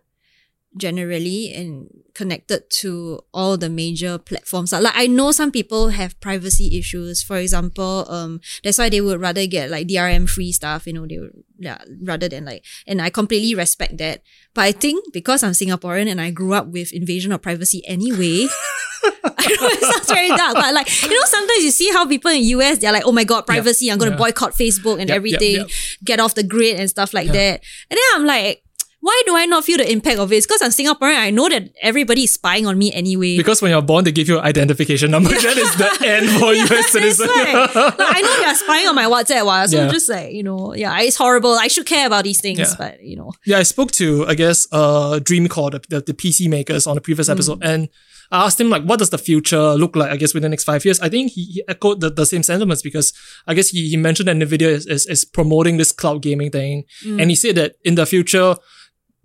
[0.76, 1.85] generally and
[2.15, 4.73] connected to all the major platforms.
[4.73, 7.22] Like I know some people have privacy issues.
[7.22, 11.06] For example, um, that's why they would rather get like DRM free stuff, you know,
[11.06, 14.23] they would yeah, rather than like and I completely respect that.
[14.56, 18.48] But I think because I'm Singaporean and I grew up with invasion of privacy anyway.
[19.23, 22.31] I know it sounds very dark, but like you know, sometimes you see how people
[22.31, 23.91] in US they're like, "Oh my god, privacy!
[23.91, 24.23] I'm going to Yeah.
[24.25, 25.67] boycott Facebook and Yep, yep, everything, yep.
[26.03, 28.63] get off the grid and stuff like that." And then I'm like,
[29.05, 30.38] why do I not feel the impact of it?
[30.38, 31.17] It's because I'm Singaporean.
[31.17, 33.35] I know that everybody is spying on me anyway.
[33.35, 35.27] Because when you're born, they give you an identification number.
[35.30, 37.27] that is the end for US That's citizen.
[37.27, 37.53] Like,
[37.99, 39.91] I know they're spying on my WhatsApp, while so Yeah.
[39.91, 41.51] just like you know, yeah, it's horrible.
[41.55, 42.75] I should care about these things, Yeah.
[42.77, 46.47] but you know, Yeah, I spoke to, I guess, uh, Dreamcore, the, the, the PC
[46.47, 47.89] makers on the previous episode, and
[48.34, 50.64] I asked him, like, what does the future look like, I guess, within the next
[50.64, 50.99] five years?
[50.99, 53.14] I think he, he echoed the, the same sentiments because
[53.45, 56.85] I guess he, he mentioned that NVIDIA is, is, is promoting this cloud gaming thing.
[57.05, 58.55] And he said that in the future,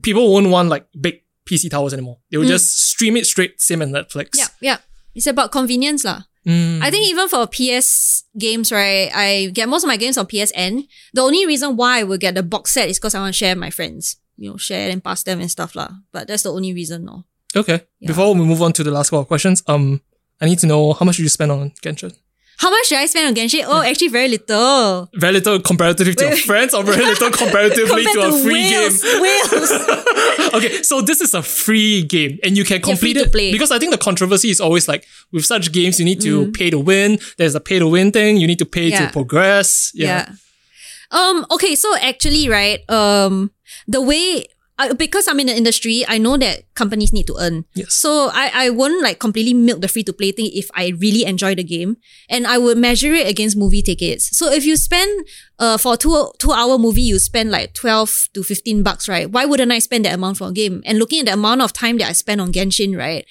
[0.03, 2.19] people won't want like big PC towers anymore.
[2.31, 4.37] They will just stream it straight, same as Netflix.
[4.37, 4.77] yeah, yeah,
[5.15, 6.25] it's about convenience, lah.
[6.47, 6.83] Mm.
[6.83, 10.87] I think even for PS games, right, I get most of my games on PSN.
[11.15, 13.39] The only reason why I would get the box set is because I want to
[13.39, 14.17] share with my friends.
[14.37, 15.89] You know, share and pass them and stuff lah.
[16.13, 17.25] But that's the only reason, no.
[17.57, 17.81] Okay.
[18.01, 18.09] Yeah.
[18.09, 20.01] Before we move on to the last couple of questions, um,
[20.41, 22.15] I need to know how much did you spend on Genshin?
[22.59, 23.63] How much did I spend on Genshin?
[23.67, 25.09] Oh, actually, very little.
[25.15, 28.69] Very little comparatively to your friends, or very little comparatively Compared to a to free
[28.69, 30.53] game.
[30.55, 33.53] okay, so this is a free game and you can complete to it play.
[33.53, 36.55] because I think the controversy is always like with such games you need to Mm.
[36.55, 37.19] pay to win.
[37.37, 38.37] There's a pay to win thing.
[38.39, 39.07] You need to pay Yeah.
[39.07, 39.91] to progress.
[39.95, 40.27] Yeah.
[40.31, 40.33] Yeah.
[41.11, 41.47] Um.
[41.51, 41.75] Okay.
[41.75, 42.81] So actually, right.
[42.91, 43.51] Um.
[43.87, 44.45] The way.
[44.79, 47.65] Uh, because I'm in the industry, I know that companies need to earn.
[47.75, 47.95] Yes.
[47.95, 51.25] So I, I won't like completely milk the free to play thing if I really
[51.25, 51.97] enjoy the game.
[52.31, 54.37] And I would measure it against movie tickets.
[54.39, 55.27] So if you spend
[55.59, 59.29] uh for two two hour movie, you spend like twelve to fifteen bucks, right?
[59.29, 60.83] Why wouldn't I spend that amount for a game?
[60.87, 63.27] And looking at the amount of time that I spend on Genshin, right?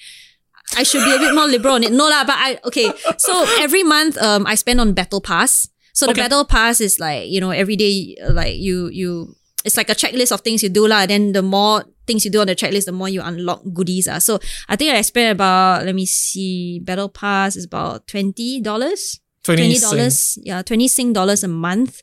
[0.76, 1.92] I should be a bit more liberal on it.
[1.92, 2.92] No lah, but I okay.
[3.16, 5.66] So every month, um, I spend on Battle Pass.
[5.94, 6.28] So the Okay.
[6.28, 9.34] Battle Pass is like you know every day, like you you,
[9.64, 11.06] it's like a checklist of things you do lah.
[11.06, 14.18] Then the more things you do on the checklist, the more you unlock goodies ah.
[14.18, 19.20] So I think I spent about let me see, Battle Pass is about twenty dollars.
[19.44, 19.90] 20 Twenty Sing.
[19.90, 22.02] dollars, yeah, twenty Sing dollars a month,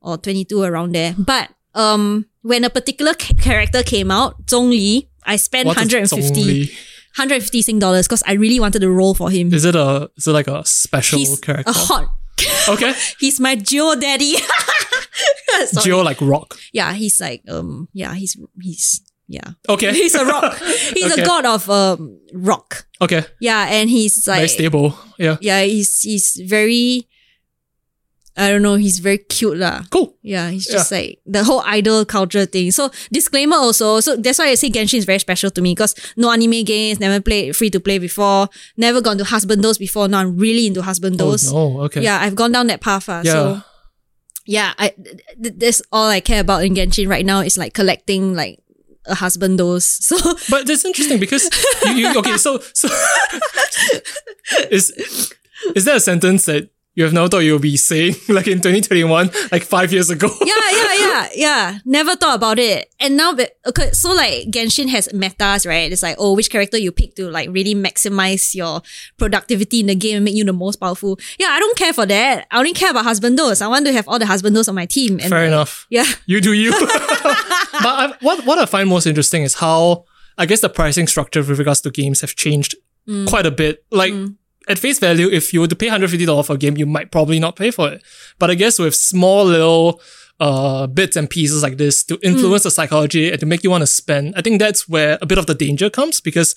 [0.00, 1.14] or twenty two around there.
[1.18, 6.70] But um, when a particular ca- character came out, Zhongli, I spent What is 150,
[7.16, 9.52] 150 Sing dollars because I really wanted to roll for him.
[9.52, 11.70] Is it a is it like a special He's character?
[11.70, 12.06] a hot.
[12.68, 12.94] okay.
[13.18, 14.36] He's my Geo daddy.
[15.82, 16.58] Geo like rock.
[16.72, 17.88] Yeah, he's like um.
[17.92, 19.52] Yeah, he's he's yeah.
[19.68, 19.92] Okay.
[20.00, 20.56] He's a rock.
[20.94, 21.22] He's Okay.
[21.22, 22.86] a god of um rock.
[23.02, 23.24] Okay.
[23.40, 24.94] Yeah, and he's like Very stable.
[25.18, 25.36] Yeah.
[25.40, 27.08] yeah, he's he's very.
[28.38, 28.74] I don't know.
[28.76, 29.82] He's very cute lah.
[29.90, 30.14] Cool.
[30.22, 32.70] Yeah, he's just like the whole idol culture thing.
[32.70, 33.98] So disclaimer also.
[34.00, 37.00] So that's why I say Genshin is very special to me because no anime games,
[37.00, 40.06] never played free to play before, never gone to husbandos before.
[40.06, 41.50] Now I'm really into husbandos.
[41.50, 41.80] Oh, no.
[41.88, 42.02] Okay.
[42.02, 43.08] Yeah, I've gone down that path.
[43.08, 43.22] ah.
[43.24, 43.32] Yeah.
[43.32, 43.62] So
[44.46, 47.74] yeah, I th- th- that's all I care about in Genshin right now is like
[47.74, 48.60] collecting like
[49.06, 49.84] a husbandos.
[50.02, 50.16] So
[50.50, 51.50] But that's interesting because
[51.86, 52.88] you, you okay, so so
[54.70, 54.90] is
[55.74, 59.30] is that a sentence that you have never thought you'll be saying like in 2021,
[59.52, 60.28] like five years ago?
[60.44, 61.78] yeah, yeah, yeah, yeah.
[61.84, 62.92] Never thought about it.
[62.98, 65.92] And now, but okay, so like Genshin has metas, right?
[65.92, 68.82] It's like, oh, which character you pick to like really maximize your
[69.18, 71.18] productivity in the game and make you the most powerful.
[71.38, 72.46] Yeah, I don't care for that.
[72.50, 73.62] I only care about husbandos.
[73.62, 75.20] I want to have all the husbandos on my team.
[75.20, 75.86] And Fair like, enough.
[75.90, 76.06] Yeah.
[76.26, 76.70] You do you.
[76.80, 76.82] but
[77.84, 80.06] I, what what I find most interesting is how
[80.38, 82.74] I guess the pricing structure with regards to games have changed
[83.08, 83.28] Mm.
[83.28, 83.84] quite a bit.
[83.92, 84.12] Like
[84.68, 87.38] at face value, if you were to pay $150 for a game, you might probably
[87.38, 88.02] not pay for it.
[88.38, 90.00] But I guess with small little
[90.38, 93.82] uh bits and pieces like this to influence the psychology and to make you want
[93.82, 96.54] to spend, I think that's where a bit of the danger comes because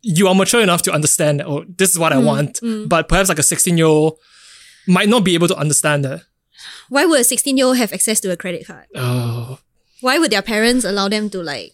[0.00, 2.60] you are mature enough to understand that, oh, this is what I want.
[2.88, 4.18] But perhaps like a 16 year old
[4.88, 6.22] might not be able to understand that.
[6.88, 8.86] Why would a 16 year old have access to a credit card?
[8.96, 9.58] Oh,
[10.00, 11.72] Why would their parents allow them to like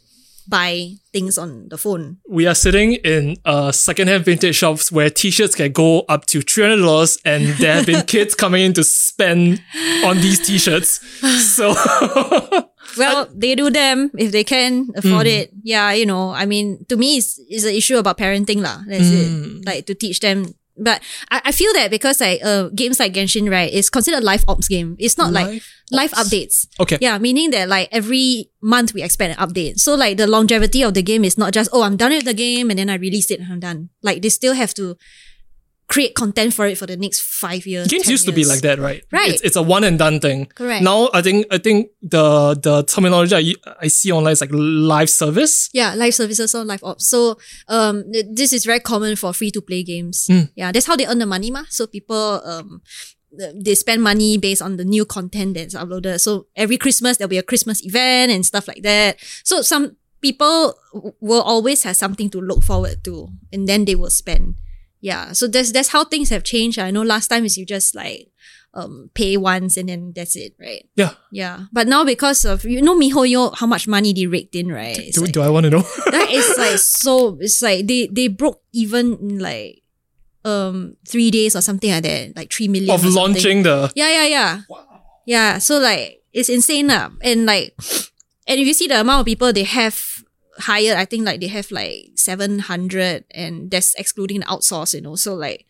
[0.49, 2.16] buy things on the phone?
[2.29, 7.19] we are sitting in uh secondhand vintage shops where t-shirts can go up to $300
[7.25, 9.61] and there have been kids coming in to spend
[10.05, 11.01] on these t-shirts.
[11.59, 11.75] So
[12.97, 15.39] Well, they do them if they can afford Mm.
[15.39, 15.51] it.
[15.62, 18.81] Yeah, you know, I mean, to me, it's, it's an issue about parenting lah.
[18.89, 19.61] That's Mm.
[19.61, 19.66] it.
[19.66, 20.55] Like to teach them.
[20.79, 24.45] But I, I feel that because like uh, games like Genshin, right, is considered live
[24.49, 24.95] ops game.
[24.99, 26.66] It's not like Live updates.
[26.81, 26.98] Okay.
[27.01, 29.78] Yeah, meaning that like every month we expect an update.
[29.78, 32.35] So like the longevity of the game is not just, oh, I'm done with the
[32.35, 33.90] game and then I release it and I'm done.
[34.02, 34.97] Like they still have to
[35.89, 37.89] create content for it for the next five years.
[37.89, 39.02] games 10 used to be like that, right?
[39.10, 39.31] Right.
[39.31, 40.47] It's, it's a one and done thing.
[40.47, 40.85] Correct.
[40.85, 45.09] Now I think I think the the terminology I, I see online is like live
[45.09, 45.70] service.
[45.73, 47.09] Yeah, live services or live ops.
[47.09, 47.39] So
[47.69, 50.27] um, this is very common for free to play games.
[50.31, 50.51] Mm.
[50.55, 51.65] Yeah, that's how they earn the money, ma.
[51.70, 52.82] So people um,
[53.33, 56.21] they spend money based on the new content that's uploaded.
[56.21, 59.19] So every Christmas there'll be a Christmas event and stuff like that.
[59.45, 60.75] So some people
[61.21, 64.57] will always have something to look forward to, and then they will spend.
[65.01, 66.79] Yeah, so that's that's how things have changed.
[66.79, 68.33] I know last time is you just like
[68.75, 70.89] um pay once and then that's it, right?
[70.97, 71.13] Yeah.
[71.31, 74.99] Yeah, but now because of you know MiHoYo, how much money they raked in, right?
[74.99, 75.83] It's Do, like- do I want to know?
[76.11, 79.83] that is like so it's like they they broke even like
[80.49, 84.27] um three days or something like that like three million of launching the yeah yeah
[84.27, 84.53] yeah.
[85.27, 87.11] Yeah so like it's insane lah.
[87.20, 87.77] and like
[88.49, 90.25] and if you see the amount of people they have
[90.59, 95.15] hired I think like they have like 700 and that's excluding the outsource you know.
[95.16, 95.66] So like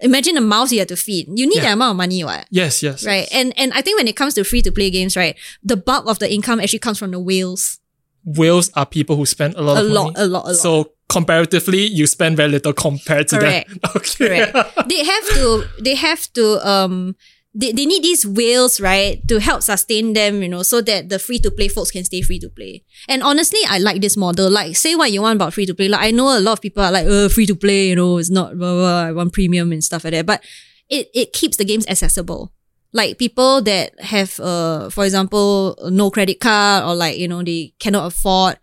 [0.00, 1.26] imagine the mouths you have to feed.
[1.32, 1.72] You need Yeah.
[1.72, 2.46] that amount of money what?
[2.50, 5.16] Yes yes right and and I think when it comes to free to play games
[5.16, 7.78] right the bulk of the income actually comes from the whales.
[8.26, 10.16] Whales are people who spend a lot a of lot money.
[10.18, 10.60] a lot a lot.
[10.60, 13.70] So comparatively, you spend very little compared to Correct.
[13.82, 13.90] that.
[13.96, 14.50] Okay.
[14.52, 14.88] Correct.
[14.88, 17.16] they have to they have to um
[17.54, 21.18] they, they need these whales, right, to help sustain them, you know, so that the
[21.18, 22.84] free to play folks can stay free to play.
[23.08, 24.48] And honestly, I like this model.
[24.48, 25.88] Like, say what you want about free to play.
[25.88, 28.18] Like, I know a lot of people are like, uh, free to play, you know,
[28.18, 30.26] it's not, blah, blah, I want premium and stuff like that.
[30.26, 30.44] But
[30.88, 32.52] it, it keeps the games accessible.
[32.92, 37.74] Like people that have, uh, for example, no credit card or like, you know, they
[37.80, 38.58] cannot afford,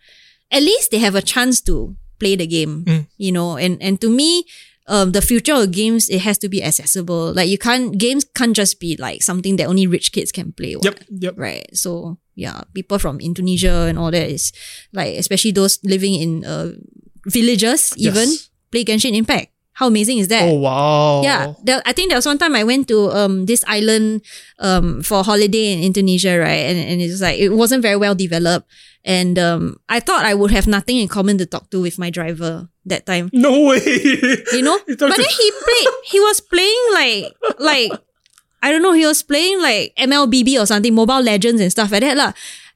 [0.51, 3.07] at least they have a chance to play the game, Mm.
[3.17, 4.45] you know, and, and to me,
[4.87, 7.33] um, the future of games, it has to be accessible.
[7.33, 10.75] Like you can't, games can't just be like something that only rich kids can play.
[10.81, 10.99] Yep.
[11.09, 11.33] Yep.
[11.37, 11.65] Right.
[11.75, 14.51] So yeah, people from Indonesia and all that is
[14.93, 16.73] like, especially those living in, uh,
[17.25, 18.49] villages even Yes.
[18.71, 19.49] play Genshin Impact.
[19.75, 20.47] How amazing is that?
[20.47, 21.19] Oh wow.
[21.21, 24.23] Yeah, there, I think there was one time I went to um this island
[24.59, 26.71] um for holiday in Indonesia, right?
[26.71, 28.71] And and it's like it wasn't very well developed,
[29.03, 32.07] and um I thought I would have nothing in common to talk to with my
[32.09, 33.83] driver that time, No way.
[34.55, 34.79] you know.
[34.87, 35.91] You but then he played.
[36.07, 37.91] He was playing like like
[38.63, 38.93] I don't know.
[38.95, 42.31] He was playing like MLBB or something, Mobile Legends and stuff like that, lah.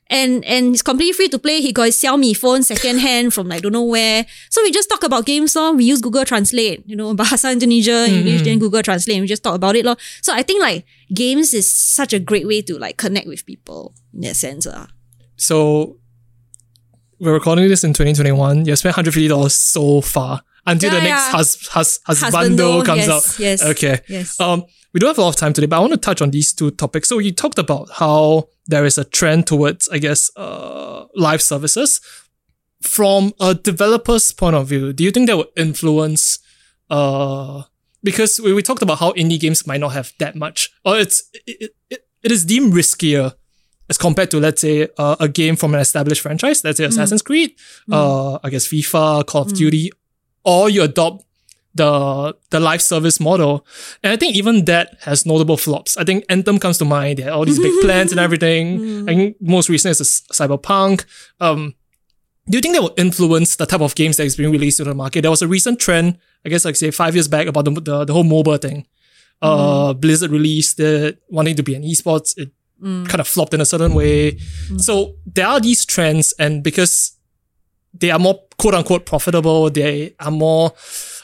[0.09, 1.61] And and it's completely free to play.
[1.61, 4.25] He got his Xiaomi phone second hand from like don't know where.
[4.49, 5.73] So we just talk about games, lor.
[5.73, 8.15] We use Google Translate, you know, Bahasa Indonesia, mm-hmm.
[8.15, 9.97] English, then Google Translate, we just talk about it, lor.
[10.21, 13.93] So I think like games is such a great way to like connect with people
[14.13, 14.87] in that sense, lah.
[15.37, 15.97] So
[17.19, 18.65] we're recording this in 2021.
[18.65, 21.31] You spent $150 so far until Yeah, the next yeah.
[21.37, 23.39] hus- hus- husbando Husbando, comes yes, out.
[23.39, 23.99] yes, Okay.
[24.07, 24.39] yes.
[24.39, 24.63] Um,
[24.93, 26.53] we don't have a lot of time today, but I want to touch on these
[26.53, 27.07] two topics.
[27.09, 32.01] So you talked about how there is a trend towards, I guess, uh, live services.
[32.81, 36.39] From a developer's point of view, do you think that would influence,
[36.89, 37.63] uh,
[38.03, 41.23] because we, we talked about how indie games might not have that much, or it's,
[41.45, 43.33] it, it, it is deemed riskier
[43.89, 47.21] as compared to, let's say, uh, a game from an established franchise, let's say Assassin's
[47.21, 47.51] Creed,
[47.91, 49.91] uh, I guess FIFA, Call of Duty,
[50.43, 51.25] or you adopt
[51.75, 53.65] the the live service model.
[54.03, 55.97] And I think even that has notable flops.
[55.97, 57.17] I think Anthem comes to mind.
[57.17, 59.07] They had all these big plans and everything.
[59.07, 61.05] I think most recent is Cyberpunk.
[61.39, 61.75] Um,
[62.49, 64.83] do you think that will influence the type of games that is being released to
[64.83, 65.21] the market?
[65.21, 68.05] There was a recent trend, I guess, like say five years back about the the,
[68.05, 68.87] the whole MOBA thing.
[69.41, 72.37] Uh, Blizzard released it, wanting to be an esports.
[72.37, 72.51] It
[72.81, 74.37] kind of flopped in a certain way.
[74.77, 77.17] So there are these trends, and because
[77.93, 80.73] they are more quote unquote profitable, they are more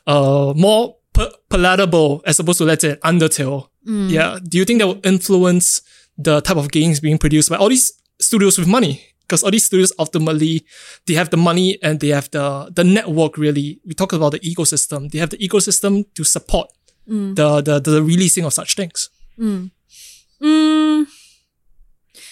[0.07, 3.69] uh more pa- palatable as opposed to let's say Undertale.
[3.85, 4.39] Yeah.
[4.41, 5.81] Do you think that will influence
[6.17, 9.01] the type of games being produced by all these studios with money?
[9.21, 10.65] Because all these studios ultimately
[11.05, 13.79] they have the money and they have the the network really.
[13.85, 15.11] We talk about the ecosystem.
[15.11, 16.69] They have the ecosystem to support
[17.07, 19.09] the, the the releasing of such things.
[19.37, 19.69] Mm.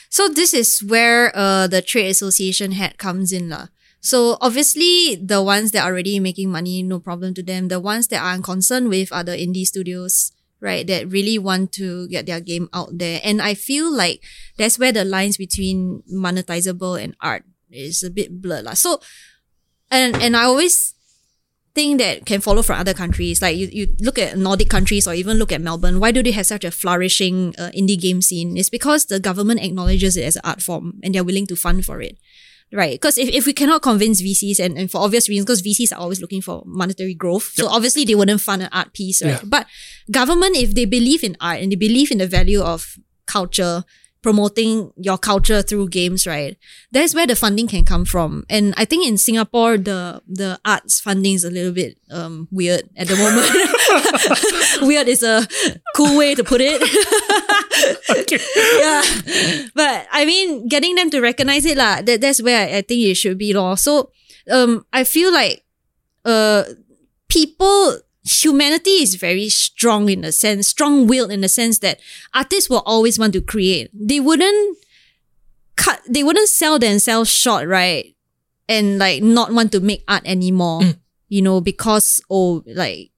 [0.10, 3.68] So this is where uh the trade association head comes in lah.
[4.04, 7.70] So obviously the ones that are already making money, no problem to them.
[7.70, 10.86] The ones that are concerned with are the indie studios, right?
[10.86, 13.22] That really want to get their game out there.
[13.24, 14.22] And I feel like
[14.58, 18.76] that's where the lines between monetizable and art is a bit blurred lah.
[18.76, 19.00] So
[19.90, 20.94] and and I always
[21.74, 23.42] thing that can follow from other countries.
[23.42, 26.00] Like you, you look at Nordic countries or even look at Melbourne.
[26.00, 28.58] Why do they have such a flourishing uh, indie game scene?
[28.58, 31.86] It's because the government acknowledges it as an art form and they're willing to fund
[31.86, 32.18] for it.
[32.74, 33.00] Right.
[33.00, 36.00] Because if, if we cannot convince VCs and, and for obvious reasons, because VCs are
[36.00, 37.52] always looking for monetary growth.
[37.54, 39.34] So obviously they wouldn't fund an art piece, right?
[39.34, 39.41] Yeah.
[39.44, 39.68] But
[40.10, 42.98] government, if they believe in art and they believe in the value of
[43.28, 43.84] culture,
[44.24, 46.58] promoting your culture through games, right?
[46.91, 48.45] That's where the funding can come from.
[48.50, 52.90] And I think in Singapore, the the arts funding is a little bit um weird
[52.95, 53.45] at the moment.
[54.88, 55.45] weird is a
[55.95, 56.80] cool way to put it.
[58.80, 59.04] yeah.
[59.76, 63.04] But I mean, getting them to recognize it, lah, that, that's where I, I think
[63.04, 63.76] it should be, law.
[63.76, 64.10] So
[64.50, 65.62] um I feel like
[66.26, 66.64] uh
[67.28, 72.00] people humanity is very strong in a sense, strong willed in the sense that
[72.34, 73.90] artists will always want to create.
[73.94, 74.78] They wouldn't
[75.76, 78.16] cut they wouldn't sell themselves short, right?
[78.70, 80.82] And like not want to make art anymore.
[81.30, 83.10] You know, because oh, like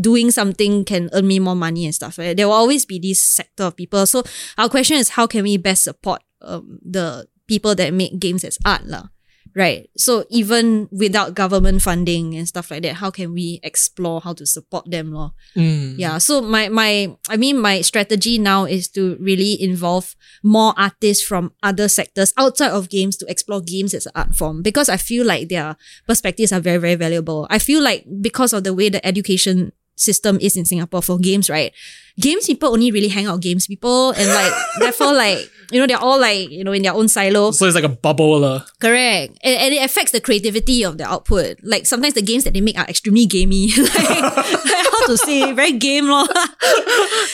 [0.00, 2.16] doing something can earn me more money and stuff.
[2.16, 2.36] Right?
[2.36, 4.06] There will always be this sector of people.
[4.06, 4.22] So
[4.56, 8.56] our question is, how can we best support um, the people that make games as
[8.64, 9.08] art, lah?
[9.54, 9.90] Right.
[9.96, 14.46] So even without government funding and stuff like that, how can we explore how to
[14.46, 15.32] support them, lor?
[15.56, 15.98] Mm.
[15.98, 16.18] Yeah.
[16.18, 21.52] So my my I mean my strategy now is to really involve more artists from
[21.62, 25.26] other sectors outside of games to explore games as an art form because I feel
[25.26, 27.46] like their perspectives are very very valuable.
[27.50, 31.50] I feel like because of the way the education system is in Singapore for games,
[31.50, 31.74] right?
[32.20, 35.98] games people only really hang out games people and like therefore like you know they're
[35.98, 37.50] all like you know in their own silo.
[37.50, 38.44] So it's like a bubble.
[38.44, 38.62] Uh.
[38.80, 39.38] Correct.
[39.42, 41.58] And, and it affects the creativity of the output.
[41.62, 43.72] Like sometimes the games that they make are extremely gamey.
[43.76, 46.26] like, how to say, very game lor.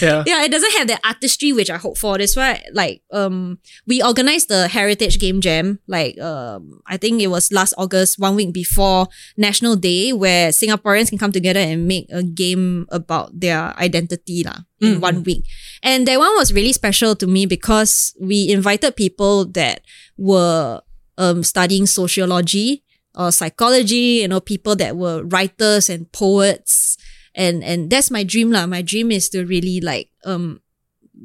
[0.01, 0.25] Yeah.
[0.27, 2.19] yeah, it doesn't have that artistry which I hope for.
[2.19, 7.29] That's why like um we organized the Heritage Game Jam, like um I think it
[7.29, 9.09] was last August, one week before
[9.39, 14.69] National Day, where Singaporeans can come together and make a game about their identity lah,
[14.81, 15.47] in one week.
[15.83, 19.82] And that one was really special to me because we invited people that
[20.16, 20.82] were
[21.19, 22.82] um studying sociology
[23.15, 26.97] or psychology, you know, people that were writers and poets.
[27.35, 28.66] And and that's my dream lah.
[28.66, 30.61] My dream is to really like um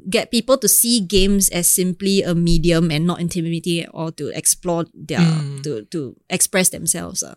[0.10, 4.86] get people to see games as simply a medium and not intimidating or to explore
[4.94, 5.24] their
[5.64, 7.24] to to express themselves.
[7.24, 7.36] Uh.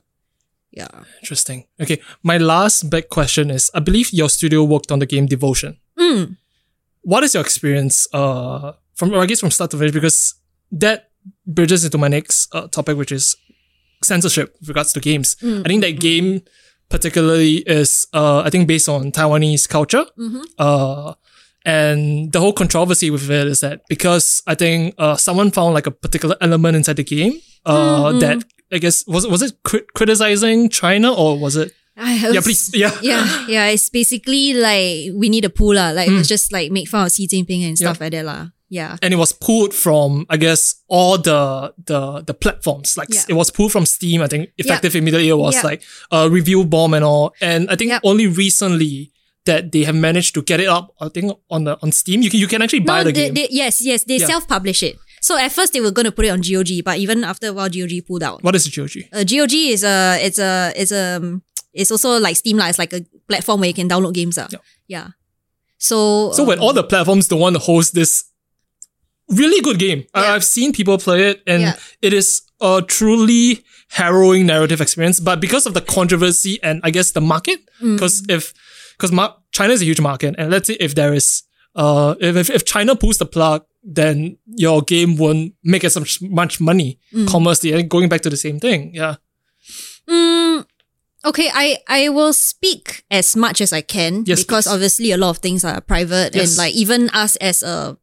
[0.74, 0.90] Yeah.
[1.22, 1.66] Interesting.
[1.80, 2.02] Okay.
[2.22, 5.78] My last big question is I believe your studio worked on the game Devotion.
[5.98, 6.36] Mm.
[7.02, 9.92] What is your experience uh, from, or I guess from start to finish?
[9.92, 10.34] Because
[10.72, 11.10] that
[11.46, 13.36] bridges into my next uh, topic, which is
[14.02, 15.36] censorship with regards to games.
[15.42, 16.42] I think that game
[16.88, 20.04] particularly is, uh, I think, based on Taiwanese culture.
[20.58, 21.14] Uh,
[21.64, 25.86] and the whole controversy with it is that because I think uh, someone found like
[25.86, 30.68] a particular element inside the game uh, that I guess was was it crit- criticizing
[30.68, 31.72] China or was it?
[31.96, 32.70] I Yeah, please.
[32.74, 32.92] Yeah.
[33.02, 33.66] yeah, yeah.
[33.68, 35.90] It's basically like Winnie the Pooh lah.
[35.90, 38.48] Like it's just like make fun of Xi Jinping and stuff like that lah.
[38.70, 38.96] Yeah.
[39.02, 42.96] and it was pulled from I guess all the the the platforms.
[42.96, 43.22] Like Yeah.
[43.28, 44.22] it was pulled from Steam.
[44.22, 45.62] I think effective immediately it was Yeah.
[45.62, 47.34] like a review bomb and all.
[47.40, 48.00] And I think Yep.
[48.04, 49.12] only recently
[49.44, 50.94] that they have managed to get it up.
[51.00, 53.34] I think on the on Steam you can you can actually buy the they, game.
[53.34, 54.26] they, yes, yes, they Yeah.
[54.26, 54.96] self-publish it.
[55.20, 57.52] So at first they were going to put it on GOG, but even after a
[57.52, 58.42] while, GOG pulled out.
[58.44, 59.08] what is GOG?
[59.12, 61.42] Uh, GOG is a, it's a, it's a, um,
[61.72, 62.68] it's also like Steam lah.
[62.68, 64.48] It's like a platform where you can download games lah.
[64.52, 64.58] Yeah.
[64.88, 65.06] Yeah.
[65.78, 66.32] So.
[66.32, 68.24] So when um, all the platforms don't want to host this
[69.28, 70.32] really good game, I- Yeah.
[70.34, 71.76] I've seen people play it, and Yeah.
[72.02, 75.20] it is a truly harrowing narrative experience.
[75.20, 77.96] But because of the controversy and I guess the market, Mm.
[77.96, 78.52] because if
[78.96, 81.42] because mar- China is a huge market, and let's say if there is
[81.76, 86.60] uh if if, China pulls the plug, then your game won't make as much, much
[86.60, 87.26] money Mm.
[87.28, 87.72] commercially.
[87.72, 89.16] And going back to the same thing, yeah.
[90.08, 90.64] Mm,
[91.24, 94.72] okay, I, I will speak as much as I can Yes, because please.
[94.74, 96.50] obviously a lot of things are private Yes.
[96.50, 97.96] and like even us as a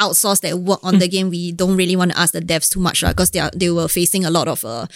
[0.00, 2.80] outsource that work on the game, we don't really want to ask the devs too
[2.80, 4.86] much because they are they were facing a lot of uh,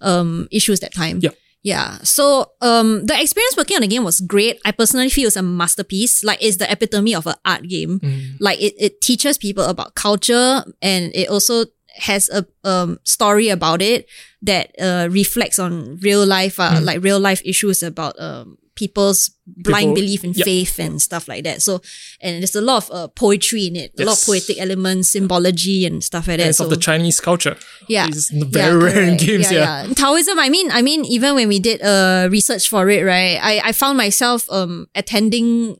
[0.00, 1.18] um issues that time.
[1.22, 1.30] Yeah.
[1.62, 1.98] Yeah.
[2.02, 4.60] So um the experience working on the game was great.
[4.64, 6.22] I personally feel it's a masterpiece.
[6.22, 8.00] Like it's the epitome of an art game.
[8.38, 11.66] Like it, it teaches people about culture and it also
[11.96, 14.06] has a um story about it
[14.42, 19.82] that uh reflects on real life uh, like real life issues about um people's blind
[19.90, 20.44] People- belief in Yep.
[20.44, 21.62] faith and stuff like that.
[21.62, 21.80] So
[22.20, 25.86] and there's a lot of uh, poetry in it, a lot of poetic elements, symbology
[25.86, 26.42] and stuff like that.
[26.44, 27.56] And it's so of the Chinese culture.
[27.88, 29.86] yeah, It's very rare in games, yeah.
[29.94, 30.38] Taoism.
[30.38, 33.38] I mean, I mean, even when we did uh research for it, right?
[33.42, 35.76] I I found myself um attending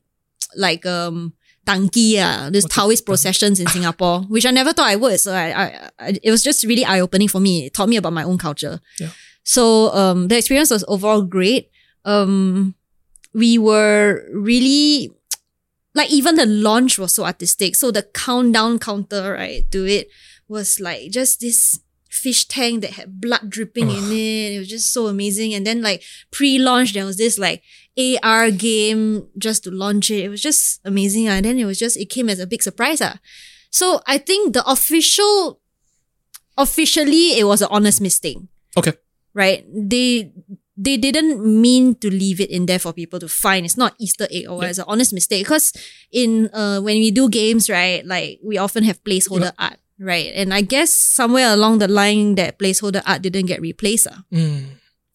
[0.56, 1.32] like um
[1.66, 5.18] Tangki, uh, this Taoist processions in Singapore, which I never thought I would.
[5.18, 7.66] So I, I, I it was just really eye opening for me.
[7.66, 8.80] It taught me about my own culture.
[9.00, 9.08] Yeah.
[9.44, 11.70] So um the experience was overall great.
[12.04, 12.74] Um
[13.34, 15.10] we were really
[15.94, 17.74] like even the launch was so artistic.
[17.74, 20.08] So the countdown counter, right, to it
[20.48, 24.52] was like just this fish tank that had blood dripping in it.
[24.54, 25.52] It was just so amazing.
[25.52, 27.62] And then like pre-launch, there was this like
[27.98, 30.24] AR game just to launch it.
[30.24, 31.26] It was just amazing.
[31.28, 33.00] And then it was just, it came as a big surprise.
[33.00, 33.18] Ah.
[33.70, 35.60] So I think the official,
[36.56, 38.38] officially, it was an honest mistake
[38.76, 38.92] Okay.
[39.34, 39.64] right?
[39.74, 40.32] They
[40.76, 43.64] they didn't mean to leave it in there for people to find.
[43.64, 44.68] It's not Easter egg or what.
[44.70, 45.44] It's an honest mistake.
[45.46, 45.72] Because
[46.10, 50.32] in uh when we do games, right, like we often have placeholder art, right?
[50.34, 54.08] And I guess somewhere along the line that placeholder art didn't get replaced.
[54.10, 54.24] ah.
[54.32, 54.66] Mm.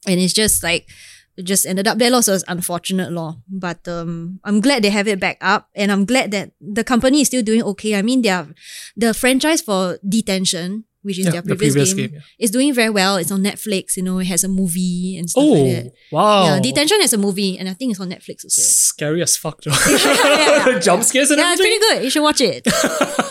[0.07, 0.87] And it's just like
[1.35, 2.13] it just ended up there.
[2.13, 3.39] Also, it's unfortunate law.
[3.51, 5.67] But um I'm glad they have it back up.
[5.75, 7.95] And I'm glad that the company is still doing okay.
[7.95, 8.47] I mean they are
[8.95, 12.43] the franchise for detention, which is Yeah, their the previous, previous game, game, yeah.
[12.45, 13.15] is doing very well.
[13.17, 15.93] It's on Netflix, you know, it has a movie and stuff Oh, like that.
[16.11, 16.43] wow.
[16.45, 18.61] Yeah, Detention has a movie, and I think it's on Netflix also.
[18.61, 19.71] Scary as fuck, though.
[19.89, 20.79] yeah.
[20.81, 22.03] Jump scares and Yeah, it's pretty good.
[22.03, 22.67] You should watch it.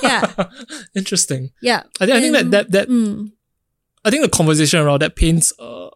[0.03, 0.33] yeah,
[0.97, 1.51] Interesting.
[1.61, 1.83] yeah.
[2.01, 3.33] I think, I think that that that Mm,
[4.05, 5.91] I think the conversation around that paints uh,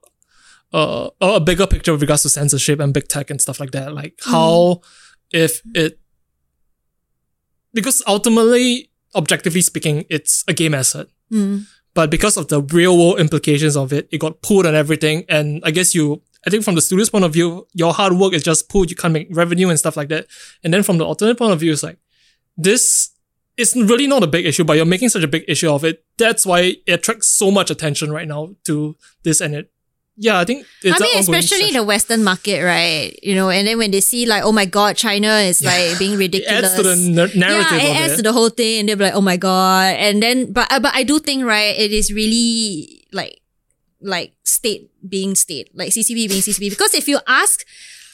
[0.72, 3.94] uh, a bigger picture with regards to censorship and big tech and stuff like that.
[3.94, 4.80] Like how
[5.32, 5.98] if it
[7.72, 11.06] because ultimately, objectively speaking, it's a game asset.
[11.30, 11.64] mm,
[11.94, 15.24] But because of the real world implications of it, it got pulled and everything.
[15.28, 18.32] And I guess you I think from the studio's point of view, your hard work
[18.32, 18.90] is just pulled.
[18.90, 20.26] You can't make revenue and stuff like that.
[20.64, 21.98] And then from the alternate point of view, it's like
[22.56, 23.10] this
[23.56, 26.04] is really not a big issue, but you're making such a big issue of it.
[26.18, 29.71] That's why it attracts so much attention right now to this, and it.
[30.16, 31.72] Yeah, I think it's I mean, especially search.
[31.72, 33.18] the Western market, right?
[33.22, 36.12] You know, and then when they see like, oh my god, China is like being
[36.20, 36.64] it ridiculous.
[36.64, 38.16] adds to the nar- narrative yeah, it adds it.
[38.16, 40.92] to the whole thing, and they're like, "Oh my god!" And then, but uh, but
[40.94, 43.40] I do think right, it is really like
[44.02, 46.68] like state being state, like CCP being CCP.
[46.68, 47.64] Because if you ask,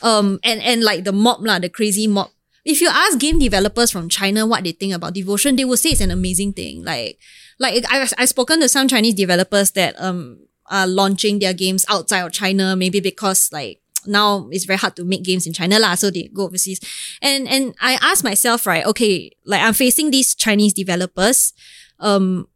[0.01, 2.31] um, and and like the mob lah, the crazy mob.
[2.65, 5.91] If you ask game developers from China what they think about devotion, they will say
[5.91, 6.85] it's an amazing thing.
[6.85, 7.19] Like,
[7.59, 12.21] like I I've spoken to some Chinese developers that um are launching their games outside
[12.21, 15.95] of China, maybe because like now it's very hard to make games in China lah,
[15.95, 16.81] so they go overseas.
[17.23, 21.53] And and I ask myself, right, okay, like I'm facing these Chinese developers,
[22.01, 22.49] um,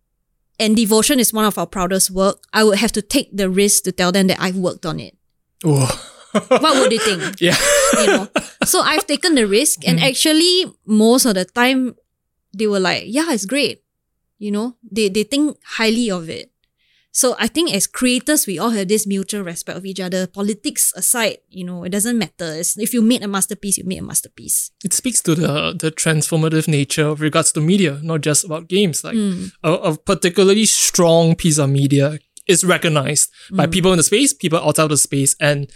[0.58, 2.44] and devotion is one of our proudest work.
[2.52, 5.16] I would have to take the risk to tell them that I've worked on it.
[6.48, 7.40] What would they think?
[7.40, 7.56] yeah.
[8.00, 8.28] you know.
[8.64, 11.94] So I've taken the risk, and actually, most of the time,
[12.56, 13.84] they were like, "Yeah, it's great."
[14.38, 16.51] You know, they they think highly of it.
[17.14, 20.26] So I think as creators, we all have this mutual respect of each other.
[20.26, 22.54] Politics aside, you know, it doesn't matter.
[22.54, 24.70] It's, if you made a masterpiece, you made a masterpiece.
[24.82, 29.04] it speaks to the the transformative nature of regards to media, not just about games.
[29.04, 29.16] Like
[29.62, 32.18] a, a particularly strong piece of media
[32.48, 35.70] is recognized by people in the space, people outside of the space, and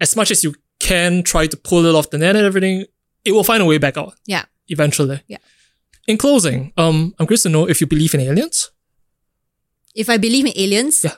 [0.00, 2.84] as much as you can try to pull it off the net and everything,
[3.24, 4.44] it will find a way back out Yeah.
[4.68, 5.22] eventually.
[5.26, 5.38] Yeah.
[6.06, 8.70] In closing, um, I'm curious to know if you believe in aliens.
[9.96, 11.16] If I believe in aliens, Yeah.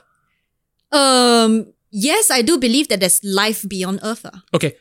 [0.95, 4.25] um, yes, I do believe that there's life beyond Earth.
[4.25, 4.41] ah.
[4.55, 4.75] Okay.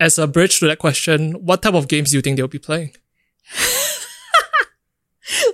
[0.00, 2.58] As a bridge to that question, what type of games do you think they'll be
[2.58, 2.92] playing?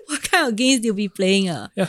[0.06, 1.48] what kind of games they'll be playing?
[1.48, 1.68] Uh?
[1.74, 1.88] Yeah.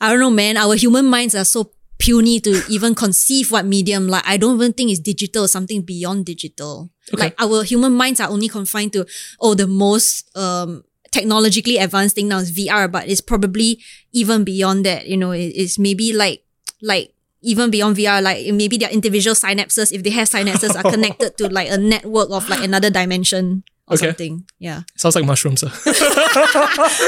[0.00, 0.56] I don't know, man.
[0.56, 4.08] Our human minds are so puny to even conceive what medium.
[4.08, 6.90] Like, I don't even think it's digital, or something beyond digital.
[7.12, 7.22] Okay.
[7.24, 9.06] Like, our human minds are only confined to,
[9.40, 10.84] oh, the most, um,
[11.16, 13.80] technologically advanced thing now is VR, but it's probably
[14.12, 15.08] even beyond that.
[15.08, 16.44] You know, it- it's maybe like,
[16.84, 21.36] like, even beyond VR, like maybe their individual synapses, if they have synapses, are connected
[21.38, 24.06] to like a network of like another dimension or Okay.
[24.10, 24.42] something.
[24.58, 24.82] Yeah.
[24.96, 25.60] Sounds like mushrooms.
[25.62, 25.70] sir.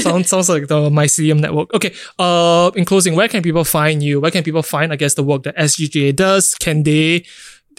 [0.00, 1.72] sounds, sounds like the mycelium network.
[1.74, 1.92] Okay.
[2.18, 4.20] Uh, in closing, where can people find you?
[4.20, 6.54] Where can people find, I guess, the work that SGGA does?
[6.54, 7.24] Can they,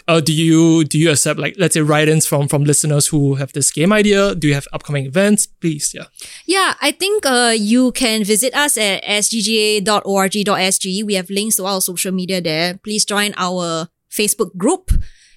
[0.06, 3.52] uh, do you, do you accept like, let's say write-ins from, from listeners who have
[3.52, 4.34] this game idea?
[4.34, 5.46] Do you have upcoming events?
[5.46, 5.92] Please.
[5.94, 6.04] Yeah.
[6.46, 11.04] Yeah, I think uh, you can visit us at sgga.org.sg.
[11.04, 12.78] We have links to our social media there.
[12.82, 14.90] Please join our Facebook group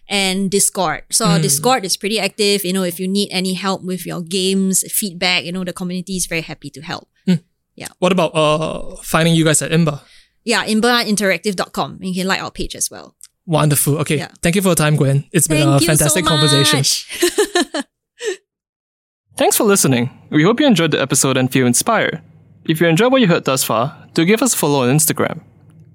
[0.08, 1.04] and Discord.
[1.10, 2.66] So our Discord is pretty active.
[2.66, 6.18] You know, if you need any help with your games, feedback, you know, the community
[6.18, 7.08] is very happy to help.
[7.74, 7.88] Yeah.
[8.00, 10.02] What about, uh, finding you guys at IMBA?
[10.44, 12.00] Yeah, imbainteractive.com.
[12.02, 13.16] You can like our page as well.
[13.46, 13.98] Wonderful.
[14.00, 14.18] Okay.
[14.18, 14.30] Yeah.
[14.42, 15.26] Thank you for the time, Gwen.
[15.32, 16.84] It's been Thank a fantastic so conversation.
[19.38, 20.10] Thanks for listening.
[20.30, 22.22] We hope you enjoyed the episode and feel inspired.
[22.66, 25.42] If you enjoyed what you heard thus far, do give us a follow on Instagram.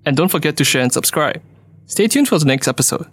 [0.05, 1.40] And don't forget to share and subscribe.
[1.86, 3.06] Stay tuned for the next episode.